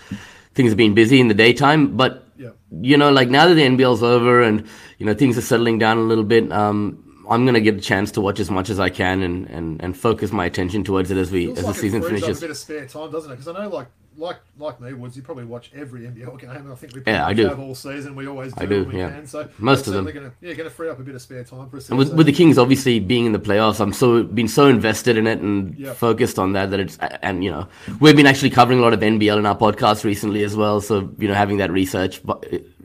things 0.53 0.73
been 0.73 0.93
busy 0.93 1.19
in 1.19 1.27
the 1.27 1.33
daytime. 1.33 1.95
But 1.95 2.27
Yeah. 2.41 2.49
you 2.89 2.97
know, 2.97 3.11
like 3.11 3.29
now 3.29 3.47
that 3.47 3.53
the 3.55 3.61
NBL's 3.61 4.01
over 4.01 4.41
and 4.41 4.67
you 4.97 5.05
know 5.05 5.13
things 5.13 5.37
are 5.37 5.41
settling 5.53 5.77
down 5.77 5.97
a 5.97 6.01
little 6.11 6.23
bit, 6.23 6.51
um, 6.51 7.23
I'm 7.29 7.45
gonna 7.45 7.61
get 7.61 7.75
a 7.75 7.81
chance 7.81 8.11
to 8.13 8.21
watch 8.21 8.39
as 8.39 8.49
much 8.49 8.69
as 8.69 8.79
I 8.79 8.89
can 8.89 9.21
and, 9.21 9.47
and, 9.49 9.81
and 9.83 9.95
focus 9.95 10.31
my 10.31 10.45
attention 10.45 10.83
towards 10.83 11.11
it 11.11 11.17
as 11.17 11.31
we 11.31 11.45
Feels 11.45 11.59
as 11.59 11.65
like 11.65 11.75
the 11.75 11.81
season 11.81 12.01
finishes. 12.01 12.37
a 12.39 12.41
bit 12.41 12.49
of 12.49 12.57
spare 12.57 12.85
time, 12.87 13.11
doesn't 13.11 13.31
it? 13.31 13.35
Because 13.35 13.47
I 13.47 13.63
know, 13.63 13.69
like, 13.69 13.87
like, 14.17 14.37
like 14.59 14.79
me, 14.81 14.93
Woods, 14.93 15.15
you 15.15 15.21
probably 15.23 15.45
watch 15.45 15.71
every 15.73 16.01
NBL 16.01 16.39
game. 16.39 16.49
and 16.49 16.71
I 16.71 16.75
think 16.75 16.93
we 16.93 17.01
Yeah, 17.07 17.25
I 17.25 17.33
do. 17.33 17.47
have 17.47 17.59
all 17.59 17.73
season. 17.75 18.13
We 18.15 18.27
always 18.27 18.53
do. 18.53 18.61
I 18.61 18.65
do, 18.65 18.83
when 18.83 18.93
we 18.93 18.99
yeah. 18.99 19.09
Can. 19.11 19.25
So 19.27 19.47
Most 19.57 19.87
of 19.87 19.93
them. 19.93 20.05
Gonna, 20.05 20.31
yeah, 20.41 20.53
going 20.53 20.69
to 20.69 20.75
free 20.75 20.89
up 20.89 20.99
a 20.99 21.03
bit 21.03 21.15
of 21.15 21.21
spare 21.21 21.43
time 21.43 21.69
for 21.69 21.77
us. 21.77 21.89
And 21.89 21.97
with, 21.97 22.13
with 22.13 22.25
the 22.25 22.33
Kings 22.33 22.57
obviously 22.57 22.99
being 22.99 23.25
in 23.25 23.31
the 23.31 23.39
playoffs, 23.39 23.79
I'm 23.79 23.93
so 23.93 24.23
been 24.23 24.47
so 24.49 24.67
invested 24.67 25.17
in 25.17 25.27
it 25.27 25.39
and 25.39 25.75
Yeah. 25.77 25.93
focused 25.93 26.37
on 26.37 26.53
that 26.53 26.71
that 26.71 26.79
it's 26.79 26.97
and 27.21 27.43
you 27.43 27.51
know 27.51 27.67
we've 27.99 28.15
been 28.15 28.27
actually 28.27 28.49
covering 28.49 28.79
a 28.79 28.81
lot 28.81 28.93
of 28.93 28.99
NBL 28.99 29.37
in 29.37 29.45
our 29.45 29.57
podcast 29.57 30.03
recently 30.03 30.43
as 30.43 30.55
well. 30.55 30.81
So 30.81 31.09
you 31.17 31.27
know 31.27 31.33
having 31.33 31.57
that 31.57 31.71
research 31.71 32.21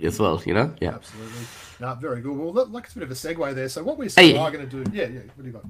as 0.03 0.19
well, 0.21 0.41
you 0.47 0.55
know, 0.55 0.73
yeah. 0.81 0.95
Absolutely. 0.95 1.41
No, 1.81 1.95
very 2.01 2.21
good. 2.23 2.37
Well, 2.37 2.53
look, 2.53 2.71
like 2.71 2.85
it's 2.85 2.95
a 2.95 2.99
bit 3.01 3.05
of 3.05 3.11
a 3.11 3.15
segue 3.15 3.55
there. 3.55 3.69
So 3.69 3.83
what 3.83 3.99
we 3.99 4.09
Hey. 4.09 4.37
are 4.37 4.51
going 4.51 4.67
to 4.67 4.85
do? 4.85 4.91
Yeah, 4.93 5.09
yeah. 5.09 5.21
What 5.35 5.43
do 5.43 5.47
you 5.47 5.53
got? 5.53 5.65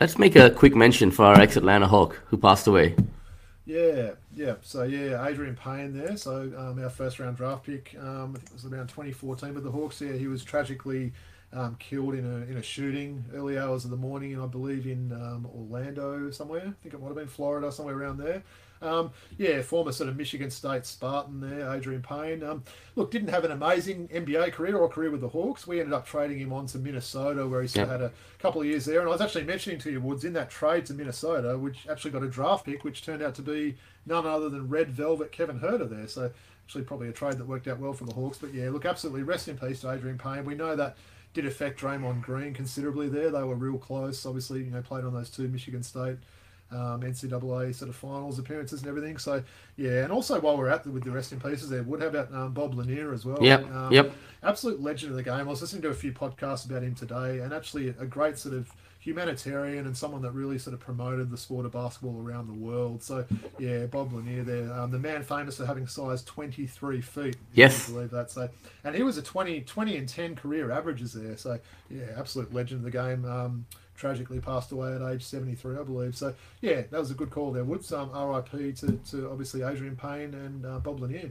Let's 0.00 0.18
make 0.18 0.34
a 0.36 0.48
quick 0.50 0.74
mention 0.74 1.10
for 1.10 1.26
our 1.26 1.38
ex 1.38 1.56
Atlanta 1.56 1.86
Hawk 1.86 2.18
who 2.28 2.38
passed 2.38 2.66
away. 2.66 2.94
Yeah, 3.66 4.12
yeah. 4.40 4.54
So 4.62 4.84
yeah, 4.84 5.18
Adreian 5.18 5.56
Payne 5.56 5.92
there. 5.92 6.16
So 6.16 6.50
um, 6.56 6.82
our 6.82 6.88
first 6.88 7.18
round 7.18 7.36
draft 7.36 7.64
pick. 7.64 7.94
Um, 8.00 8.32
I 8.34 8.38
think 8.38 8.50
it 8.50 8.52
was 8.54 8.64
around 8.64 8.88
2014 8.88 9.54
with 9.54 9.64
the 9.64 9.70
Hawks. 9.70 10.00
Yeah, 10.00 10.12
he 10.12 10.28
was 10.28 10.42
tragically 10.42 11.12
um, 11.52 11.76
killed 11.78 12.14
in 12.14 12.24
a 12.24 12.50
in 12.50 12.56
a 12.56 12.62
shooting 12.62 13.24
early 13.34 13.58
hours 13.58 13.84
of 13.84 13.90
the 13.90 13.98
morning, 13.98 14.32
and 14.32 14.42
I 14.42 14.46
believe 14.46 14.86
in 14.86 15.12
um, 15.12 15.46
Orlando 15.54 16.30
somewhere. 16.30 16.62
I 16.66 16.82
think 16.82 16.94
it 16.94 17.00
might 17.00 17.08
have 17.08 17.16
been 17.16 17.28
Florida, 17.28 17.70
somewhere 17.70 17.98
around 17.98 18.16
there. 18.16 18.42
Um, 18.82 19.10
yeah, 19.36 19.60
former 19.62 19.92
sort 19.92 20.08
of 20.08 20.16
Michigan 20.16 20.50
State 20.50 20.86
Spartan 20.86 21.40
there, 21.40 21.66
Adreian 21.66 22.02
Payne. 22.02 22.42
Um, 22.42 22.64
look, 22.96 23.10
didn't 23.10 23.28
have 23.28 23.44
an 23.44 23.50
amazing 23.50 24.08
NBA 24.08 24.52
career 24.52 24.76
or 24.78 24.88
career 24.88 25.10
with 25.10 25.20
the 25.20 25.28
Hawks. 25.28 25.66
We 25.66 25.80
ended 25.80 25.92
up 25.92 26.06
trading 26.06 26.38
him 26.38 26.52
on 26.52 26.66
to 26.68 26.78
Minnesota, 26.78 27.46
where 27.46 27.60
he 27.62 27.68
sort 27.68 27.88
of 27.88 27.90
Yep. 27.92 28.00
had 28.00 28.10
a 28.10 28.12
couple 28.38 28.60
of 28.62 28.66
years 28.66 28.86
there. 28.86 29.00
And 29.00 29.08
I 29.08 29.12
was 29.12 29.20
actually 29.20 29.44
mentioning 29.44 29.78
to 29.80 29.90
you, 29.90 30.00
Woods, 30.00 30.24
in 30.24 30.32
that 30.32 30.48
trade 30.50 30.86
to 30.86 30.94
Minnesota, 30.94 31.58
which 31.58 31.86
actually 31.88 32.10
got 32.12 32.22
a 32.22 32.28
draft 32.28 32.64
pick, 32.64 32.82
which 32.84 33.04
turned 33.04 33.22
out 33.22 33.34
to 33.34 33.42
be 33.42 33.76
none 34.06 34.26
other 34.26 34.48
than 34.48 34.68
Red 34.68 34.90
Velvet 34.90 35.30
Kevin 35.30 35.60
Huerter 35.60 35.88
there. 35.88 36.08
So 36.08 36.30
actually 36.64 36.84
probably 36.84 37.08
a 37.08 37.12
trade 37.12 37.34
that 37.34 37.46
worked 37.46 37.68
out 37.68 37.80
well 37.80 37.92
for 37.92 38.04
the 38.04 38.14
Hawks. 38.14 38.38
But 38.38 38.54
yeah, 38.54 38.70
look, 38.70 38.86
absolutely 38.86 39.24
rest 39.24 39.48
in 39.48 39.58
peace 39.58 39.80
to 39.82 39.88
Adreian 39.88 40.18
Payne. 40.18 40.44
We 40.44 40.54
know 40.54 40.74
that 40.76 40.96
did 41.34 41.44
affect 41.44 41.80
Draymond 41.80 42.22
Green 42.22 42.54
considerably 42.54 43.08
there. 43.08 43.30
They 43.30 43.42
were 43.42 43.54
real 43.54 43.76
close. 43.78 44.24
Obviously, 44.24 44.60
you 44.64 44.70
know, 44.70 44.80
played 44.82 45.04
on 45.04 45.12
those 45.12 45.30
two 45.30 45.48
Michigan 45.48 45.82
State 45.82 46.16
um, 46.72 47.00
NCAA 47.02 47.74
sort 47.74 47.88
of 47.88 47.96
finals 47.96 48.38
appearances 48.38 48.80
and 48.80 48.88
everything. 48.88 49.18
So 49.18 49.42
yeah, 49.76 50.02
and 50.04 50.12
also 50.12 50.40
while 50.40 50.56
we're 50.56 50.68
at 50.68 50.84
the, 50.84 50.90
with 50.90 51.04
the 51.04 51.10
rest 51.10 51.32
in 51.32 51.40
pieces, 51.40 51.68
there 51.68 51.82
would 51.82 52.00
have 52.00 52.14
about 52.14 52.32
um, 52.34 52.52
Bob 52.52 52.74
Lanier 52.74 53.12
as 53.12 53.24
well. 53.24 53.38
Yep, 53.40 53.70
Um, 53.72 53.92
yep. 53.92 54.12
Absolute 54.42 54.80
legend 54.80 55.10
of 55.10 55.16
the 55.16 55.22
game. 55.22 55.34
I 55.34 55.42
was 55.42 55.60
listening 55.60 55.82
to 55.82 55.88
a 55.88 55.94
few 55.94 56.12
podcasts 56.12 56.64
about 56.64 56.82
him 56.82 56.94
today, 56.94 57.40
and 57.40 57.52
actually 57.52 57.88
a 57.88 58.06
great 58.06 58.38
sort 58.38 58.54
of 58.54 58.72
humanitarian 59.00 59.86
and 59.86 59.96
someone 59.96 60.20
that 60.22 60.30
really 60.32 60.58
sort 60.58 60.74
of 60.74 60.80
promoted 60.80 61.30
the 61.30 61.36
sport 61.36 61.64
of 61.64 61.72
basketball 61.72 62.20
around 62.22 62.46
the 62.46 62.52
world. 62.54 63.02
So 63.02 63.24
yeah, 63.58 63.86
Bob 63.86 64.12
Lanier 64.12 64.44
there, 64.44 64.72
um, 64.74 64.90
the 64.90 64.98
man 64.98 65.22
famous 65.22 65.56
for 65.56 65.64
having 65.66 65.86
size 65.86 66.22
23 66.24 67.00
feet. 67.00 67.36
Yes. 67.54 67.86
can 67.86 67.94
believe 67.94 68.10
that. 68.10 68.30
So, 68.30 68.48
and 68.84 68.94
he 68.94 69.02
was 69.02 69.16
a 69.16 69.22
20, 69.22 69.62
20 69.62 69.96
and 69.96 70.08
10 70.08 70.36
career 70.36 70.70
averages 70.70 71.14
there. 71.14 71.36
So 71.38 71.58
yeah, 71.88 72.04
absolute 72.16 72.52
legend 72.52 72.80
of 72.80 72.84
the 72.84 72.90
game. 72.90 73.24
Um, 73.24 73.66
tragically 74.00 74.40
passed 74.40 74.72
away 74.72 74.94
at 74.94 75.02
age 75.02 75.22
73, 75.22 75.78
I 75.78 75.82
believe. 75.82 76.16
So, 76.16 76.34
yeah, 76.62 76.82
that 76.90 76.98
was 76.98 77.10
a 77.10 77.14
good 77.14 77.30
call 77.30 77.52
there, 77.52 77.64
Woods. 77.64 77.92
Um, 77.92 78.10
RIP 78.10 78.74
to, 78.76 78.92
to 79.10 79.30
obviously 79.30 79.60
Adreian 79.60 79.96
Payne 79.96 80.32
and 80.34 80.64
uh, 80.64 80.78
Bob 80.78 81.00
Lanier. 81.00 81.30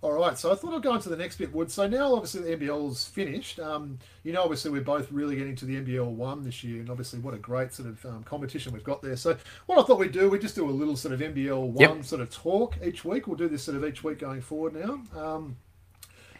All 0.00 0.12
right, 0.12 0.36
so 0.36 0.50
I 0.50 0.56
thought 0.56 0.74
I'd 0.74 0.82
go 0.82 0.94
into 0.96 1.08
the 1.08 1.16
next 1.16 1.36
bit, 1.36 1.52
Wood. 1.52 1.70
So 1.70 1.86
now, 1.86 2.12
obviously, 2.14 2.42
the 2.42 2.56
NBL's 2.56 3.06
finished. 3.06 3.60
Um, 3.60 3.98
you 4.24 4.32
know, 4.32 4.42
obviously, 4.42 4.72
we're 4.72 4.82
both 4.82 5.10
really 5.12 5.36
getting 5.36 5.54
to 5.56 5.64
the 5.64 5.76
NBL 5.80 6.06
one 6.10 6.42
this 6.42 6.64
year, 6.64 6.80
and 6.80 6.90
obviously, 6.90 7.20
what 7.20 7.34
a 7.34 7.38
great 7.38 7.72
sort 7.72 7.88
of 7.88 8.04
um, 8.06 8.24
competition 8.24 8.72
we've 8.72 8.82
got 8.82 9.00
there. 9.00 9.14
So, 9.16 9.36
what 9.66 9.78
I 9.78 9.82
thought 9.84 10.00
we'd 10.00 10.10
do, 10.10 10.28
we 10.28 10.40
just 10.40 10.56
do 10.56 10.68
a 10.68 10.72
little 10.72 10.96
sort 10.96 11.14
of 11.14 11.20
NBL 11.20 11.60
one 11.70 11.96
Yep. 11.98 12.04
sort 12.04 12.20
of 12.20 12.30
talk 12.30 12.76
each 12.84 13.04
week. 13.04 13.28
We'll 13.28 13.36
do 13.36 13.48
this 13.48 13.62
sort 13.62 13.76
of 13.76 13.84
each 13.84 14.02
week 14.02 14.18
going 14.18 14.40
forward 14.40 14.74
now. 14.74 15.02
Um, 15.16 15.56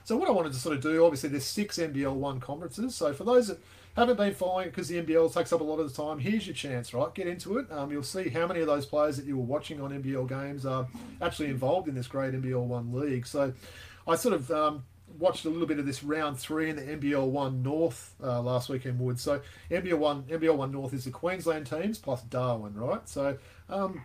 so 0.03 0.17
what 0.17 0.29
I 0.29 0.33
wanted 0.33 0.53
to 0.55 0.59
sort 0.59 0.75
of 0.77 0.83
do, 0.83 1.05
obviously, 1.05 1.29
there's 1.29 1.45
six 1.45 1.79
NBL 1.79 2.15
one 2.15 2.41
conferences. 2.41 2.97
So 2.97 3.13
for 3.13 3.23
those 3.23 3.47
that 3.47 3.61
haven't 3.97 4.17
been 4.17 4.35
following 4.35 4.69
it 4.69 4.71
because 4.71 4.89
the 4.89 5.03
NBL 5.03 5.33
takes 5.33 5.53
up 5.53 5.61
a 5.61 5.65
lot 5.65 5.79
of 5.79 5.95
the 5.95 6.03
time, 6.03 6.19
here's 6.19 6.47
your 6.47 6.55
chance, 6.55 6.95
right? 6.95 7.13
Get 7.15 7.27
into 7.27 7.59
it. 7.59 7.71
Um, 7.71 7.93
you'll 7.93 8.03
see 8.03 8.29
how 8.29 8.47
many 8.47 8.61
of 8.61 8.67
those 8.67 8.87
players 8.87 9.17
that 9.17 9.27
you 9.27 9.37
were 9.37 9.45
watching 9.45 9.81
on 9.81 9.91
NBL 9.91 10.29
games 10.29 10.65
are 10.65 10.87
actually 11.21 11.49
involved 11.49 11.89
in 11.89 11.95
this 11.95 12.07
great 12.07 12.33
NBL 12.35 12.65
one 12.65 12.93
league. 12.93 13.27
So 13.27 13.53
I 14.07 14.17
sort 14.17 14.35
of 14.35 14.51
um, 14.51 14.85
watched 15.19 15.45
a 15.45 15.51
little 15.51 15.67
bit 15.67 15.79
of 15.79 15.87
this 15.87 16.03
round 16.03 16.39
three 16.39 16.71
in 16.71 16.77
the 16.77 16.83
NBL 16.83 17.29
one 17.29 17.63
North 17.63 18.15
uh, 18.23 18.41
last 18.41 18.69
weekend, 18.69 18.99
Wood. 18.99 19.21
So 19.21 19.41
NBL 19.71 19.99
one 19.99 20.23
NBL 20.25 20.57
one 20.57 20.73
North 20.73 20.95
is 20.95 21.05
the 21.05 21.11
Queensland 21.11 21.67
teams 21.67 21.99
plus 21.99 22.23
Darwin, 22.23 22.75
right? 22.75 23.07
So 23.09 23.37
um, 23.69 24.03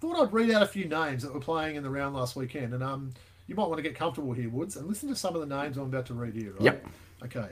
thought 0.00 0.20
I'd 0.20 0.32
read 0.32 0.50
out 0.50 0.62
a 0.62 0.66
few 0.66 0.86
names 0.86 1.22
that 1.22 1.32
were 1.32 1.40
playing 1.40 1.76
in 1.76 1.82
the 1.82 1.90
round 1.90 2.14
last 2.14 2.36
weekend, 2.36 2.74
and 2.74 2.82
um, 2.82 3.12
you 3.46 3.54
might 3.54 3.68
want 3.68 3.76
to 3.76 3.82
get 3.82 3.94
comfortable 3.94 4.32
here, 4.32 4.48
Woods, 4.48 4.76
and 4.76 4.86
listen 4.86 5.08
to 5.08 5.16
some 5.16 5.34
of 5.34 5.46
the 5.46 5.62
names 5.62 5.76
I'm 5.76 5.84
about 5.84 6.06
to 6.06 6.14
read 6.14 6.34
here. 6.34 6.52
Right? 6.52 6.62
Yep. 6.62 6.86
Okay. 7.24 7.48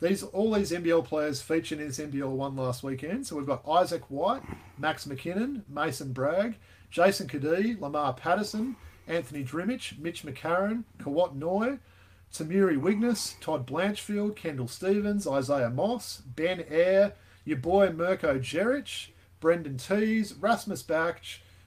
These 0.00 0.22
all 0.22 0.52
these 0.52 0.72
NBL 0.72 1.04
players 1.04 1.40
featured 1.40 1.80
in 1.80 1.88
this 1.88 1.98
NBL 1.98 2.30
one 2.30 2.56
last 2.56 2.82
weekend. 2.82 3.26
So 3.26 3.36
we've 3.36 3.46
got 3.46 3.66
Isaac 3.68 4.02
White, 4.10 4.42
Max 4.78 5.06
McKinnon, 5.06 5.62
Mason 5.68 6.12
Bragg, 6.12 6.56
Jason 6.90 7.28
Cadee, 7.28 7.80
Lamar 7.80 8.14
Patterson, 8.14 8.76
Anthony 9.06 9.44
Drmic, 9.44 9.98
Mitch 9.98 10.24
McCarron, 10.24 10.84
Kouat 10.98 11.34
Noi, 11.34 11.78
Tamuri 12.32 12.76
Wigness, 12.76 13.36
Todd 13.40 13.66
Blanchfield, 13.66 14.36
Kendall 14.36 14.68
Stevens, 14.68 15.26
Isaiah 15.26 15.70
Moss, 15.70 16.22
Ben 16.26 16.64
Ayre, 16.68 17.12
your 17.44 17.58
boy 17.58 17.90
Mirko 17.90 18.38
Jeric, 18.38 19.08
Brendan 19.40 19.76
Tees, 19.76 20.34
Rasmus 20.34 20.82
Bach, 20.82 21.20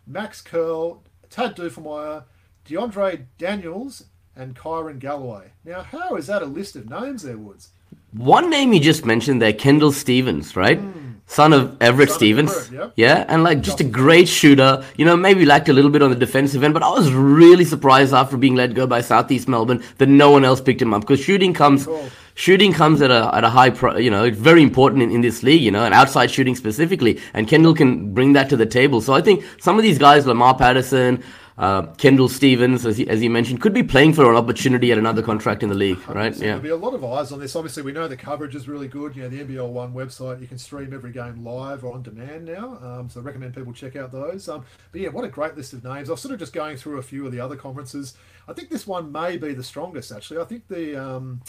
Max 0.05 0.41
Curl, 0.41 1.03
Tad 1.29 1.55
Dufelmeier, 1.55 2.23
DeAndre 2.65 3.25
Daniels, 3.37 4.05
and 4.35 4.55
Kyron 4.55 4.99
Galloway. 4.99 5.51
Now, 5.63 5.83
how 5.83 6.15
is 6.15 6.27
that 6.27 6.41
a 6.41 6.45
list 6.45 6.75
of 6.75 6.89
names 6.89 7.23
there, 7.23 7.37
Woods? 7.37 7.69
One 8.13 8.49
name 8.49 8.73
you 8.73 8.79
just 8.79 9.05
mentioned 9.05 9.41
there, 9.41 9.53
Kendall 9.53 9.91
Stephens, 9.91 10.55
right? 10.55 10.79
Hmm. 10.79 11.07
Son 11.29 11.51
of 11.51 11.75
Everett. 11.81 12.09
Son 12.09 12.17
Stephens. 12.17 12.51
Everett, 12.51 12.71
yep. 12.71 12.93
Yeah, 12.95 13.25
and 13.27 13.43
like 13.43 13.61
just 13.61 13.81
a 13.81 13.83
great 13.83 14.29
shooter. 14.29 14.83
You 14.95 15.03
know, 15.03 15.17
maybe 15.17 15.45
lacked 15.45 15.67
a 15.67 15.73
little 15.73 15.91
bit 15.91 16.01
on 16.01 16.09
the 16.09 16.15
defensive 16.15 16.63
end, 16.63 16.73
but 16.73 16.83
I 16.83 16.89
was 16.89 17.11
really 17.11 17.65
surprised 17.65 18.13
after 18.13 18.37
being 18.37 18.55
let 18.55 18.73
go 18.73 18.87
by 18.87 19.01
Southeast 19.01 19.47
Melbourne 19.49 19.83
that 19.97 20.07
no 20.07 20.31
one 20.31 20.45
else 20.45 20.61
picked 20.61 20.81
him 20.81 20.93
up 20.93 21.01
because 21.01 21.19
shooting 21.19 21.53
comes. 21.53 21.85
Cool. 21.85 22.09
Shooting 22.35 22.71
comes 22.71 23.01
at 23.01 23.09
a 23.09 23.35
at 23.35 23.43
a 23.43 23.49
high, 23.49 23.71
pro, 23.71 23.97
you 23.97 24.11
know, 24.11 24.23
it's 24.23 24.37
very 24.37 24.61
important 24.61 25.01
in, 25.01 25.11
in 25.11 25.21
this 25.21 25.41
league, 25.41 25.61
you 25.61 25.71
know, 25.71 25.83
and 25.83 25.93
outside 25.93 26.29
shooting 26.29 26.55
specifically. 26.55 27.19
And 27.33 27.47
Kendall 27.47 27.73
can 27.73 28.13
bring 28.13 28.33
that 28.33 28.47
to 28.49 28.55
the 28.55 28.65
table. 28.67 29.01
So 29.01 29.13
I 29.13 29.21
think 29.21 29.43
some 29.59 29.77
of 29.77 29.83
these 29.83 29.97
guys, 29.97 30.27
Lamar 30.27 30.55
Patterson, 30.55 31.23
uh, 31.57 31.87
Kendall 31.97 32.29
Stephens, 32.29 32.85
as 32.85 32.99
you, 32.99 33.07
as 33.07 33.23
you 33.23 33.31
mentioned, 33.31 33.61
could 33.61 33.73
be 33.73 33.81
playing 33.81 34.13
for 34.13 34.29
an 34.29 34.37
opportunity 34.37 34.91
at 34.91 34.99
another 34.99 35.23
contract 35.23 35.63
in 35.63 35.69
the 35.69 35.75
league, 35.75 35.97
right? 36.07 36.35
Yeah. 36.35 36.45
There'll 36.45 36.61
be 36.61 36.69
a 36.69 36.75
lot 36.75 36.93
of 36.93 37.03
eyes 37.03 37.31
on 37.31 37.39
this. 37.39 37.55
Obviously, 37.55 37.81
we 37.81 37.91
know 37.91 38.07
the 38.07 38.15
coverage 38.15 38.53
is 38.53 38.67
really 38.67 38.87
good. 38.87 39.15
You 39.15 39.23
know, 39.23 39.29
the 39.29 39.43
NBL 39.43 39.69
One 39.69 39.91
website, 39.91 40.39
you 40.39 40.45
can 40.45 40.59
stream 40.59 40.93
every 40.93 41.11
game 41.11 41.43
live 41.43 41.83
or 41.83 41.93
on 41.93 42.03
demand 42.03 42.45
now. 42.45 42.77
Um, 42.83 43.09
so 43.09 43.21
I 43.21 43.23
recommend 43.23 43.55
people 43.55 43.73
check 43.73 43.95
out 43.95 44.11
those. 44.11 44.47
Um, 44.47 44.65
but 44.91 45.01
yeah, 45.01 45.09
what 45.09 45.25
a 45.25 45.29
great 45.29 45.55
list 45.57 45.73
of 45.73 45.83
names. 45.83 46.09
I 46.09 46.13
was 46.13 46.21
sort 46.21 46.33
of 46.33 46.39
just 46.39 46.53
going 46.53 46.77
through 46.77 46.99
a 46.99 47.03
few 47.03 47.25
of 47.25 47.31
the 47.31 47.39
other 47.39 47.55
conferences. 47.55 48.13
I 48.47 48.53
think 48.53 48.69
this 48.69 48.85
one 48.85 49.11
may 49.11 49.37
be 49.37 49.55
the 49.55 49.63
strongest, 49.63 50.11
actually. 50.11 50.39
I 50.39 50.45
think 50.45 50.67
the. 50.67 50.95
Um, 50.95 51.41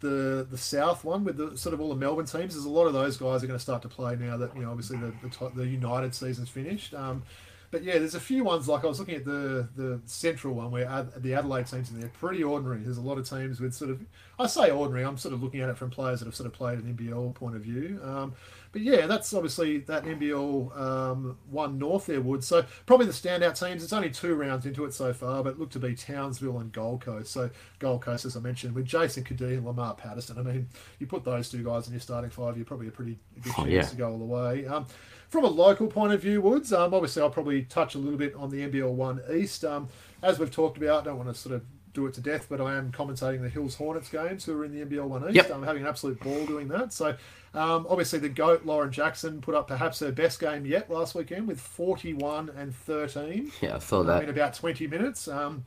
the 0.00 0.46
the 0.48 0.56
South 0.56 1.02
one 1.02 1.24
with 1.24 1.36
the 1.36 1.58
sort 1.58 1.74
of 1.74 1.80
all 1.80 1.88
the 1.88 1.96
Melbourne 1.96 2.24
teams. 2.24 2.54
There's 2.54 2.64
a 2.64 2.70
lot 2.70 2.86
of 2.86 2.92
those 2.92 3.16
guys 3.16 3.42
are 3.42 3.48
going 3.48 3.58
to 3.58 3.62
start 3.62 3.82
to 3.82 3.88
play 3.88 4.14
now 4.14 4.36
that 4.36 4.54
you 4.54 4.62
know 4.62 4.70
obviously 4.70 4.96
the 4.96 5.12
the, 5.22 5.50
the 5.56 5.66
United 5.66 6.14
season's 6.14 6.48
finished. 6.48 6.94
Um, 6.94 7.24
but 7.70 7.82
yeah, 7.82 7.98
there's 7.98 8.14
a 8.14 8.20
few 8.20 8.44
ones 8.44 8.66
like 8.68 8.84
I 8.84 8.86
was 8.86 8.98
looking 8.98 9.16
at 9.16 9.24
the 9.24 9.68
the 9.76 10.00
Central 10.06 10.54
one 10.54 10.70
where 10.70 10.86
Ad, 10.88 11.22
the 11.22 11.34
Adelaide 11.34 11.66
teams 11.66 11.90
in 11.90 12.00
there 12.00 12.10
pretty 12.20 12.42
ordinary. 12.42 12.80
There's 12.80 12.98
a 12.98 13.02
lot 13.02 13.18
of 13.18 13.28
teams 13.28 13.60
with 13.60 13.74
sort 13.74 13.90
of 13.90 14.00
I 14.38 14.46
say 14.46 14.70
ordinary. 14.70 15.04
I'm 15.04 15.18
sort 15.18 15.34
of 15.34 15.42
looking 15.42 15.60
at 15.60 15.68
it 15.68 15.76
from 15.76 15.90
players 15.90 16.20
that 16.20 16.26
have 16.26 16.34
sort 16.34 16.46
of 16.46 16.52
played 16.52 16.78
an 16.78 16.94
NBL 16.94 17.34
point 17.34 17.56
of 17.56 17.62
view. 17.62 18.00
Um, 18.02 18.34
but 18.70 18.82
yeah, 18.82 19.06
that's 19.06 19.32
obviously 19.32 19.78
that 19.78 20.04
NBL 20.04 20.78
um, 20.78 21.38
one 21.50 21.78
North 21.78 22.06
there 22.06 22.20
would. 22.20 22.44
So 22.44 22.64
probably 22.86 23.06
the 23.06 23.12
standout 23.12 23.58
teams. 23.58 23.82
It's 23.82 23.92
only 23.94 24.10
two 24.10 24.34
rounds 24.34 24.66
into 24.66 24.84
it 24.84 24.92
so 24.92 25.12
far, 25.12 25.42
but 25.42 25.58
look 25.58 25.70
to 25.70 25.78
be 25.78 25.94
Townsville 25.94 26.58
and 26.58 26.70
Gold 26.70 27.00
Coast. 27.00 27.32
So 27.32 27.50
Gold 27.78 28.02
Coast, 28.02 28.24
as 28.26 28.36
I 28.36 28.40
mentioned, 28.40 28.74
with 28.74 28.84
Jason 28.84 29.24
Cadee 29.24 29.54
and 29.56 29.64
Lamar 29.64 29.94
Patterson. 29.94 30.38
I 30.38 30.42
mean, 30.42 30.68
you 30.98 31.06
put 31.06 31.24
those 31.24 31.48
two 31.48 31.64
guys 31.64 31.86
in 31.86 31.94
your 31.94 32.00
starting 32.00 32.30
five, 32.30 32.56
you're 32.56 32.66
probably 32.66 32.88
a 32.88 32.92
pretty 32.92 33.18
good 33.42 33.52
Oh, 33.56 33.62
chance 33.64 33.70
yeah. 33.72 33.82
to 33.82 33.96
go 33.96 34.10
all 34.12 34.18
the 34.18 34.24
way. 34.24 34.66
Um, 34.66 34.86
from 35.28 35.44
a 35.44 35.48
local 35.48 35.86
point 35.88 36.12
of 36.12 36.20
view, 36.22 36.40
Woods, 36.40 36.72
um, 36.72 36.94
obviously 36.94 37.22
I'll 37.22 37.30
probably 37.30 37.62
touch 37.62 37.94
a 37.94 37.98
little 37.98 38.18
bit 38.18 38.34
on 38.34 38.50
the 38.50 38.58
NBL 38.68 38.90
One 38.92 39.20
East. 39.32 39.64
Um, 39.64 39.88
as 40.22 40.38
we've 40.38 40.50
talked 40.50 40.76
about, 40.78 41.02
I 41.02 41.04
don't 41.04 41.16
want 41.18 41.28
to 41.28 41.34
sort 41.34 41.54
of 41.54 41.62
do 41.94 42.06
it 42.06 42.14
to 42.14 42.20
death, 42.20 42.46
but 42.48 42.60
I 42.60 42.76
am 42.76 42.92
commentating 42.92 43.42
the 43.42 43.48
Hills 43.48 43.74
Hornets 43.74 44.08
games 44.08 44.44
who 44.44 44.58
are 44.60 44.64
in 44.64 44.72
the 44.72 44.84
NBL 44.84 45.06
One 45.08 45.24
East. 45.24 45.34
Yep. 45.34 45.50
I'm 45.52 45.62
having 45.62 45.82
an 45.82 45.88
absolute 45.88 46.20
ball 46.20 46.46
doing 46.46 46.68
that. 46.68 46.92
So 46.92 47.08
um, 47.54 47.86
obviously 47.88 48.18
the 48.18 48.28
GOAT, 48.28 48.64
Lauren 48.64 48.92
Jackson, 48.92 49.40
put 49.40 49.54
up 49.54 49.68
perhaps 49.68 50.00
her 50.00 50.12
best 50.12 50.38
game 50.40 50.64
yet 50.66 50.90
last 50.90 51.14
weekend 51.14 51.46
with 51.48 51.60
41 51.60 52.50
and 52.50 52.74
13 52.74 53.50
Yeah, 53.60 53.76
I 53.76 53.78
saw 53.80 54.02
that. 54.04 54.22
in 54.22 54.28
about 54.30 54.54
20 54.54 54.86
minutes. 54.86 55.28
Um, 55.28 55.64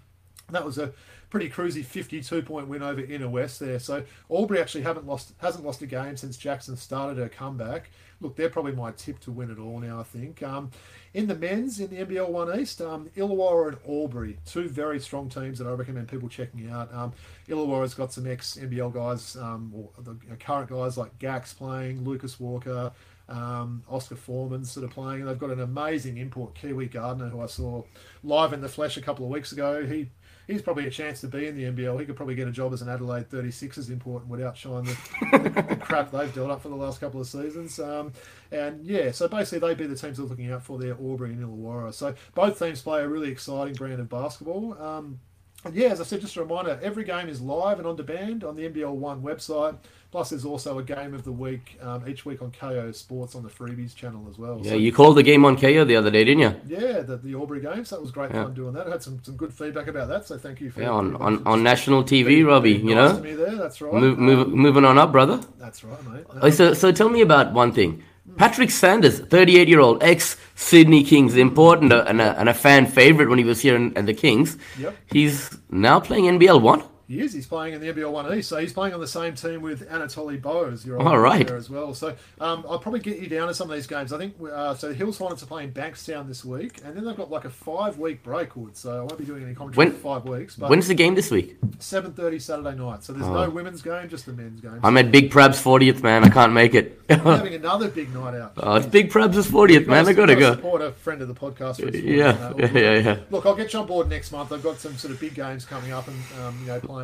that 0.52 0.66
was 0.66 0.78
a 0.78 0.94
pretty 1.30 1.50
cruisy 1.50 1.84
52 1.84 2.42
point 2.42 2.68
win 2.68 2.82
over 2.84 3.00
Inner 3.02 3.30
West 3.30 3.60
there. 3.60 3.80
So 3.80 4.04
Albury 4.30 4.60
actually 4.60 4.84
haven't 4.84 5.08
lost 5.08 5.34
hasn't 5.38 5.66
lost 5.66 5.82
a 5.82 5.86
game 5.88 6.18
since 6.18 6.36
Jackson 6.38 6.76
started 6.76 7.18
her 7.18 7.30
comeback. 7.30 7.90
Look, 8.22 8.36
they're 8.36 8.50
probably 8.50 8.74
my 8.74 8.92
tip 8.92 9.20
to 9.22 9.32
win 9.32 9.52
it 9.52 9.60
all 9.60 9.80
now. 9.80 10.00
I 10.00 10.04
think. 10.04 10.42
Um, 10.44 10.72
in 11.14 11.28
the 11.28 11.36
men's 11.36 11.80
in 11.80 11.90
the 11.90 11.98
NBL 12.06 12.30
One 12.30 12.58
East, 12.60 12.82
um, 12.82 13.10
Illawarra 13.18 13.70
and 13.70 13.78
Albury, 13.88 14.38
two 14.46 14.70
very 14.70 15.00
strong 15.00 15.28
teams 15.28 15.58
that 15.58 15.68
I 15.68 15.72
recommend 15.72 16.08
people 16.08 16.30
checking 16.30 16.70
out. 16.70 16.94
Um, 16.94 17.12
Illawarra's 17.50 17.94
got 17.94 18.14
some 18.14 18.28
ex 18.28 18.58
NBL 18.58 18.94
guys, 18.94 19.36
um, 19.36 19.74
or 19.76 19.90
the 20.02 20.16
current 20.38 20.70
guys 20.70 20.98
like 20.98 21.18
Gax 21.20 21.54
playing, 21.54 22.06
Lucas 22.06 22.40
Walker, 22.40 22.94
um, 23.32 23.84
Oscar 23.90 24.16
Forman 24.16 24.66
sort 24.66 24.84
of 24.84 24.92
playing, 24.92 25.26
they've 25.26 25.40
got 25.40 25.52
an 25.52 25.62
amazing 25.62 26.18
import, 26.18 26.54
Kiwi 26.56 26.88
Gardner, 26.88 27.30
who 27.30 27.42
I 27.42 27.46
saw 27.46 27.84
live 28.24 28.54
in 28.54 28.62
the 28.62 28.70
flesh 28.70 28.98
a 28.98 29.02
couple 29.02 29.26
of 29.26 29.32
weeks 29.32 29.52
ago. 29.52 29.86
He 29.86 30.10
he's 30.52 30.62
probably 30.62 30.86
a 30.86 30.92
chance 30.92 31.22
to 31.22 31.28
be 31.28 31.48
in 31.48 31.56
the 31.56 31.64
NBL. 31.64 32.00
He 32.00 32.06
could 32.06 32.16
probably 32.16 32.36
get 32.36 32.48
a 32.48 32.52
job 32.52 32.74
as 32.74 32.82
an 32.82 32.90
Adelaide 32.90 33.30
36ers 33.30 33.90
import 33.90 34.24
and 34.24 34.32
would 34.32 34.42
outshine 34.42 34.84
the, 34.84 34.98
the, 35.32 35.50
the 35.62 35.76
crap 35.78 36.12
they've 36.12 36.34
dealt 36.34 36.52
up 36.52 36.62
for 36.62 36.70
the 36.70 36.76
last 36.76 37.00
couple 37.00 37.22
of 37.22 37.28
seasons. 37.28 37.80
Um, 37.80 38.12
and 38.52 38.86
yeah, 38.86 39.12
so 39.12 39.28
basically 39.28 39.68
they'd 39.68 39.78
be 39.78 39.88
the 39.88 39.96
teams 39.96 40.18
they're 40.18 40.26
looking 40.26 40.52
out 40.52 40.64
for 40.64 40.78
there, 40.78 40.94
Albury 40.94 41.32
and 41.32 41.44
Illawarra. 41.44 41.94
So 41.94 42.14
both 42.36 42.60
teams 42.60 42.82
play 42.82 43.02
a 43.02 43.08
really 43.08 43.32
exciting 43.32 43.74
brand 43.74 44.00
of 44.00 44.10
basketball. 44.10 44.82
Um, 44.82 45.20
and 45.64 45.76
yeah, 45.76 45.90
as 45.90 46.02
I 46.02 46.04
said, 46.04 46.22
just 46.22 46.36
a 46.36 46.42
reminder, 46.42 46.80
every 46.82 47.04
game 47.04 47.30
is 47.30 47.40
live 47.40 47.78
and 47.78 47.88
on 47.88 47.96
demand 47.96 48.44
on 48.44 48.56
the 48.56 48.68
NBL 48.68 48.94
One 48.94 49.22
website. 49.22 49.78
Plus, 50.12 50.30
there's 50.32 50.44
also 50.44 50.78
a 50.78 50.84
game 50.84 51.14
of 51.14 51.24
the 51.24 51.32
week 51.32 51.78
um, 51.82 52.06
each 52.06 52.26
week 52.26 52.42
on 52.42 52.52
Kayo 52.52 52.94
Sports 52.94 53.34
on 53.34 53.44
the 53.44 53.50
Freebies 53.50 53.96
channel 53.96 54.28
as 54.30 54.38
well. 54.38 54.60
Yeah, 54.62 54.74
you 54.74 54.92
called 54.92 55.16
the 55.16 55.24
game 55.24 55.46
on 55.46 55.56
Kayo 55.56 55.88
the 55.88 55.96
other 55.96 56.12
day, 56.12 56.26
didn't 56.26 56.42
you? 56.42 56.56
Yeah, 56.68 57.00
the, 57.00 57.16
the 57.16 57.34
Albury 57.34 57.62
games. 57.62 57.92
That 57.92 58.02
was 58.02 58.12
great 58.12 58.30
Yeah. 58.34 58.44
fun 58.44 58.54
doing 58.54 58.74
that. 58.74 58.88
I 58.88 58.92
had 58.92 59.04
some, 59.04 59.22
some 59.24 59.38
good 59.38 59.54
feedback 59.54 59.88
about 59.88 60.10
that, 60.10 60.26
so 60.28 60.38
thank 60.38 60.60
you 60.60 60.70
for 60.70 60.82
Yeah, 60.82 60.90
on, 60.90 61.16
on, 61.16 61.42
on 61.48 61.64
national 61.64 62.04
TV, 62.04 62.46
Robbie, 62.46 62.74
you 62.74 62.94
nice 62.94 63.14
know? 63.14 63.22
there. 63.22 63.56
That's 63.56 63.80
right. 63.80 63.94
Move, 63.94 64.20
move, 64.20 64.48
Um, 64.48 64.52
moving 64.54 64.84
on 64.84 64.98
up, 64.98 65.14
brother. 65.14 65.40
that's 65.58 65.82
right, 65.86 66.04
mate. 66.12 66.26
Oh, 66.42 66.50
So, 66.50 66.74
so 66.74 66.92
tell 66.92 67.08
me 67.10 67.22
about 67.22 67.54
one 67.54 67.72
thing. 67.72 68.04
Patrick 68.36 68.70
Sanders, 68.72 69.20
38 69.20 69.68
year 69.70 69.80
old 69.80 70.04
ex 70.04 70.36
Sydney 70.56 71.04
Kings 71.06 71.36
import 71.38 71.82
and 71.82 71.92
a, 71.94 72.06
and, 72.08 72.20
a, 72.22 72.38
and 72.40 72.50
a 72.50 72.54
fan 72.54 72.86
favorite 72.86 73.30
when 73.30 73.38
he 73.38 73.44
was 73.46 73.62
here 73.62 73.76
in, 73.78 73.94
in 73.98 74.06
the 74.06 74.14
Kings. 74.14 74.58
Yep. 74.78 74.96
He's 75.12 75.58
now 75.70 76.00
playing 76.02 76.26
NBL 76.26 76.62
1. 76.62 76.84
He 77.12 77.20
is. 77.20 77.34
He's 77.34 77.46
playing 77.48 77.74
in 77.74 77.82
the 77.82 77.88
NBL 77.92 78.10
One 78.12 78.34
East, 78.38 78.48
so 78.50 78.58
he's 78.58 78.72
playing 78.72 78.94
on 78.94 79.00
the 79.02 79.08
same 79.08 79.34
team 79.36 79.62
with 79.62 79.90
Anatoly 79.90 80.42
Bose. 80.42 80.86
Your 80.86 81.02
All 81.02 81.20
right. 81.20 81.46
there 81.46 81.58
as 81.58 81.70
well. 81.70 81.94
So 81.94 82.16
um, 82.40 82.66
I'll 82.70 82.80
probably 82.80 83.02
get 83.02 83.20
you 83.20 83.28
down 83.28 83.48
to 83.50 83.54
some 83.54 83.70
of 83.70 83.76
these 83.76 83.88
games. 83.88 84.14
I 84.14 84.18
think 84.18 84.36
uh, 84.50 84.74
so. 84.76 84.88
The 84.90 84.94
Hills 84.96 85.18
Hornets 85.18 85.44
are 85.44 85.48
playing 85.48 85.72
Bankstown 85.74 86.28
this 86.28 86.46
week, 86.46 86.80
and 86.86 86.96
then 86.96 87.04
they've 87.04 87.16
got 87.16 87.30
like 87.30 87.44
a 87.46 87.50
five 87.50 87.98
week 87.98 88.24
break. 88.24 88.56
Wood, 88.56 88.78
so 88.78 88.94
I 88.94 89.00
won't 89.00 89.18
be 89.18 89.26
doing 89.26 89.44
any 89.44 89.54
commentary 89.54 89.88
When- 89.88 89.96
for 89.96 90.02
five 90.02 90.26
weeks. 90.26 90.56
But 90.56 90.70
When's 90.70 90.88
the 90.88 90.96
game 90.96 91.16
this 91.16 91.30
week? 91.32 91.58
seven 91.80 92.14
thirty 92.14 92.40
Saturday 92.40 92.76
night. 92.78 93.04
So 93.04 93.12
there's 93.14 93.26
Oh. 93.28 93.34
no 93.46 93.50
women's 93.50 93.82
game, 93.82 94.08
just 94.08 94.26
the 94.26 94.34
men's 94.34 94.62
game. 94.62 94.80
I'm 94.84 94.96
at 94.98 95.12
Big 95.12 95.32
Prab's 95.32 95.62
40th, 95.62 96.02
man. 96.04 96.24
I 96.24 96.30
can't 96.30 96.54
make 96.54 96.74
it. 96.76 97.02
Having 97.10 97.54
another 97.56 97.90
big 97.90 98.14
night 98.14 98.36
out. 98.36 98.54
oh, 98.58 98.76
it's 98.76 98.86
Big 98.86 99.10
Prab's 99.10 99.38
40th, 99.50 99.86
man. 99.88 100.08
I 100.08 100.14
gotta 100.14 100.36
go. 100.36 100.54
Support 100.54 100.82
a 100.82 100.92
friend 100.92 101.22
of 101.22 101.28
the 101.28 101.34
podcast. 101.34 101.80
Yeah, 101.80 102.00
yeah, 102.00 102.48
uh, 102.48 102.54
yeah, 102.80 102.94
yeah. 103.00 103.20
Look, 103.32 103.46
I'll 103.46 103.56
get 103.56 103.74
you 103.74 103.80
on 103.80 103.88
board 103.88 104.08
next 104.10 104.32
month. 104.32 104.54
I've 104.54 104.64
got 104.64 104.80
some 104.80 104.96
sort 104.98 105.14
of 105.14 105.20
big 105.20 105.34
games 105.34 105.66
coming 105.66 105.92
up, 105.92 106.08
and 106.08 106.18
um, 106.42 106.58
you 106.62 106.68
know, 106.68 106.80
playing 106.80 107.01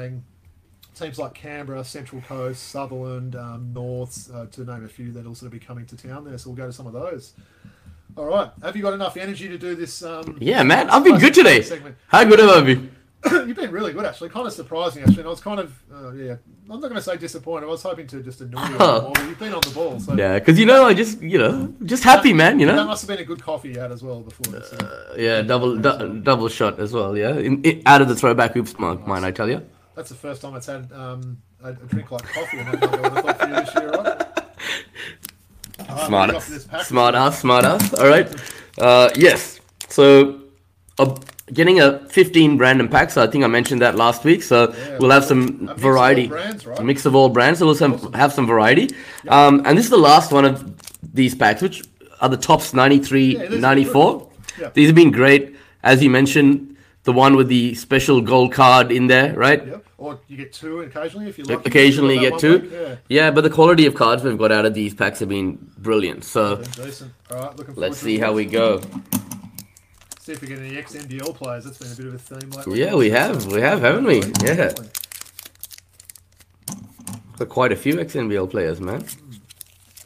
teams 0.96 1.20
like 1.20 1.34
Canberra, 1.34 1.84
Central 1.84 2.22
Coast, 2.22 2.70
Sutherland, 2.70 3.36
um, 3.36 3.72
North, 3.74 4.30
uh, 4.34 4.46
to 4.48 4.64
name 4.66 4.84
a 4.84 4.88
few 4.88 5.12
that'll 5.12 5.36
sort 5.36 5.48
of 5.48 5.60
be 5.60 5.64
coming 5.66 5.86
to 5.88 5.96
town 5.98 6.26
there. 6.26 6.38
So 6.38 6.50
we'll 6.50 6.58
go 6.58 6.66
to 6.68 6.74
some 6.74 6.88
of 6.88 6.94
those. 6.94 7.34
All 8.16 8.26
right. 8.26 8.50
Have 8.64 8.76
you 8.76 8.82
got 8.82 8.94
enough 8.94 9.16
energy 9.16 9.48
to 9.48 9.58
do 9.60 9.76
this? 9.76 10.02
Um, 10.04 10.38
Yeah, 10.42 10.64
man, 10.64 10.90
I've 10.90 11.04
been 11.04 11.20
good 11.20 11.34
today. 11.36 11.62
Segment? 11.62 11.96
How 12.08 12.24
good 12.24 12.40
have 12.40 12.50
I 12.50 12.62
been? 12.62 12.92
You've 13.32 13.56
been 13.56 13.72
really 13.72 13.94
good, 13.94 14.06
actually. 14.06 14.30
Kind 14.30 14.48
of 14.48 14.54
surprising, 14.54 15.04
actually. 15.04 15.20
And 15.20 15.28
I 15.28 15.30
was 15.30 15.40
kind 15.40 15.60
of, 15.60 15.74
uh, 15.94 16.12
yeah, 16.14 16.34
I'm 16.70 16.80
not 16.80 16.90
going 16.90 16.96
to 16.96 17.02
say 17.02 17.16
disappointed. 17.18 17.66
I 17.68 17.70
was 17.70 17.84
hoping 17.84 18.08
to 18.08 18.24
just 18.24 18.42
annoy 18.42 18.60
you 18.70 18.76
a 18.76 18.78
bit 18.78 18.80
more, 19.04 19.14
you've 19.28 19.40
been 19.40 19.54
on 19.54 19.62
the 19.62 19.70
ball. 19.72 20.00
So 20.00 20.14
Yeah, 20.16 20.40
because 20.40 20.58
you 20.60 20.66
know, 20.66 20.86
I 20.86 20.94
just 20.96 21.22
you 21.22 21.38
know, 21.38 21.74
just 21.84 22.04
happy, 22.04 22.34
man. 22.34 22.60
You 22.60 22.66
know. 22.66 22.76
that 22.76 22.86
must 22.88 23.04
have 23.04 23.10
been 23.16 23.24
a 23.24 23.28
good 23.28 23.42
coffee 23.42 23.70
you 23.70 23.80
had 23.80 23.92
as 23.92 24.02
well 24.02 24.22
before 24.22 24.52
this. 24.60 24.72
uh, 24.74 25.14
Yeah, 25.18 25.42
double 25.44 25.78
du- 25.78 26.20
double 26.24 26.48
shot 26.48 26.80
as 26.80 26.94
well. 26.94 27.16
Yeah, 27.18 27.36
in, 27.38 27.62
in, 27.64 27.84
out 27.86 28.02
of 28.02 28.08
the 28.08 28.16
throwback 28.16 28.54
hoops 28.54 28.78
mug, 28.80 29.06
mine. 29.06 29.24
I 29.24 29.32
tell 29.32 29.50
you. 29.50 29.64
That's 29.98 30.10
the 30.10 30.16
first 30.16 30.44
time 30.44 30.56
it's 30.56 30.68
had 30.68 30.92
um, 30.94 31.42
a, 31.64 31.70
a 31.72 31.74
drink 31.74 32.12
like 32.12 32.22
coffee 32.22 32.58
mug, 32.58 32.76
I 32.84 33.22
thought 33.22 33.40
for 33.40 33.48
you 33.48 33.56
this 33.56 33.74
year, 33.76 33.90
right? 33.90 34.24
Smart 36.06 36.28
moving 36.30 36.36
ass, 36.36 36.46
to 36.46 36.52
this 36.52 36.66
pack. 36.66 36.86
smart 36.86 37.16
ass, 37.16 37.40
smart 37.40 37.66
ass. 37.66 37.94
All 37.96 38.08
right. 38.08 38.32
Uh, 38.78 39.10
yes. 39.16 39.60
So, 39.90 40.40
uh, 41.00 41.18
getting 41.52 41.80
a 41.80 41.98
15 42.10 42.60
random 42.60 42.90
pack. 42.90 43.10
So 43.10 43.24
I 43.24 43.28
think 43.28 43.44
I 43.44 43.48
mentioned 43.48 43.82
that 43.82 43.96
last 43.96 44.24
week. 44.24 44.44
So 44.44 44.72
Yeah, 44.72 44.98
we'll 45.00 45.10
have 45.10 45.26
some 45.26 45.46
mix 45.46 45.62
of 45.62 45.70
all 45.70 45.76
variety, 45.92 46.28
brands, 46.28 46.68
right? 46.68 46.80
a 46.80 46.84
mix 46.84 47.06
of 47.08 47.16
all 47.16 47.30
brands. 47.30 47.58
So 47.58 47.66
we'll 47.66 47.74
some, 47.76 48.14
have 48.14 48.32
some 48.34 48.46
variety. 48.46 48.92
Um, 49.28 49.64
and 49.66 49.76
this 49.76 49.86
is 49.86 49.92
the 49.92 49.98
last 49.98 50.32
one 50.32 50.46
of 50.46 50.76
these 51.12 51.34
packs, 51.34 51.64
which 51.64 51.84
are 52.22 52.30
the 52.30 52.38
Topps 52.38 52.76
93, 52.76 53.36
Yeah, 53.38 53.48
94. 53.58 54.20
good. 54.20 54.28
Yeah. 54.62 54.70
These 54.76 54.88
have 54.90 54.96
been 54.96 55.12
great, 55.12 55.56
as 55.82 56.04
you 56.04 56.12
mentioned. 56.12 56.76
The 57.04 57.14
one 57.14 57.36
with 57.36 57.48
the 57.48 57.74
special 57.74 58.22
gold 58.22 58.52
card 58.52 58.92
in 58.92 59.08
there, 59.08 59.34
right? 59.34 59.66
Yep. 59.66 59.84
Or 60.00 60.20
you 60.28 60.38
get 60.38 60.54
two 60.54 60.82
occasionally 60.82 61.28
if 61.28 61.40
you 61.40 61.44
like. 61.46 61.66
Occasionally 61.66 62.16
you 62.16 62.30
get 62.30 62.40
two. 62.40 62.70
Yeah. 62.72 62.96
Yeah, 63.10 63.32
but 63.32 63.42
the 63.42 63.50
quality 63.50 63.88
of 63.88 63.96
cards 63.96 64.24
we've 64.24 64.38
got 64.38 64.52
out 64.52 64.66
of 64.66 64.76
these 64.76 64.94
packs 64.94 65.20
have 65.20 65.30
been 65.30 65.56
brilliant. 65.80 66.24
So. 66.24 66.44
All 66.44 66.56
right, 66.56 67.58
looking 67.58 67.74
forward 67.74 67.78
let's 67.78 67.98
see 67.98 68.20
how 68.20 68.32
we 68.32 68.46
go. 68.46 68.82
See 70.20 70.34
if 70.34 70.42
we 70.42 70.48
get 70.50 70.60
any 70.60 70.78
ex 70.78 70.94
NBL 70.94 71.34
players. 71.36 71.64
That's 71.64 71.80
been 71.80 71.92
a 71.92 71.96
bit 71.96 72.06
of 72.06 72.14
a 72.14 72.18
theme 72.20 72.50
lately. 72.52 72.80
Yeah, 72.80 72.96
we 72.96 73.10
have, 73.10 73.46
we 73.48 73.62
have, 73.62 73.82
haven't 73.82 74.04
we? 74.04 74.22
Yeah, 74.44 74.74
got 77.38 77.50
quite 77.50 77.72
a 77.72 77.76
few 77.76 78.00
ex 78.00 78.14
NBL 78.14 78.50
players, 78.52 78.80
man. 78.82 79.04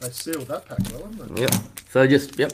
They 0.00 0.10
sealed 0.10 0.48
that 0.48 0.66
pack 0.66 0.78
well, 0.92 1.10
haven't 1.10 1.34
they? 1.34 1.42
Yep. 1.42 1.54
So 1.90 2.06
just 2.06 2.38
yep. 2.38 2.52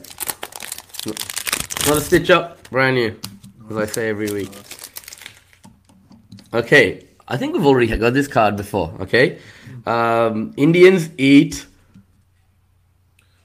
Not 1.87 1.99
a 1.99 2.01
stitch 2.01 2.31
up, 2.31 2.69
brand 2.71 2.97
new, 2.97 3.19
as 3.71 3.77
I 3.77 3.87
say 3.87 4.09
every 4.09 4.33
week. 4.33 4.51
Okay, 6.53 7.08
I 7.29 7.37
think 7.37 7.55
we've 7.55 7.67
already 7.67 7.95
got 7.97 8.15
this 8.15 8.27
card 8.29 8.57
before. 8.57 8.95
Okay, 9.01 9.39
um, 9.87 10.53
Indians 10.57 11.11
eat. 11.19 11.67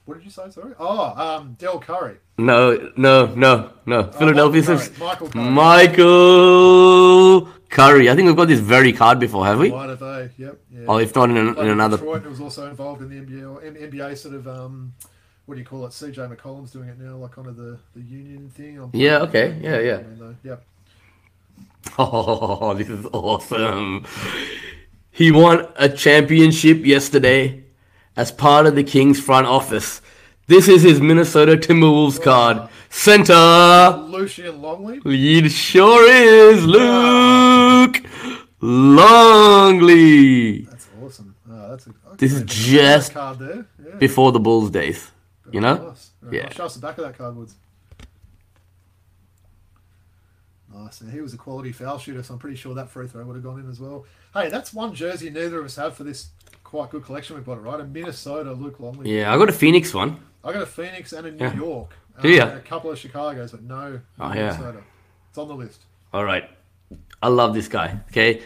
What 0.06 0.16
did 0.18 0.24
you 0.24 0.30
say? 0.30 0.50
Sorry. 0.50 0.72
Oh, 0.78 1.14
um, 1.26 1.54
Del 1.58 1.78
Curry. 1.80 2.16
No, 2.36 2.90
no, 2.96 3.26
no, 3.34 3.70
no. 3.86 4.10
Philadelphia 4.12 4.62
Michael. 4.62 4.76
Curry. 4.76 4.98
Michael 4.98 5.28
Curry. 5.30 5.50
Michael 5.50 7.48
Curry. 7.70 8.10
I 8.10 8.14
think 8.14 8.26
we've 8.26 8.36
got 8.36 8.48
this 8.48 8.60
very 8.60 8.92
card 8.92 9.18
before, 9.20 9.46
have 9.46 9.58
we? 9.58 9.70
Why 9.70 9.86
did 9.86 9.98
they? 10.00 10.30
Yep. 10.36 10.58
Yeah. 10.72 10.84
Oh, 10.88 10.98
if 10.98 11.14
not 11.14 11.30
in, 11.30 11.36
an, 11.38 11.58
in 11.58 11.68
another. 11.68 11.96
Detroit, 11.96 12.24
was 12.26 12.40
also 12.40 12.68
involved 12.68 13.02
in 13.02 13.08
the 13.08 13.16
NBA, 13.16 13.64
M- 13.66 13.90
NBA 13.90 14.16
sort 14.18 14.34
of 14.34 14.46
um, 14.48 14.92
what 15.46 15.54
do 15.54 15.60
you 15.60 15.66
call 15.66 15.84
it? 15.86 15.90
CJ 15.90 16.34
McCollum's 16.36 16.70
doing 16.72 16.88
it 16.88 16.98
now, 16.98 17.16
like 17.16 17.32
kind 17.32 17.46
of 17.48 17.56
the, 17.56 17.78
the 17.94 18.02
union 18.02 18.50
thing. 18.50 18.78
I'm- 18.78 18.90
Yeah, 18.92 19.18
okay, 19.20 19.56
yeah, 19.62 19.78
yeah. 19.80 20.00
Yep. 20.42 20.64
Oh, 21.98 22.74
this 22.74 22.88
is 22.88 23.06
awesome. 23.12 24.04
He 25.10 25.30
won 25.30 25.66
a 25.76 25.88
championship 25.88 26.84
yesterday 26.84 27.64
as 28.16 28.32
part 28.32 28.66
of 28.66 28.74
the 28.74 28.82
Kings 28.82 29.20
front 29.20 29.46
office. 29.46 30.00
This 30.46 30.68
is 30.68 30.82
his 30.82 31.00
Minnesota 31.00 31.56
Timberwolves 31.56 32.20
card. 32.20 32.68
Center. 32.90 33.96
Lucien 34.08 34.60
Longley. 34.60 35.00
It 35.04 35.50
sure 35.50 36.10
is 36.10 36.66
Luc 36.66 38.02
Longley. 38.60 40.62
That's 40.62 40.88
awesome. 41.02 41.34
Oh, 41.50 41.70
that's 41.70 41.86
a, 41.86 41.90
okay. 41.90 41.98
This 42.18 42.32
is 42.32 42.42
just 42.44 43.12
card 43.14 43.38
there. 43.38 43.66
Yeah. 43.84 43.94
Before 43.96 44.32
the 44.32 44.40
Bulls 44.40 44.70
days, 44.70 45.10
you 45.50 45.60
know? 45.60 45.88
Nice. 45.88 46.10
Very 46.22 46.38
Yeah. 46.38 46.52
Show 46.52 46.64
us 46.64 46.74
the 46.74 46.80
back 46.80 46.98
of 46.98 47.04
that 47.04 47.16
card, 47.16 47.36
Woods. 47.36 47.54
Nice. 50.74 51.00
And 51.02 51.10
he 51.12 51.20
was 51.20 51.32
a 51.34 51.36
quality 51.36 51.70
foul 51.72 51.98
shooter, 51.98 52.22
so 52.22 52.34
I'm 52.34 52.40
pretty 52.40 52.56
sure 52.56 52.74
that 52.74 52.90
free 52.90 53.06
throw 53.06 53.24
would 53.24 53.36
have 53.36 53.44
gone 53.44 53.60
in 53.60 53.70
as 53.70 53.78
well. 53.80 54.04
Hey, 54.34 54.48
that's 54.50 54.72
one 54.74 54.92
jersey 54.94 55.30
neither 55.30 55.60
of 55.60 55.66
us 55.66 55.76
have 55.76 55.94
for 55.96 56.02
this 56.04 56.28
quite 56.64 56.90
good 56.90 57.04
collection 57.04 57.36
we've 57.36 57.46
got, 57.46 57.62
right? 57.62 57.78
A 57.80 57.84
Minnesota 57.84 58.52
Luc 58.52 58.80
Longley. 58.80 59.16
Yeah, 59.18 59.32
I 59.32 59.38
got 59.38 59.48
a 59.48 59.52
Phoenix 59.52 59.94
one. 59.94 60.18
I 60.42 60.52
got 60.52 60.62
a 60.62 60.66
Phoenix 60.66 61.12
and 61.12 61.26
a 61.28 61.30
New 61.30 61.44
Yeah. 61.44 61.54
York. 61.54 61.90
Do 62.22 62.28
ya? 62.28 62.46
and 62.48 62.58
A 62.58 62.60
couple 62.60 62.90
of 62.90 62.98
Chicago's, 62.98 63.52
but 63.52 63.62
no 63.62 64.00
Oh, 64.20 64.28
yeah. 64.28 64.34
Minnesota. 64.50 64.82
It's 65.28 65.38
on 65.38 65.48
the 65.48 65.54
list. 65.54 65.80
All 66.12 66.24
right. 66.24 66.48
I 67.22 67.28
love 67.28 67.54
this 67.54 67.68
guy. 67.68 67.98
Okay. 68.10 68.42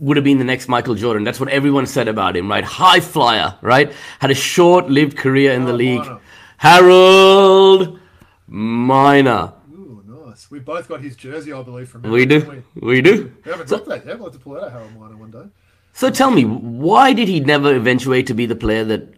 Would 0.00 0.16
have 0.16 0.24
been 0.24 0.38
the 0.38 0.44
next 0.44 0.68
Michael 0.68 0.94
Jordan. 0.94 1.24
That's 1.24 1.40
what 1.40 1.48
everyone 1.48 1.86
said 1.86 2.08
about 2.08 2.36
him, 2.36 2.48
right? 2.48 2.62
High 2.64 3.00
flyer, 3.00 3.56
right? 3.62 3.92
Had 4.20 4.30
a 4.30 4.34
short 4.34 4.88
lived 4.88 5.16
career 5.16 5.52
in 5.52 5.64
the 5.64 5.72
league. 5.72 6.06
Harold 6.58 7.98
Miner. 8.46 9.52
We 10.50 10.58
both 10.60 10.88
got 10.88 11.00
his 11.00 11.14
jersey, 11.16 11.52
I 11.52 11.62
believe, 11.62 11.88
from 11.88 12.04
him. 12.04 12.10
We 12.10 12.24
do. 12.26 12.62
We, 12.74 12.88
We 12.88 13.02
do. 13.02 13.32
we 13.44 13.50
haven't 13.50 13.68
dropped 13.68 13.86
that 13.86 14.06
yet. 14.06 14.18
We'll 14.18 14.30
have 14.30 14.38
to 14.38 14.42
pull 14.42 14.56
out 14.58 14.68
a 14.68 14.70
Harold 14.70 14.98
Miner 14.98 15.16
one 15.16 15.30
day. 15.30 15.44
So 15.92 16.10
tell 16.10 16.30
me, 16.30 16.44
why 16.44 17.12
did 17.12 17.28
he 17.28 17.40
never 17.40 17.74
eventuate 17.74 18.26
to 18.28 18.34
be 18.34 18.46
the 18.46 18.54
player 18.56 18.84
that, 18.84 19.14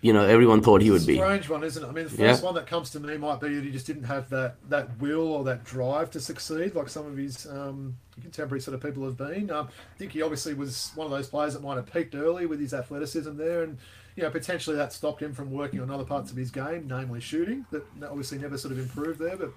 you 0.00 0.12
know, 0.12 0.24
everyone 0.24 0.62
thought 0.62 0.80
he 0.80 0.90
would 0.90 1.06
be? 1.06 1.16
Strange 1.16 1.48
one, 1.48 1.64
isn't 1.64 1.82
it? 1.82 1.86
I 1.86 1.90
mean, 1.92 2.04
the 2.04 2.10
first 2.10 2.40
Yeah. 2.42 2.46
one 2.46 2.54
that 2.54 2.66
comes 2.66 2.90
to 2.90 3.00
me 3.00 3.16
might 3.16 3.40
be 3.40 3.54
that 3.54 3.64
he 3.64 3.70
just 3.70 3.86
didn't 3.86 4.04
have 4.04 4.30
that, 4.30 4.56
that 4.70 4.98
will 5.00 5.26
or 5.32 5.44
that 5.44 5.64
drive 5.64 6.10
to 6.12 6.20
succeed, 6.20 6.74
like 6.74 6.88
some 6.88 7.06
of 7.06 7.16
his 7.16 7.46
um, 7.46 7.96
contemporary 8.20 8.60
sort 8.60 8.74
of 8.74 8.80
people 8.82 9.04
have 9.04 9.16
been. 9.16 9.50
Um, 9.50 9.68
I 9.94 9.98
think 9.98 10.12
he 10.12 10.22
obviously 10.22 10.54
was 10.54 10.92
one 10.94 11.06
of 11.06 11.10
those 11.10 11.26
players 11.28 11.54
that 11.54 11.62
might 11.62 11.74
have 11.76 11.92
peaked 11.92 12.14
early 12.14 12.46
with 12.46 12.60
his 12.60 12.72
athleticism 12.72 13.36
there, 13.36 13.64
and 13.64 13.76
you 14.16 14.22
know 14.22 14.30
potentially 14.30 14.76
that 14.76 14.92
stopped 14.92 15.20
him 15.22 15.32
from 15.34 15.50
working 15.50 15.80
on 15.80 15.90
other 15.90 16.04
parts 16.04 16.30
of 16.30 16.36
his 16.36 16.50
game, 16.50 16.86
namely 16.88 17.20
shooting. 17.20 17.66
That 17.72 17.84
that 18.00 18.10
obviously 18.10 18.38
never 18.38 18.56
sort 18.58 18.72
of 18.72 18.78
improved 18.78 19.18
there, 19.18 19.36
but. 19.36 19.50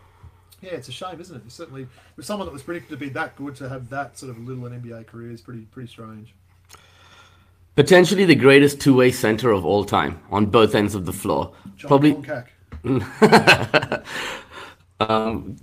Yeah, 0.61 0.71
it's 0.71 0.87
a 0.87 0.91
shame, 0.91 1.19
isn't 1.19 1.35
it? 1.35 1.43
It's 1.45 1.55
certainly, 1.55 1.87
with 2.15 2.25
someone 2.25 2.47
that 2.47 2.53
was 2.53 2.63
predicted 2.63 2.91
to 2.91 2.97
be 2.97 3.09
that 3.09 3.35
good 3.35 3.55
to 3.57 3.69
have 3.69 3.89
that 3.89 4.17
sort 4.17 4.31
of 4.31 4.39
little 4.39 4.65
an 4.65 4.81
NBA 4.81 5.07
career 5.07 5.31
is 5.31 5.41
pretty 5.41 5.61
pretty 5.71 5.89
strange. 5.89 6.33
Potentially 7.75 8.25
the 8.25 8.35
greatest 8.35 8.79
two 8.79 8.95
way 8.95 9.11
center 9.11 9.51
of 9.51 9.65
all 9.65 9.83
time 9.83 10.19
on 10.31 10.45
both 10.45 10.75
ends 10.75 10.95
of 10.95 11.05
the 11.05 11.13
floor. 11.13 11.53
John 11.75 11.87
Probably 11.87 12.13
Konkak. 12.13 12.47
Um, 14.99 15.57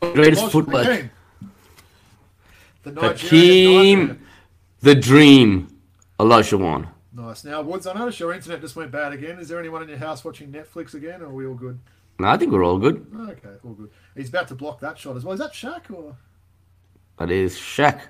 greatest. 0.00 0.52
Hakeem. 0.52 1.10
The 2.82 3.00
Hakeem, 3.00 4.20
the 4.80 4.94
dream, 4.94 5.80
Olajuwon. 6.18 6.88
Nice. 7.14 7.44
Now, 7.44 7.62
Woods, 7.62 7.86
I 7.86 7.92
noticed 7.94 8.18
your 8.18 8.32
internet 8.32 8.60
just 8.60 8.74
went 8.74 8.90
bad 8.90 9.12
again. 9.12 9.38
Is 9.38 9.48
there 9.48 9.58
anyone 9.58 9.82
in 9.82 9.88
your 9.88 9.98
house 9.98 10.24
watching 10.24 10.50
Netflix 10.50 10.94
again, 10.94 11.22
or 11.22 11.26
are 11.26 11.32
we 11.32 11.46
all 11.46 11.54
good? 11.54 11.78
No, 12.18 12.28
I 12.28 12.36
think 12.36 12.52
we're 12.52 12.64
all 12.64 12.78
good. 12.78 13.06
Okay, 13.30 13.56
all 13.64 13.74
good. 13.74 13.90
He's 14.14 14.28
about 14.28 14.48
to 14.48 14.54
block 14.54 14.80
that 14.80 14.98
shot 14.98 15.16
as 15.16 15.24
well. 15.24 15.32
Is 15.32 15.40
that 15.40 15.52
Shaq 15.52 15.90
or? 15.90 16.16
That 17.18 17.30
is 17.30 17.56
Shaq. 17.56 18.00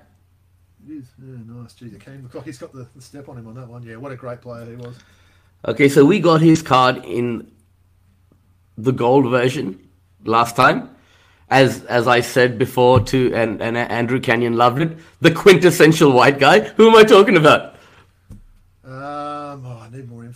It 0.87 0.93
is. 0.93 1.05
Yeah, 1.19 1.37
nice. 1.45 1.73
Geez, 1.73 1.95
came 1.99 2.23
Looks 2.23 2.35
like 2.35 2.45
he's 2.45 2.57
got 2.57 2.73
the, 2.73 2.87
the 2.95 3.01
step 3.01 3.29
on 3.29 3.37
him 3.37 3.47
on 3.47 3.55
that 3.55 3.67
one. 3.67 3.83
Yeah, 3.83 3.95
what 3.95 4.11
a 4.11 4.15
great 4.15 4.41
player 4.41 4.65
he 4.65 4.75
was. 4.75 4.97
Okay, 5.65 5.87
so 5.87 6.03
we 6.03 6.19
got 6.19 6.41
his 6.41 6.61
card 6.61 7.03
in 7.05 7.49
the 8.77 8.91
gold 8.91 9.29
version 9.29 9.87
last 10.25 10.55
time. 10.55 10.89
As 11.49 11.83
as 11.85 12.07
I 12.07 12.21
said 12.21 12.57
before 12.57 12.99
to 13.01 13.33
and, 13.33 13.61
and 13.61 13.77
Andrew 13.77 14.19
Canyon 14.19 14.57
loved 14.57 14.81
it. 14.81 14.97
The 15.21 15.31
quintessential 15.31 16.11
white 16.11 16.39
guy. 16.39 16.61
Who 16.61 16.89
am 16.89 16.95
I 16.95 17.03
talking 17.03 17.37
about? 17.37 17.72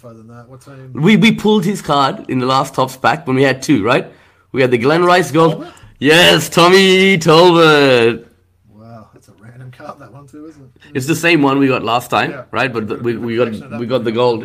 I 0.04 0.14
need 0.14 0.14
more 0.14 0.14
info 0.14 0.18
than 0.18 0.28
that. 0.36 0.50
What 0.50 0.62
team? 0.62 0.94
We 0.94 1.18
we 1.18 1.32
pulled 1.34 1.66
his 1.66 1.82
card 1.82 2.30
in 2.30 2.40
the 2.40 2.46
last 2.46 2.74
tops 2.76 2.98
pack 2.98 3.26
when 3.28 3.36
we 3.36 3.44
had 3.44 3.62
two, 3.62 3.84
right? 3.84 4.12
We 4.52 4.62
had 4.62 4.72
the 4.72 4.78
Glen 4.78 5.04
Rice 5.04 5.32
gold. 5.32 5.64
Tolbert? 5.64 5.74
Yes, 6.00 6.50
Tommy 6.50 7.18
Tolbert. 7.18 8.26
Wow, 8.70 9.10
that's 9.14 9.28
a 9.30 9.34
random 9.34 9.72
card. 9.72 10.00
That 10.00 10.12
one 10.14 10.28
too, 10.28 10.46
isn't 10.48 10.64
it? 10.76 10.82
It's 10.94 11.08
the 11.08 11.16
same 11.16 11.42
one 11.42 11.58
we 11.60 11.68
got 11.68 11.84
last 11.84 12.10
time, 12.10 12.32
Yeah. 12.32 12.46
right? 12.52 12.72
But 12.72 12.88
the, 12.88 12.96
we, 12.98 13.18
we 13.18 13.36
got 13.38 13.80
we 13.80 13.86
got 13.88 14.04
the 14.04 14.12
gold. 14.12 14.42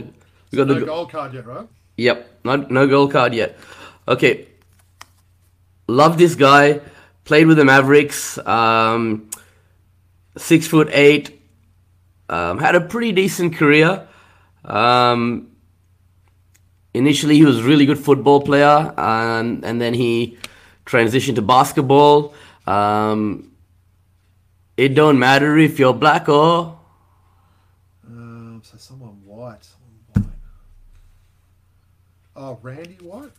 We 0.50 0.56
got 0.58 0.68
the 0.68 0.74
No 0.74 0.80
go- 0.80 0.86
gold 0.86 1.10
card 1.10 1.34
yet, 1.34 1.46
right? 1.46 1.66
Yep, 1.96 2.40
not 2.44 2.70
no 2.70 2.86
gold 2.86 3.12
card 3.12 3.34
yet. 3.34 3.56
Okay, 4.08 4.46
love 5.88 6.18
this 6.18 6.34
guy. 6.34 6.80
Played 7.24 7.46
with 7.46 7.56
the 7.56 7.64
Mavericks. 7.64 8.36
Um, 8.38 9.30
six 10.36 10.66
foot 10.66 10.88
eight. 10.92 11.38
Um, 12.28 12.58
had 12.58 12.74
a 12.74 12.80
pretty 12.80 13.12
decent 13.12 13.54
career. 13.56 14.08
Um, 14.64 15.48
initially, 16.94 17.36
he 17.36 17.44
was 17.44 17.58
a 17.58 17.62
really 17.62 17.86
good 17.86 17.98
football 17.98 18.40
player, 18.42 18.92
and 18.96 19.64
and 19.64 19.80
then 19.80 19.94
he 19.94 20.38
transitioned 20.86 21.36
to 21.36 21.42
basketball. 21.42 22.34
Um, 22.66 23.48
It 24.76 24.94
don't 24.94 25.18
matter 25.18 25.58
if 25.58 25.78
you're 25.78 25.92
black 25.94 26.28
or 26.28 26.78
Um, 28.06 28.62
so 28.64 28.76
someone 28.78 29.20
white. 29.24 29.62
Someone 29.64 29.98
white. 30.14 30.36
Oh, 32.34 32.58
Randy 32.62 32.96
White. 33.02 33.30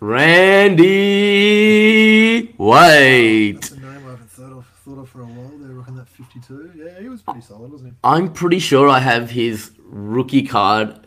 Randy 1.13 2.53
White. 2.57 3.53
That's 3.61 3.71
a 3.71 3.79
name 3.79 3.89
I 4.07 4.11
haven't 4.11 4.29
thought 4.29 4.51
of, 4.51 4.65
thought 4.85 4.99
of 4.99 5.09
for 5.09 5.21
a 5.21 5.25
while. 5.25 5.51
They're 5.57 5.73
rocking 5.73 5.95
that 5.95 6.07
52. 6.07 6.71
Yeah, 6.75 6.99
he 7.01 7.09
was 7.09 7.21
pretty 7.23 7.41
solid, 7.41 7.71
wasn't 7.71 7.89
he? 7.91 7.95
I'm 8.03 8.31
pretty 8.31 8.59
sure 8.59 8.87
I 8.87 8.99
have 8.99 9.31
his 9.31 9.71
rookie 9.87 10.43
card 10.43 11.02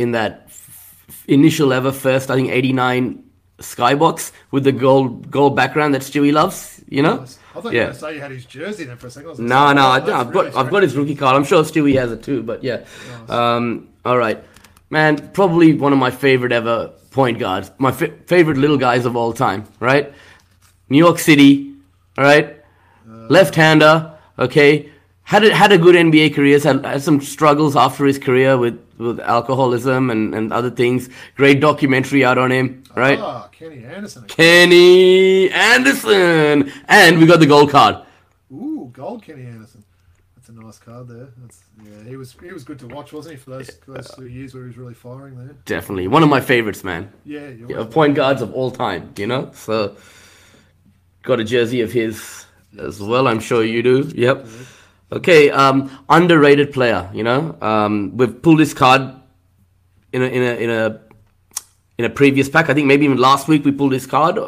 in 0.00 0.12
that 0.12 0.44
f- 0.46 1.24
initial 1.28 1.72
ever 1.72 1.92
first, 1.92 2.30
I 2.30 2.34
think 2.36 2.50
89 2.50 3.24
skybox 3.58 4.32
with 4.50 4.64
the 4.64 4.72
gold 4.72 5.30
gold 5.30 5.54
background 5.54 5.94
that 5.94 6.02
Stewie 6.02 6.32
loves, 6.32 6.82
you 6.88 7.02
know? 7.02 7.16
Nice. 7.16 7.38
I 7.54 7.60
thought 7.60 7.72
you 7.72 7.78
were 7.78 7.84
going 7.84 7.94
to 7.94 8.00
say 8.00 8.14
you 8.14 8.20
had 8.20 8.30
his 8.30 8.46
jersey 8.46 8.84
there 8.84 8.96
for 8.96 9.08
a 9.08 9.10
second. 9.10 9.30
No, 9.30 9.34
say, 9.36 9.74
no, 9.74 9.82
oh, 9.82 9.90
I, 9.90 9.98
really 9.98 10.32
got 10.32 10.56
I've 10.56 10.70
got 10.70 10.82
his 10.82 10.96
rookie 10.96 11.16
card. 11.16 11.36
I'm 11.36 11.44
sure 11.44 11.62
Stewie 11.64 11.96
has 11.96 12.12
it 12.12 12.22
too, 12.22 12.42
but 12.42 12.62
yeah. 12.62 12.84
Um, 13.28 13.88
all 14.04 14.16
right, 14.16 14.42
man. 14.88 15.30
Probably 15.32 15.74
one 15.74 15.92
of 15.92 15.98
my 15.98 16.10
favorite 16.10 16.52
ever 16.52 16.92
point 17.10 17.38
guards. 17.38 17.72
My 17.78 17.90
fa- 17.92 18.14
favorite 18.26 18.56
little 18.56 18.78
guys 18.78 19.04
of 19.04 19.16
all 19.16 19.32
time. 19.32 19.64
Right, 19.80 20.14
New 20.88 20.98
York 20.98 21.18
City. 21.18 21.74
All 22.16 22.24
right, 22.24 22.56
left-hander. 23.06 24.16
Okay, 24.38 24.90
had 25.30 25.44
a, 25.44 25.54
had 25.54 25.70
a 25.70 25.78
good 25.78 25.94
NBA 25.94 26.34
career. 26.34 26.58
Had, 26.58 26.84
had 26.84 27.02
some 27.02 27.20
struggles 27.20 27.76
after 27.76 28.04
his 28.04 28.18
career 28.18 28.58
with 28.58 28.76
with 28.98 29.20
alcoholism 29.20 30.10
and, 30.10 30.34
and 30.34 30.52
other 30.52 30.70
things. 30.72 31.08
Great 31.36 31.60
documentary 31.60 32.24
out 32.24 32.36
on 32.36 32.50
him. 32.50 32.82
Right. 32.96 33.18
Ah, 33.18 33.48
Kenny 33.52 33.84
Anderson. 33.84 34.24
Kenny 34.26 35.48
Anderson, 35.50 36.72
and 36.88 37.18
we 37.20 37.26
got 37.26 37.38
the 37.38 37.46
gold 37.46 37.70
card. 37.70 38.04
Ooh, 38.52 38.90
gold 38.92 39.22
Kenny 39.22 39.46
Anderson. 39.46 39.84
That's 40.34 40.48
a 40.48 40.52
nice 40.52 40.80
card 40.80 41.06
there. 41.06 41.28
That's 41.36 41.60
yeah. 41.84 42.08
He 42.08 42.16
was 42.16 42.34
he 42.42 42.52
was 42.52 42.64
good 42.64 42.80
to 42.80 42.88
watch, 42.88 43.12
wasn't 43.12 43.36
he? 43.36 43.40
For 43.40 43.50
those 43.50 43.70
those 43.86 44.10
two 44.10 44.26
years 44.26 44.52
where 44.52 44.64
he 44.64 44.68
was 44.70 44.78
really 44.78 44.94
firing 44.94 45.36
there. 45.36 45.54
Definitely 45.64 46.08
one 46.08 46.24
of 46.24 46.28
my 46.28 46.40
favorites, 46.40 46.82
man. 46.82 47.12
Yeah, 47.24 47.46
Yeah, 47.50 47.76
right. 47.76 47.90
point 47.90 48.16
guards 48.16 48.42
of 48.42 48.52
all 48.52 48.72
time, 48.72 49.12
you 49.16 49.28
know. 49.28 49.52
So 49.54 49.96
got 51.22 51.38
a 51.38 51.44
jersey 51.44 51.82
of 51.82 51.92
his 51.92 52.46
as 52.76 53.00
well. 53.00 53.28
I'm 53.28 53.38
sure 53.38 53.62
you 53.62 53.80
do. 53.84 54.10
Yep. 54.12 54.46
Okay. 55.12 55.50
Um, 55.50 55.90
underrated 56.08 56.72
player. 56.72 57.10
You 57.12 57.24
know. 57.24 57.56
Um, 57.60 58.16
we've 58.16 58.40
pulled 58.42 58.60
this 58.60 58.74
card 58.74 59.14
in 60.12 60.22
a 60.22 60.26
in 60.26 60.42
a 60.42 60.54
in 60.56 60.70
a 60.70 61.00
in 61.98 62.04
a 62.04 62.10
previous 62.10 62.48
pack. 62.48 62.70
I 62.70 62.74
think 62.74 62.86
maybe 62.86 63.04
even 63.04 63.18
last 63.18 63.48
week 63.48 63.64
we 63.64 63.72
pulled 63.72 63.92
his 63.92 64.06
card. 64.06 64.38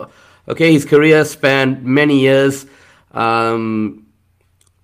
Okay, 0.48 0.72
his 0.72 0.84
career 0.84 1.24
spanned 1.24 1.84
many 1.84 2.20
years. 2.20 2.66
Um, 3.12 4.06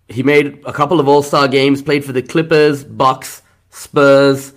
he 0.09 0.23
made 0.23 0.63
a 0.65 0.73
couple 0.73 1.01
of 1.01 1.09
All 1.09 1.23
Star 1.23 1.49
games. 1.49 1.83
Played 1.83 2.05
for 2.05 2.13
the 2.13 2.23
Clippers, 2.23 2.85
Bucks, 2.85 3.43
Spurs. 3.71 4.53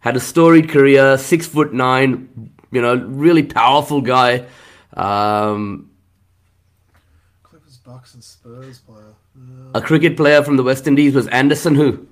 Had 0.00 0.16
a 0.16 0.20
storied 0.20 0.68
career. 0.68 1.16
Six 1.18 1.46
foot 1.46 1.72
nine. 1.72 2.50
You 2.70 2.82
know, 2.82 2.96
really 2.96 3.42
powerful 3.42 4.00
guy. 4.00 4.46
Um, 4.92 5.90
Clippers, 7.42 7.78
Bucks, 7.78 8.14
and 8.14 8.22
Spurs 8.22 8.80
player. 8.80 9.03
A 9.74 9.80
cricket 9.82 10.16
player 10.16 10.42
from 10.42 10.56
the 10.56 10.62
West 10.62 10.86
Indies 10.86 11.14
was 11.14 11.26
Anderson. 11.28 11.74
Who? 11.74 12.06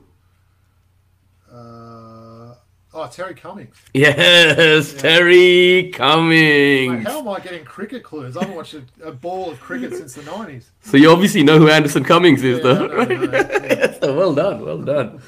Uh, 1.50 2.54
oh, 2.94 3.08
Terry 3.10 3.34
Cummings. 3.34 3.76
Yes, 3.94 4.92
Terry 4.94 5.82
Mate, 5.82 5.94
Cummings. 5.94 7.06
how 7.06 7.20
am 7.20 7.28
I 7.28 7.40
getting 7.40 7.64
cricket 7.64 8.02
clues? 8.02 8.36
I 8.36 8.40
haven't 8.40 8.56
watched 8.56 8.74
a, 8.74 8.82
a 9.04 9.12
ball 9.12 9.50
of 9.50 9.60
cricket 9.60 9.94
since 9.94 10.14
the 10.14 10.22
nineties. 10.24 10.70
So 10.82 10.96
you 10.96 11.10
obviously 11.10 11.42
know 11.42 11.58
who 11.58 11.68
Anderson 11.68 12.04
Cummings 12.04 12.42
is, 12.42 12.58
Yeah, 12.58 12.62
though. 12.64 12.84
I 12.84 12.86
know, 12.88 12.94
I 13.00 13.04
know, 13.04 13.32
yeah. 13.32 13.66
Yes, 13.68 13.98
well 14.00 14.34
done, 14.34 14.64
well 14.64 14.78
done. 14.82 15.22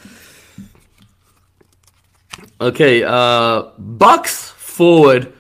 Okay, 2.61 3.03
uh, 3.05 3.63
Bucks 3.79 4.51
forward. 4.51 5.33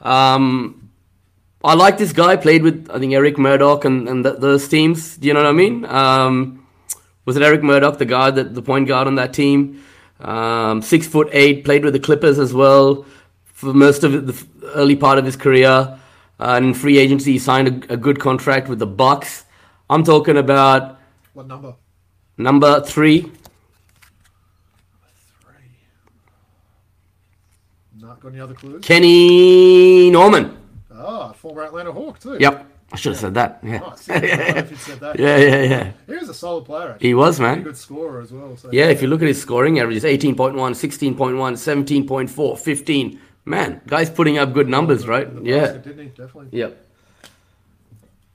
Um, 0.00 0.81
I 1.64 1.74
like 1.74 1.98
this 1.98 2.12
guy. 2.12 2.36
Played 2.36 2.62
with 2.62 2.88
I 2.90 2.98
think 2.98 3.12
Eric 3.12 3.38
Murdock 3.38 3.84
and, 3.84 4.08
and 4.08 4.24
th- 4.24 4.36
those 4.38 4.68
teams. 4.68 5.16
Do 5.16 5.28
you 5.28 5.34
know 5.34 5.40
what 5.42 5.48
I 5.48 5.52
mean? 5.52 5.84
Um, 5.84 6.66
was 7.24 7.36
it 7.36 7.42
Eric 7.42 7.62
Murdock, 7.62 7.98
the 7.98 8.04
guard 8.04 8.34
that 8.34 8.54
the 8.54 8.62
point 8.62 8.88
guard 8.88 9.06
on 9.06 9.14
that 9.16 9.32
team? 9.32 9.84
Um, 10.20 10.82
six 10.82 11.06
foot 11.06 11.28
eight. 11.32 11.64
Played 11.64 11.84
with 11.84 11.92
the 11.92 12.00
Clippers 12.00 12.38
as 12.38 12.52
well 12.52 13.06
for 13.44 13.72
most 13.72 14.02
of 14.02 14.26
the 14.26 14.46
early 14.74 14.96
part 14.96 15.18
of 15.18 15.24
his 15.24 15.36
career. 15.36 15.98
Uh, 16.40 16.54
and 16.56 16.64
in 16.66 16.74
free 16.74 16.98
agency, 16.98 17.32
he 17.32 17.38
signed 17.38 17.84
a, 17.88 17.92
a 17.92 17.96
good 17.96 18.18
contract 18.18 18.68
with 18.68 18.80
the 18.80 18.86
Bucks. 18.86 19.44
I'm 19.88 20.02
talking 20.02 20.36
about 20.36 20.98
What 21.34 21.46
number? 21.46 21.74
number 22.36 22.80
three. 22.80 23.20
Three. 23.20 23.30
Not 28.00 28.20
got 28.20 28.32
any 28.32 28.40
other 28.40 28.54
clues? 28.54 28.84
Kenny 28.84 30.10
Norman. 30.10 30.58
Ah, 31.04 31.32
former 31.32 31.62
Atlanta 31.64 31.92
Hawk 31.92 32.18
too. 32.20 32.36
Yep, 32.38 32.66
I 32.92 32.96
should 32.96 33.12
have 33.12 33.20
said 33.20 33.34
that. 33.34 33.60
Yeah, 33.62 33.78
Nice. 33.78 34.08
Yeah, 34.08 34.14
if 34.58 34.80
said 34.80 35.00
that. 35.00 35.18
yeah, 35.18 35.36
yeah, 35.36 35.62
yeah. 35.62 35.92
He 36.06 36.14
was 36.14 36.28
a 36.28 36.34
solid 36.34 36.64
player. 36.64 36.90
Actually. 36.92 37.08
He 37.08 37.14
was 37.14 37.40
man. 37.40 37.62
good 37.62 37.76
scorer 37.76 38.20
as 38.20 38.32
well. 38.32 38.56
So 38.56 38.68
Yeah, 38.72 38.86
if 38.86 39.02
you 39.02 39.08
look 39.08 39.22
at 39.22 39.28
his 39.28 39.40
scoring 39.40 39.78
averages 39.78 40.04
18.1, 40.04 40.54
16.1, 40.54 41.14
17.4, 41.16 42.58
15. 42.58 43.20
Man, 43.44 43.80
guy's 43.86 44.08
putting 44.08 44.38
up 44.38 44.52
good 44.52 44.68
numbers, 44.68 45.08
right? 45.08 45.28
Yeah. 45.42 45.60
basket, 45.62 45.82
didn't 45.84 45.98
he? 46.04 46.08
Definitely. 46.10 46.58
Yep. 46.58 46.86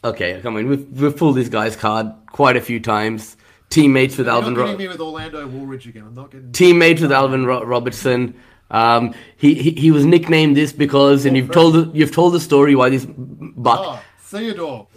Okay, 0.04 0.40
come 0.42 0.56
on. 0.58 0.68
We've, 0.68 1.02
we've 1.02 1.16
pulled 1.16 1.36
this 1.36 1.50
guy's 1.50 1.76
card 1.76 2.12
quite 2.28 2.56
a 2.58 2.62
few 2.62 2.80
times. 2.80 3.38
Teammates 3.70 4.18
with 4.18 4.28
You're 4.28 4.36
Alvin 4.36 4.54
not 4.54 4.60
getting 4.62 4.74
Ro- 4.74 4.78
me 4.80 4.88
with 4.88 5.02
Orlando 5.02 5.48
Woolridge 5.48 5.88
again. 5.88 6.04
I'm 6.08 6.16
not 6.16 6.32
getting. 6.32 6.52
teammates 6.52 7.02
with 7.02 7.12
Alvin 7.12 7.46
Ro- 7.46 7.64
Robertson. 7.64 8.34
Um, 8.70 9.14
he, 9.38 9.54
he 9.56 9.72
he 9.72 9.92
was 9.92 10.06
nicknamed 10.06 10.58
this 10.58 10.74
because, 10.74 11.26
and 11.26 11.38
you've 11.38 11.52
told 11.52 11.74
the, 11.74 11.92
you've 11.98 12.12
told 12.12 12.34
the 12.34 12.40
story 12.40 12.76
why 12.76 12.90
this 12.90 13.06
buck 13.08 13.80
Ah, 13.82 14.04
Theodore. 14.20 14.88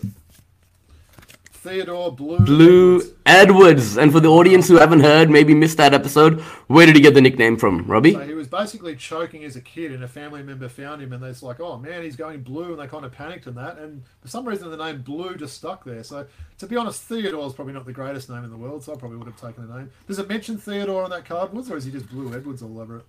Theodore 1.52 2.10
Blue. 2.10 2.38
Blue 2.38 2.96
Edwards. 2.96 3.14
Edwards. 3.26 3.96
And 3.98 4.10
for 4.10 4.18
the 4.18 4.28
audience 4.30 4.66
who 4.66 4.76
haven't 4.76 5.00
heard, 5.00 5.28
maybe 5.28 5.54
missed 5.54 5.76
that 5.76 5.92
episode, 5.92 6.40
where 6.68 6.86
did 6.86 6.96
he 6.96 7.02
get 7.02 7.12
the 7.12 7.20
nickname 7.20 7.58
from, 7.58 7.86
Robbie? 7.86 8.14
So 8.14 8.20
he 8.20 8.32
was 8.32 8.48
basically 8.48 8.96
choking 8.96 9.44
as 9.44 9.56
a 9.56 9.60
kid, 9.60 9.92
and 9.92 10.02
a 10.02 10.08
family 10.08 10.42
member 10.42 10.70
found 10.70 11.02
him, 11.02 11.12
and 11.12 11.22
they're 11.22 11.34
like, 11.42 11.60
"Oh 11.60 11.76
man, 11.76 12.02
he's 12.02 12.16
going 12.16 12.42
blue," 12.42 12.70
and 12.72 12.80
they 12.80 12.86
kind 12.86 13.04
of 13.04 13.12
panicked 13.12 13.46
in 13.46 13.54
that. 13.56 13.78
And 13.78 14.02
for 14.22 14.28
some 14.28 14.48
reason, 14.48 14.70
the 14.70 14.76
name 14.78 15.02
Blue 15.02 15.36
just 15.36 15.54
stuck 15.54 15.84
there. 15.84 16.02
So 16.02 16.26
to 16.58 16.66
be 16.66 16.76
honest, 16.76 17.02
Theodore 17.02 17.46
is 17.46 17.52
probably 17.52 17.74
not 17.74 17.84
the 17.84 17.92
greatest 17.92 18.30
name 18.30 18.42
in 18.42 18.50
the 18.50 18.56
world, 18.56 18.82
so 18.82 18.94
I 18.94 18.96
probably 18.96 19.18
would 19.18 19.26
have 19.26 19.40
taken 19.40 19.68
the 19.68 19.76
name. 19.76 19.90
Does 20.08 20.18
it 20.18 20.28
mention 20.28 20.56
Theodore 20.56 21.04
on 21.04 21.10
that 21.10 21.26
card, 21.26 21.52
Woods, 21.52 21.70
or 21.70 21.76
is 21.76 21.84
he 21.84 21.92
just 21.92 22.08
Blue 22.08 22.34
Edwards 22.34 22.62
all 22.62 22.80
over 22.80 22.96
it? 22.96 23.04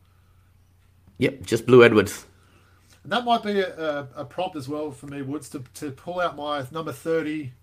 Yep, 1.22 1.44
just 1.44 1.68
Blue 1.68 1.84
Edwards. 1.84 2.26
And 3.04 3.12
that 3.12 3.24
might 3.26 3.44
be 3.44 3.60
a, 3.60 4.08
a, 4.16 4.26
prompt 4.26 4.56
as 4.56 4.68
well 4.68 4.90
for 4.90 5.06
me, 5.06 5.22
Woods, 5.22 5.50
to, 5.50 5.64
to 5.76 5.92
pull 5.92 6.20
out 6.20 6.36
my 6.36 6.66
number 6.72 6.92
thirty 6.92 7.54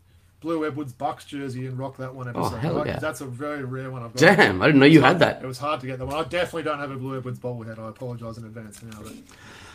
Blue 0.41 0.65
Edwards 0.65 0.93
Bucks 0.93 1.25
jersey 1.25 1.67
and 1.67 1.77
rock 1.77 1.97
that 1.97 2.15
one 2.15 2.29
oh, 2.29 2.31
episode. 2.31 2.55
Oh, 2.55 2.59
hell 2.59 2.87
yeah. 2.87 3.01
That's 3.01 3.21
a 3.21 3.27
very 3.27 3.65
rare 3.65 3.91
one 3.91 4.05
I've 4.05 4.13
got. 4.15 4.21
Damn, 4.21 4.63
I 4.63 4.67
didn't 4.67 4.79
know 4.79 4.87
you 4.87 5.03
had 5.03 5.19
that. 5.19 5.43
It 5.43 5.47
was 5.47 5.59
hard 5.59 5.81
to 5.81 5.89
get 5.89 5.99
that 5.99 6.07
one. 6.07 6.15
I 6.15 6.23
definitely 6.23 6.63
don't 6.63 6.79
have 6.79 6.93
a 6.93 6.97
Blue 6.97 7.17
Edwards 7.17 7.41
bobblehead. 7.41 7.81
I 7.81 7.89
apologise 7.89 8.37
in 8.39 8.45
advance 8.45 8.81
now, 8.81 9.01
but 9.03 9.13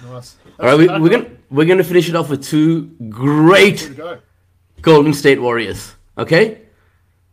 nice. 0.09 0.37
All 0.61 0.65
right, 0.65 0.77
we, 0.77 0.87
we're 0.87 1.09
gonna 1.09 1.29
we're 1.49 1.67
gonna 1.67 1.83
finish 1.83 2.07
it 2.07 2.15
off 2.15 2.29
with 2.29 2.41
two 2.41 2.85
great 3.09 3.97
go. 3.97 4.19
Golden 4.81 5.13
State 5.13 5.41
Warriors. 5.41 5.93
Okay, 6.17 6.61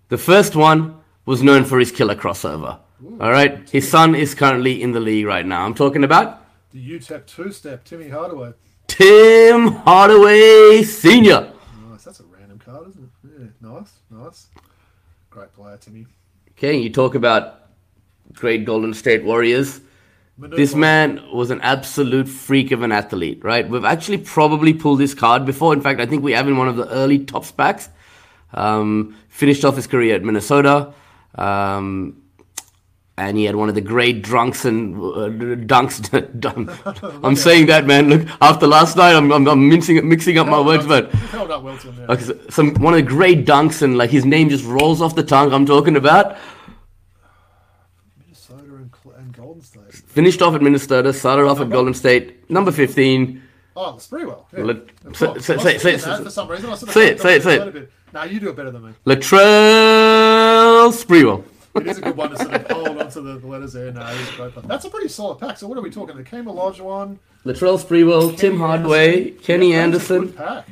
the 0.09 0.19
first 0.19 0.57
one 0.57 1.01
was 1.27 1.45
known 1.45 1.65
for 1.65 1.79
his 1.79 1.93
killer 1.93 2.17
crossover. 2.17 2.81
All 3.21 3.31
right, 3.31 3.71
his 3.71 3.89
son 3.89 4.17
is 4.17 4.35
currently 4.35 4.83
in 4.83 4.91
the 4.91 5.01
league 5.01 5.27
right 5.27 5.47
now. 5.47 5.65
I'm 5.65 5.75
talking 5.75 6.03
about 6.03 6.40
The 6.73 6.99
UTEP 6.99 7.27
two 7.27 7.51
step, 7.51 7.85
Timmy 7.85 8.09
Hardaway. 8.09 8.53
Tim 8.87 9.69
Hardaway 9.69 10.85
Senior. 10.85 11.53
Nice. 11.91 12.05
That's 12.05 12.21
a 12.21 12.25
random 12.25 12.59
card, 12.59 12.89
isn't 12.89 13.03
it? 13.03 13.11
Yeah, 13.41 13.47
nice, 13.71 13.93
nice. 14.11 14.47
Great 15.31 15.53
player, 15.53 15.77
Timmy. 15.79 16.07
Okay, 16.53 16.77
you 16.79 16.91
talk 16.91 17.15
about 17.17 17.71
great 18.33 18.65
Golden 18.65 18.95
State 18.95 19.25
Warriors. 19.25 19.81
This 20.39 20.75
man 20.75 21.21
was 21.33 21.51
an 21.51 21.61
absolute 21.61 22.29
freak 22.29 22.71
of 22.71 22.83
an 22.83 22.93
athlete, 22.93 23.45
right? 23.45 23.69
We've 23.69 23.85
actually 23.85 24.19
probably 24.19 24.73
pulled 24.73 24.99
this 25.01 25.13
card 25.13 25.45
before. 25.45 25.75
In 25.75 25.83
fact, 25.83 26.01
I 26.01 26.07
think 26.07 26.23
we 26.23 26.33
have 26.33 26.49
in 26.49 26.57
one 26.57 26.69
of 26.69 26.77
the 26.77 26.89
early 26.89 27.19
top 27.19 27.45
packs. 27.57 27.91
Um, 28.55 29.17
finished 29.29 29.65
off 29.65 29.77
his 29.77 29.87
career 29.87 30.15
at 30.17 30.23
Minnesota. 30.23 30.95
Um, 31.35 32.23
and 33.21 33.37
he 33.37 33.45
had 33.45 33.55
one 33.55 33.69
of 33.69 33.75
the 33.75 33.81
great 33.83 34.23
drunks 34.23 34.65
and 34.65 34.97
uh, 34.97 35.29
dunks. 35.67 36.01
I'm 37.25 37.37
saying 37.37 37.67
that, 37.67 37.85
man. 37.87 38.09
Look, 38.09 38.27
after 38.41 38.67
last 38.67 38.97
night, 38.97 39.15
I'm, 39.15 39.31
I'm, 39.31 39.47
I'm 39.47 39.69
mixing, 39.69 40.09
mixing 40.09 40.39
up 40.39 40.47
my 40.49 40.59
words, 40.61 40.87
but 40.87 41.13
You've 41.13 41.31
held 41.31 41.51
up 41.51 41.63
well 41.63 41.77
till 41.77 41.93
now. 41.93 42.07
like, 42.09 42.21
some 42.49 42.75
one 42.77 42.95
of 42.95 42.99
the 42.99 43.03
great 43.07 43.45
dunks, 43.45 43.83
and 43.83 43.99
like 43.99 44.09
his 44.11 44.25
name 44.25 44.49
just 44.49 44.65
rolls 44.65 45.03
off 45.03 45.15
the 45.15 45.23
tongue. 45.23 45.53
I'm 45.53 45.67
talking 45.67 45.97
about. 45.97 46.39
Minnesota 48.19 48.63
and, 48.65 48.91
and 49.19 49.37
Golden 49.37 49.63
State. 49.63 49.93
Finished 49.93 50.41
off 50.41 50.55
at 50.55 50.63
Minnesota, 50.63 51.13
started 51.13 51.47
off 51.47 51.61
at 51.61 51.69
Golden 51.69 51.93
State, 51.95 52.51
number 52.51 52.73
15. 52.73 53.43
Oh, 53.77 53.93
Sprewell. 53.99 54.45
Yeah. 54.57 54.65
Let- 54.65 55.17
say- 55.17 55.39
say- 55.39 55.59
say- 55.79 55.79
say- 55.79 56.11
that 56.11 56.25
for 56.25 56.31
some 56.31 56.49
reason. 56.49 56.71
I 56.71 56.75
sort 56.75 56.89
of 56.89 56.95
say 56.95 57.09
it, 57.09 57.17
got 57.19 57.23
say 57.23 57.37
it, 57.37 57.43
say 57.43 57.55
it. 57.57 57.69
a 57.69 57.71
bit. 57.71 57.93
No, 58.13 58.23
you 58.25 58.41
do 58.41 58.49
it 58.49 58.57
better 58.57 58.71
than 58.73 58.83
me. 58.87 58.93
Latrell 59.07 60.91
Latrell 60.91 60.93
Sprewell. 60.93 61.45
it 61.77 61.87
is 61.87 61.99
a 61.99 62.01
good 62.01 62.17
one 62.17 62.31
to 62.31 62.37
sort 62.37 62.53
of 62.71 62.90
the, 63.15 63.39
the 63.39 63.47
letters 63.47 63.73
there. 63.73 63.91
No, 63.93 64.07
it 64.07 64.21
is 64.21 64.31
great. 64.33 64.55
But 64.55 64.69
that's 64.69 64.85
a 64.85 64.91
pretty 64.91 65.09
solid 65.09 65.39
pack. 65.39 65.57
So 65.59 65.67
what 65.67 65.77
are 65.79 65.83
we 65.83 65.91
talking? 65.91 66.17
The 66.17 66.23
Kema 66.23 66.47
Olajuwon, 66.55 67.19
Latrell 67.45 67.79
Sprewell, 67.83 68.37
Tim 68.37 68.59
Hardaway, 68.59 69.31
Kenny 69.31 69.73
Yeah, 69.73 69.87
that's 69.89 70.11
a 70.11 70.15
Anderson, 70.15 70.27
good 70.27 70.37
pack. 70.37 70.69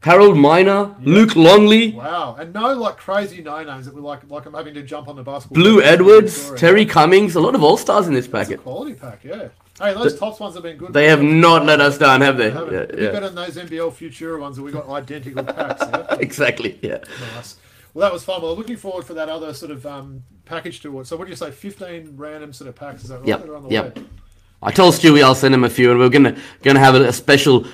Harold 0.00 0.36
Miner, 0.36 0.96
Luc 1.02 1.36
Longley, 1.36 1.92
Wow, 1.92 2.34
and 2.36 2.52
no 2.52 2.74
like 2.74 2.96
crazy 2.96 3.40
no 3.40 3.62
names 3.62 3.86
that 3.86 3.94
we 3.94 4.00
like. 4.00 4.28
Like 4.28 4.46
I'm 4.46 4.54
having 4.54 4.74
to 4.74 4.82
jump 4.82 5.06
on 5.06 5.14
the 5.14 5.22
basketball. 5.22 5.62
Blue 5.62 5.80
Edwards. 5.80 6.52
Terry 6.56 6.84
Cummings, 6.84 7.36
a 7.36 7.40
lot 7.40 7.54
of 7.54 7.62
all 7.62 7.76
stars 7.76 8.08
in 8.08 8.14
this 8.14 8.26
That's 8.26 8.48
a 8.48 8.52
packet. 8.52 8.62
quality 8.64 8.94
pack. 8.94 9.22
Yeah. 9.22 9.48
Hey, 9.78 9.94
those 9.94 10.18
Topps 10.18 10.38
ones 10.38 10.54
have 10.54 10.62
been 10.64 10.76
good. 10.76 10.92
They 10.92 11.06
have 11.06 11.22
not 11.22 11.64
let 11.64 11.80
us 11.80 11.98
down, 11.98 12.20
have 12.20 12.36
they? 12.36 12.50
Haven't. 12.50 12.72
Yeah, 12.94 13.04
yeah. 13.04 13.10
better 13.12 13.30
than 13.30 13.36
those 13.36 13.56
NBL 13.56 13.90
Futera 13.92 14.38
ones 14.38 14.56
that 14.56 14.62
we 14.62 14.70
got 14.70 14.88
identical 14.88 15.44
packs. 15.44 15.82
Yeah? 15.82 16.16
Exactly. 16.20 16.78
Yeah. 16.82 16.98
Nice. 17.36 17.56
Well, 17.94 18.08
that 18.08 18.12
was 18.12 18.24
fun. 18.24 18.40
Well, 18.42 18.56
looking 18.56 18.76
forward 18.76 19.04
for 19.04 19.14
that 19.14 19.28
other 19.28 19.52
sort 19.52 19.70
of 19.70 19.84
um, 19.84 20.22
package 20.44 20.80
to 20.82 21.00
it. 21.00 21.06
So, 21.06 21.16
what 21.16 21.24
do 21.24 21.30
you 21.30 21.36
say? 21.36 21.50
Fifteen 21.50 22.14
random 22.16 22.52
sort 22.52 22.68
of 22.68 22.74
packs? 22.74 23.02
Is 23.02 23.10
that 23.10 23.18
right? 23.18 23.28
Yep, 23.28 23.48
on 23.48 23.62
the 23.64 23.68
yep. 23.70 23.96
way? 23.96 24.04
I 24.62 24.70
told 24.70 24.94
Stewie 24.94 25.22
I'll 25.22 25.34
send 25.34 25.54
him 25.54 25.64
a 25.64 25.70
few, 25.70 25.90
and 25.90 25.98
we're 26.00 26.08
gonna 26.08 26.36
gonna 26.62 26.78
have 26.78 26.94
a, 26.94 27.08
a 27.08 27.12
special 27.12 27.66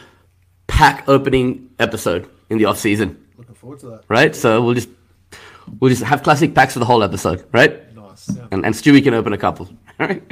pack 0.66 1.08
opening 1.08 1.70
episode 1.78 2.28
in 2.50 2.58
the 2.58 2.64
off 2.64 2.78
season, 2.78 3.24
Looking 3.36 3.54
forward 3.54 3.78
to 3.80 3.86
that. 3.90 4.04
right? 4.08 4.34
So 4.34 4.62
we'll 4.62 4.74
just 4.74 4.88
we'll 5.80 5.90
just 5.90 6.02
have 6.02 6.22
classic 6.22 6.54
packs 6.54 6.72
for 6.72 6.78
the 6.78 6.86
whole 6.86 7.02
episode, 7.02 7.44
right? 7.52 7.94
Nice. 7.94 8.30
Yeah. 8.34 8.46
And 8.50 8.64
and 8.66 8.74
Stewie 8.74 9.02
can 9.02 9.14
open 9.14 9.32
a 9.32 9.38
couple. 9.38 9.68
Right? 9.98 10.22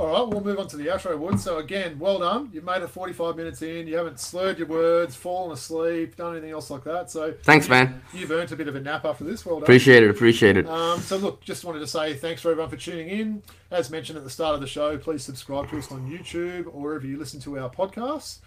All 0.00 0.06
right, 0.06 0.26
we'll 0.26 0.42
move 0.42 0.58
on 0.58 0.66
to 0.68 0.78
the 0.78 0.86
outro, 0.86 1.18
Wood. 1.18 1.38
So 1.38 1.58
again, 1.58 1.98
well 1.98 2.20
done. 2.20 2.48
You've 2.54 2.64
made 2.64 2.80
it 2.80 2.88
45 2.88 3.36
minutes 3.36 3.60
in. 3.60 3.86
You 3.86 3.98
haven't 3.98 4.18
slurred 4.18 4.58
your 4.58 4.66
words, 4.66 5.14
fallen 5.14 5.52
asleep, 5.52 6.16
done 6.16 6.32
anything 6.32 6.52
else 6.52 6.70
like 6.70 6.84
that. 6.84 7.10
So 7.10 7.34
Thanks, 7.42 7.68
man. 7.68 8.00
you've 8.14 8.30
earned 8.30 8.50
a 8.50 8.56
bit 8.56 8.66
of 8.66 8.76
a 8.76 8.80
nap 8.80 9.04
after 9.04 9.24
this. 9.24 9.44
Well 9.44 9.56
done. 9.56 9.64
Appreciate 9.64 10.02
it. 10.02 10.08
Appreciate 10.08 10.56
it. 10.56 10.66
Um, 10.66 11.00
so 11.00 11.18
look, 11.18 11.44
just 11.44 11.66
wanted 11.66 11.80
to 11.80 11.86
say 11.86 12.14
thanks 12.14 12.40
for 12.40 12.50
everyone 12.50 12.70
for 12.70 12.78
tuning 12.78 13.10
in. 13.10 13.42
As 13.70 13.90
mentioned 13.90 14.16
at 14.16 14.24
the 14.24 14.30
start 14.30 14.54
of 14.54 14.62
the 14.62 14.66
show, 14.66 14.96
please 14.96 15.22
subscribe 15.22 15.68
to 15.68 15.76
us 15.76 15.92
on 15.92 16.10
YouTube 16.10 16.64
or 16.68 16.80
wherever 16.80 17.06
you 17.06 17.18
listen 17.18 17.38
to 17.40 17.58
our 17.58 17.68
podcasts. 17.68 18.38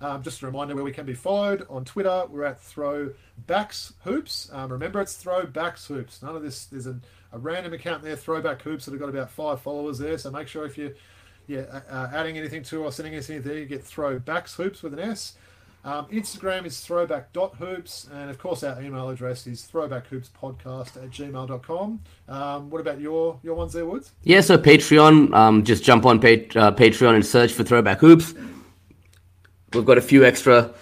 Um, 0.00 0.22
just 0.22 0.42
a 0.42 0.46
reminder 0.46 0.74
where 0.76 0.84
we 0.84 0.92
can 0.92 1.06
be 1.06 1.14
followed 1.14 1.66
on 1.68 1.84
Twitter. 1.84 2.24
We're 2.28 2.44
at 2.44 2.62
Throwbacks 2.62 3.94
Hoops. 4.04 4.48
Um, 4.52 4.70
remember, 4.70 5.00
it's 5.00 5.22
Throwbacks 5.22 5.86
Hoops. 5.86 6.22
None 6.22 6.36
of 6.36 6.42
this. 6.42 6.66
There's 6.66 6.86
a, 6.86 7.00
a 7.36 7.38
random 7.38 7.74
account 7.74 8.02
there, 8.02 8.16
Throwback 8.16 8.62
Hoops, 8.62 8.86
that 8.86 8.92
have 8.92 9.00
got 9.00 9.10
about 9.10 9.30
five 9.30 9.60
followers 9.60 9.98
there. 9.98 10.16
So 10.16 10.30
make 10.30 10.48
sure 10.48 10.64
if 10.64 10.78
you, 10.78 10.94
yeah, 11.46 11.80
uh, 11.90 12.08
adding 12.12 12.38
anything 12.38 12.62
to 12.64 12.82
or 12.82 12.90
sending 12.90 13.14
anything 13.14 13.42
there, 13.42 13.58
you 13.58 13.66
get 13.66 13.84
Throwbacks 13.84 14.54
Hoops 14.54 14.82
with 14.82 14.94
an 14.94 15.00
S. 15.00 15.34
Um, 15.84 16.06
Instagram 16.06 16.64
is 16.66 16.80
throwback.hoops, 16.80 18.08
and 18.12 18.28
of 18.28 18.38
course, 18.38 18.64
our 18.64 18.82
email 18.82 19.08
address 19.08 19.46
is 19.46 19.68
throwbackhoopspodcast 19.72 20.96
at 20.96 21.10
gmail.com. 21.10 22.00
Um, 22.28 22.70
what 22.70 22.80
about 22.80 23.00
your 23.00 23.38
your 23.44 23.54
ones 23.54 23.72
there, 23.72 23.86
Woods? 23.86 24.10
Yeah, 24.24 24.40
so 24.40 24.58
Patreon, 24.58 25.32
um, 25.32 25.62
just 25.62 25.84
jump 25.84 26.04
on 26.04 26.16
uh, 26.16 26.20
Patreon 26.20 27.14
and 27.14 27.24
search 27.24 27.52
for 27.52 27.62
Throwback 27.62 28.00
Hoops. 28.00 28.34
We've 29.74 29.84
got 29.84 29.98
a 29.98 30.00
few 30.00 30.24
extra 30.24 30.74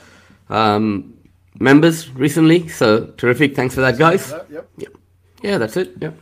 um, 0.48 1.18
members 1.60 2.08
recently, 2.10 2.68
so 2.68 3.04
terrific. 3.18 3.54
Thanks 3.54 3.74
for 3.74 3.82
that, 3.82 3.98
guys. 3.98 4.30
That, 4.30 4.46
yep. 4.50 4.96
Yeah, 5.44 5.58
that's 5.58 5.76
it. 5.76 5.92
Yeah. 6.00 6.12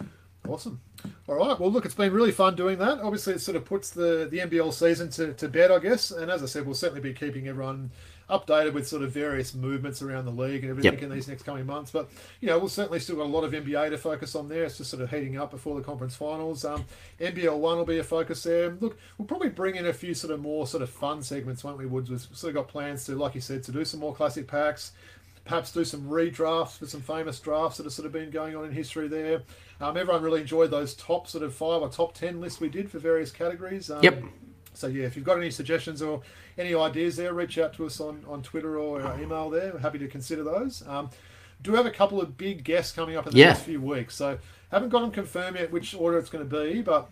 Awesome. 0.49 0.80
All 1.28 1.36
right. 1.36 1.59
Well, 1.59 1.70
look, 1.70 1.84
it's 1.84 1.95
been 1.95 2.12
really 2.12 2.32
fun 2.32 2.57
doing 2.57 2.78
that. 2.78 2.99
Obviously, 2.99 3.34
it 3.34 3.40
sort 3.40 3.57
of 3.57 3.64
puts 3.64 3.90
the, 3.90 4.26
the 4.30 4.38
NBL 4.38 4.72
season 4.72 5.09
to, 5.11 5.32
to 5.34 5.49
bed, 5.49 5.70
I 5.70 5.78
guess. 5.78 6.11
And 6.11 6.30
as 6.30 6.43
I 6.43 6.47
said, 6.47 6.66
we'll 6.66 6.74
certainly 6.74 7.01
be 7.01 7.12
keeping 7.14 7.47
everyone 7.47 7.90
updated 8.28 8.72
with 8.72 8.88
sort 8.88 9.03
of 9.03 9.12
various 9.12 9.55
movements 9.55 10.01
around 10.03 10.24
the 10.24 10.30
league 10.32 10.62
and 10.62 10.70
everything 10.70 10.95
Yep. 10.95 11.03
in 11.03 11.11
these 11.11 11.28
next 11.28 11.43
coming 11.45 11.64
months. 11.66 11.90
But, 11.93 12.11
you 12.40 12.49
know, 12.49 12.59
we'll 12.59 12.68
certainly 12.68 12.99
still 12.99 13.16
got 13.16 13.24
a 13.24 13.28
lot 13.28 13.45
of 13.45 13.53
NBA 13.53 13.90
to 13.90 13.99
focus 13.99 14.34
on 14.34 14.49
there. 14.49 14.64
It's 14.64 14.78
just 14.78 14.90
sort 14.90 15.03
of 15.03 15.11
heating 15.11 15.36
up 15.38 15.51
before 15.53 15.76
the 15.76 15.84
conference 15.84 16.16
finals. 16.16 16.64
Um, 16.64 16.86
NBL 17.20 17.57
1 17.59 17.76
will 17.78 17.84
be 17.84 17.99
a 17.99 18.05
focus 18.05 18.43
there. 18.43 18.70
Look, 18.80 18.99
we'll 19.18 19.28
probably 19.28 19.51
bring 19.51 19.76
in 19.76 19.86
a 19.86 19.93
few 19.93 20.12
sort 20.14 20.32
of 20.32 20.40
more 20.40 20.66
sort 20.66 20.82
of 20.82 20.90
fun 20.90 21.22
segments, 21.22 21.62
won't 21.62 21.78
we, 21.78 21.86
Woods? 21.86 22.11
We've 22.11 22.20
sort 22.32 22.51
of 22.51 22.55
got 22.55 22.68
plans 22.68 23.05
to, 23.05 23.14
like 23.14 23.34
you 23.36 23.40
said, 23.40 23.62
to 23.64 23.72
do 23.72 23.84
some 23.84 24.01
more 24.01 24.14
classic 24.14 24.49
packs 24.49 24.93
perhaps 25.45 25.72
do 25.72 25.84
some 25.84 26.03
redrafts 26.03 26.78
for 26.78 26.86
some 26.86 27.01
famous 27.01 27.40
drafts 27.40 27.76
that 27.78 27.84
have 27.84 27.93
sort 27.93 28.07
of 28.07 28.12
been 28.12 28.30
going 28.30 28.55
on 28.57 28.64
in 28.64 28.72
history 28.72 29.09
there. 29.09 29.43
Um, 29.80 29.97
everyone 29.97 30.22
really 30.22 30.40
enjoyed 30.40 30.70
those 30.70 30.95
top 30.95 31.26
sort 31.26 31.43
of 31.43 31.55
five 31.55 31.82
or 31.82 31.88
top 31.88 32.14
ten 32.14 32.40
lists 32.40 32.61
we 32.61 32.68
did 32.68 32.90
for 32.90 32.99
various 32.99 33.30
categories. 33.30 33.90
Um, 33.90 34.03
Yep. 34.03 34.22
So 34.74 34.86
yeah, 34.86 35.05
if 35.05 35.16
you've 35.16 35.24
got 35.24 35.36
any 35.36 35.51
suggestions 35.51 36.01
or 36.01 36.22
any 36.57 36.74
ideas 36.74 37.16
there, 37.16 37.34
reach 37.34 37.59
out 37.59 37.74
to 37.74 37.84
us 37.84 38.01
on, 38.01 38.24
on 38.26 38.43
Twitter 38.43 38.78
or 38.78 39.03
our 39.03 39.20
email 39.20 39.51
there. 39.51 39.70
We're 39.72 39.80
happy 39.80 39.99
to 39.99 40.09
consider 40.09 40.43
those. 40.45 40.82
Um, 40.88 41.11
do 41.62 41.74
have 41.74 41.84
a 41.86 41.90
couple 41.90 42.20
of 42.22 42.38
big 42.38 42.64
guests 42.64 42.93
coming 42.93 43.16
up 43.16 43.26
in 43.26 43.32
the 43.32 43.38
Yeah. 43.38 43.49
next 43.49 43.62
few 43.64 43.80
weeks. 43.82 44.14
So 44.16 44.38
haven't 44.70 44.88
got 44.88 45.01
them 45.01 45.11
confirmed 45.11 45.59
yet 45.59 45.70
which 45.70 45.95
order 45.95 46.18
it's 46.18 46.30
going 46.30 46.49
to 46.49 46.64
be, 46.64 46.80
but 46.80 47.11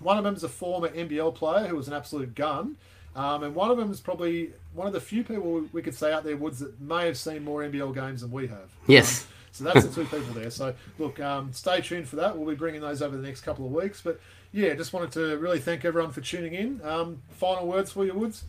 one 0.00 0.16
of 0.16 0.24
them 0.24 0.34
is 0.34 0.44
a 0.44 0.48
former 0.48 0.88
NBL 0.88 1.34
player 1.34 1.66
who 1.66 1.76
was 1.76 1.88
an 1.88 1.94
absolute 1.94 2.34
gun. 2.34 2.76
Um, 3.16 3.44
and 3.44 3.54
one 3.54 3.70
of 3.70 3.76
them 3.76 3.90
is 3.90 4.00
probably 4.00 4.50
one 4.72 4.86
of 4.86 4.92
the 4.92 5.00
few 5.00 5.22
people 5.22 5.64
we 5.72 5.82
could 5.82 5.94
say 5.94 6.12
out 6.12 6.24
there, 6.24 6.36
Woods, 6.36 6.58
that 6.58 6.80
may 6.80 7.06
have 7.06 7.16
seen 7.16 7.44
more 7.44 7.62
NBL 7.62 7.94
games 7.94 8.22
than 8.22 8.30
we 8.30 8.48
have. 8.48 8.70
Yes. 8.86 9.22
Um, 9.22 9.28
so 9.52 9.64
that's 9.64 9.86
the 9.86 9.94
two 9.94 10.04
people 10.04 10.34
there. 10.34 10.50
So 10.50 10.74
look, 10.98 11.20
um, 11.20 11.52
stay 11.52 11.80
tuned 11.80 12.08
for 12.08 12.16
that. 12.16 12.36
We'll 12.36 12.48
be 12.48 12.56
bringing 12.56 12.80
those 12.80 13.02
over 13.02 13.16
the 13.16 13.22
next 13.22 13.42
couple 13.42 13.64
of 13.66 13.72
weeks. 13.72 14.00
But 14.00 14.20
yeah, 14.52 14.74
just 14.74 14.92
wanted 14.92 15.12
to 15.12 15.38
really 15.38 15.60
thank 15.60 15.84
everyone 15.84 16.10
for 16.10 16.20
tuning 16.20 16.54
in. 16.54 16.80
Um, 16.82 17.22
final 17.30 17.68
words 17.68 17.92
for 17.92 18.04
you, 18.04 18.14
Woods. 18.14 18.42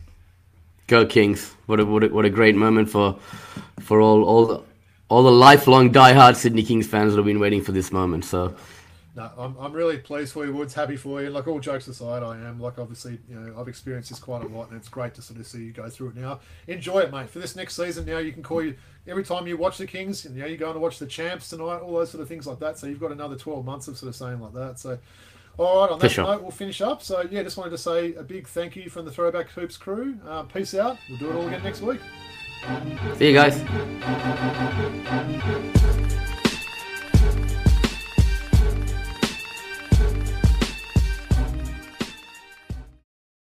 Go 0.88 1.06
Kings! 1.06 1.54
What 1.66 1.80
a 1.80 1.84
what 1.84 2.04
a, 2.04 2.08
what 2.08 2.24
a 2.24 2.30
great 2.30 2.54
moment 2.54 2.90
for 2.90 3.18
for 3.80 4.00
all 4.00 4.24
all 4.24 4.46
the, 4.46 4.62
all 5.08 5.22
the 5.24 5.32
lifelong 5.32 5.92
diehard 5.92 6.36
Sydney 6.36 6.62
Kings 6.62 6.86
fans 6.86 7.12
that 7.12 7.18
have 7.18 7.26
been 7.26 7.40
waiting 7.40 7.62
for 7.62 7.72
this 7.72 7.92
moment. 7.92 8.24
So 8.24 8.54
No, 9.16 9.30
I'm, 9.38 9.56
I'm 9.58 9.72
really 9.72 9.96
pleased 9.96 10.34
for 10.34 10.44
you, 10.44 10.52
Woods. 10.52 10.74
Happy 10.74 10.96
for 10.96 11.22
you. 11.22 11.30
Like 11.30 11.48
all 11.48 11.58
jokes 11.58 11.88
aside, 11.88 12.22
I 12.22 12.36
am. 12.36 12.60
Like 12.60 12.78
obviously, 12.78 13.18
you 13.30 13.34
know, 13.34 13.58
I've 13.58 13.66
experienced 13.66 14.10
this 14.10 14.18
quite 14.18 14.44
a 14.44 14.46
lot, 14.46 14.68
and 14.68 14.76
it's 14.76 14.90
great 14.90 15.14
to 15.14 15.22
sort 15.22 15.40
of 15.40 15.46
see 15.46 15.64
you 15.64 15.72
go 15.72 15.88
through 15.88 16.10
it 16.10 16.16
now. 16.16 16.40
Enjoy 16.66 16.98
it, 16.98 17.10
mate. 17.10 17.30
For 17.30 17.38
this 17.38 17.56
next 17.56 17.76
season, 17.76 18.04
now 18.04 18.18
you 18.18 18.30
can 18.30 18.42
call 18.42 18.62
you 18.62 18.74
every 19.08 19.24
time 19.24 19.46
you 19.46 19.56
watch 19.56 19.78
the 19.78 19.86
Kings, 19.86 20.26
and 20.26 20.36
you 20.36 20.42
know, 20.42 20.48
you're 20.48 20.58
going 20.58 20.74
to 20.74 20.80
watch 20.80 20.98
the 20.98 21.06
champs 21.06 21.48
tonight, 21.48 21.78
all 21.78 21.94
those 21.94 22.10
sort 22.10 22.20
of 22.20 22.28
things 22.28 22.46
like 22.46 22.58
that. 22.58 22.78
So 22.78 22.88
you've 22.88 23.00
got 23.00 23.10
another 23.10 23.36
12 23.36 23.64
months 23.64 23.88
of 23.88 23.96
sort 23.96 24.10
of 24.10 24.16
saying 24.16 24.40
like 24.40 24.52
that. 24.52 24.78
So. 24.78 24.98
All 25.58 25.80
right, 25.80 25.90
on 25.90 25.98
that 26.00 26.10
sure. 26.10 26.24
note, 26.26 26.42
we'll 26.42 26.50
finish 26.50 26.82
up. 26.82 27.02
So, 27.02 27.26
yeah, 27.30 27.42
just 27.42 27.56
wanted 27.56 27.70
to 27.70 27.78
say 27.78 28.12
a 28.16 28.22
big 28.22 28.46
thank 28.46 28.76
you 28.76 28.90
from 28.90 29.06
the 29.06 29.10
Throwback 29.10 29.48
Hoops 29.48 29.78
crew. 29.78 30.18
Uh, 30.28 30.42
peace 30.42 30.74
out. 30.74 30.98
We'll 31.08 31.16
do 31.16 31.30
it 31.30 31.34
all 31.34 31.46
again 31.46 31.62
next 31.62 31.80
week. 31.80 32.00
see 33.16 33.28
you 33.28 33.32
guys. 33.32 33.56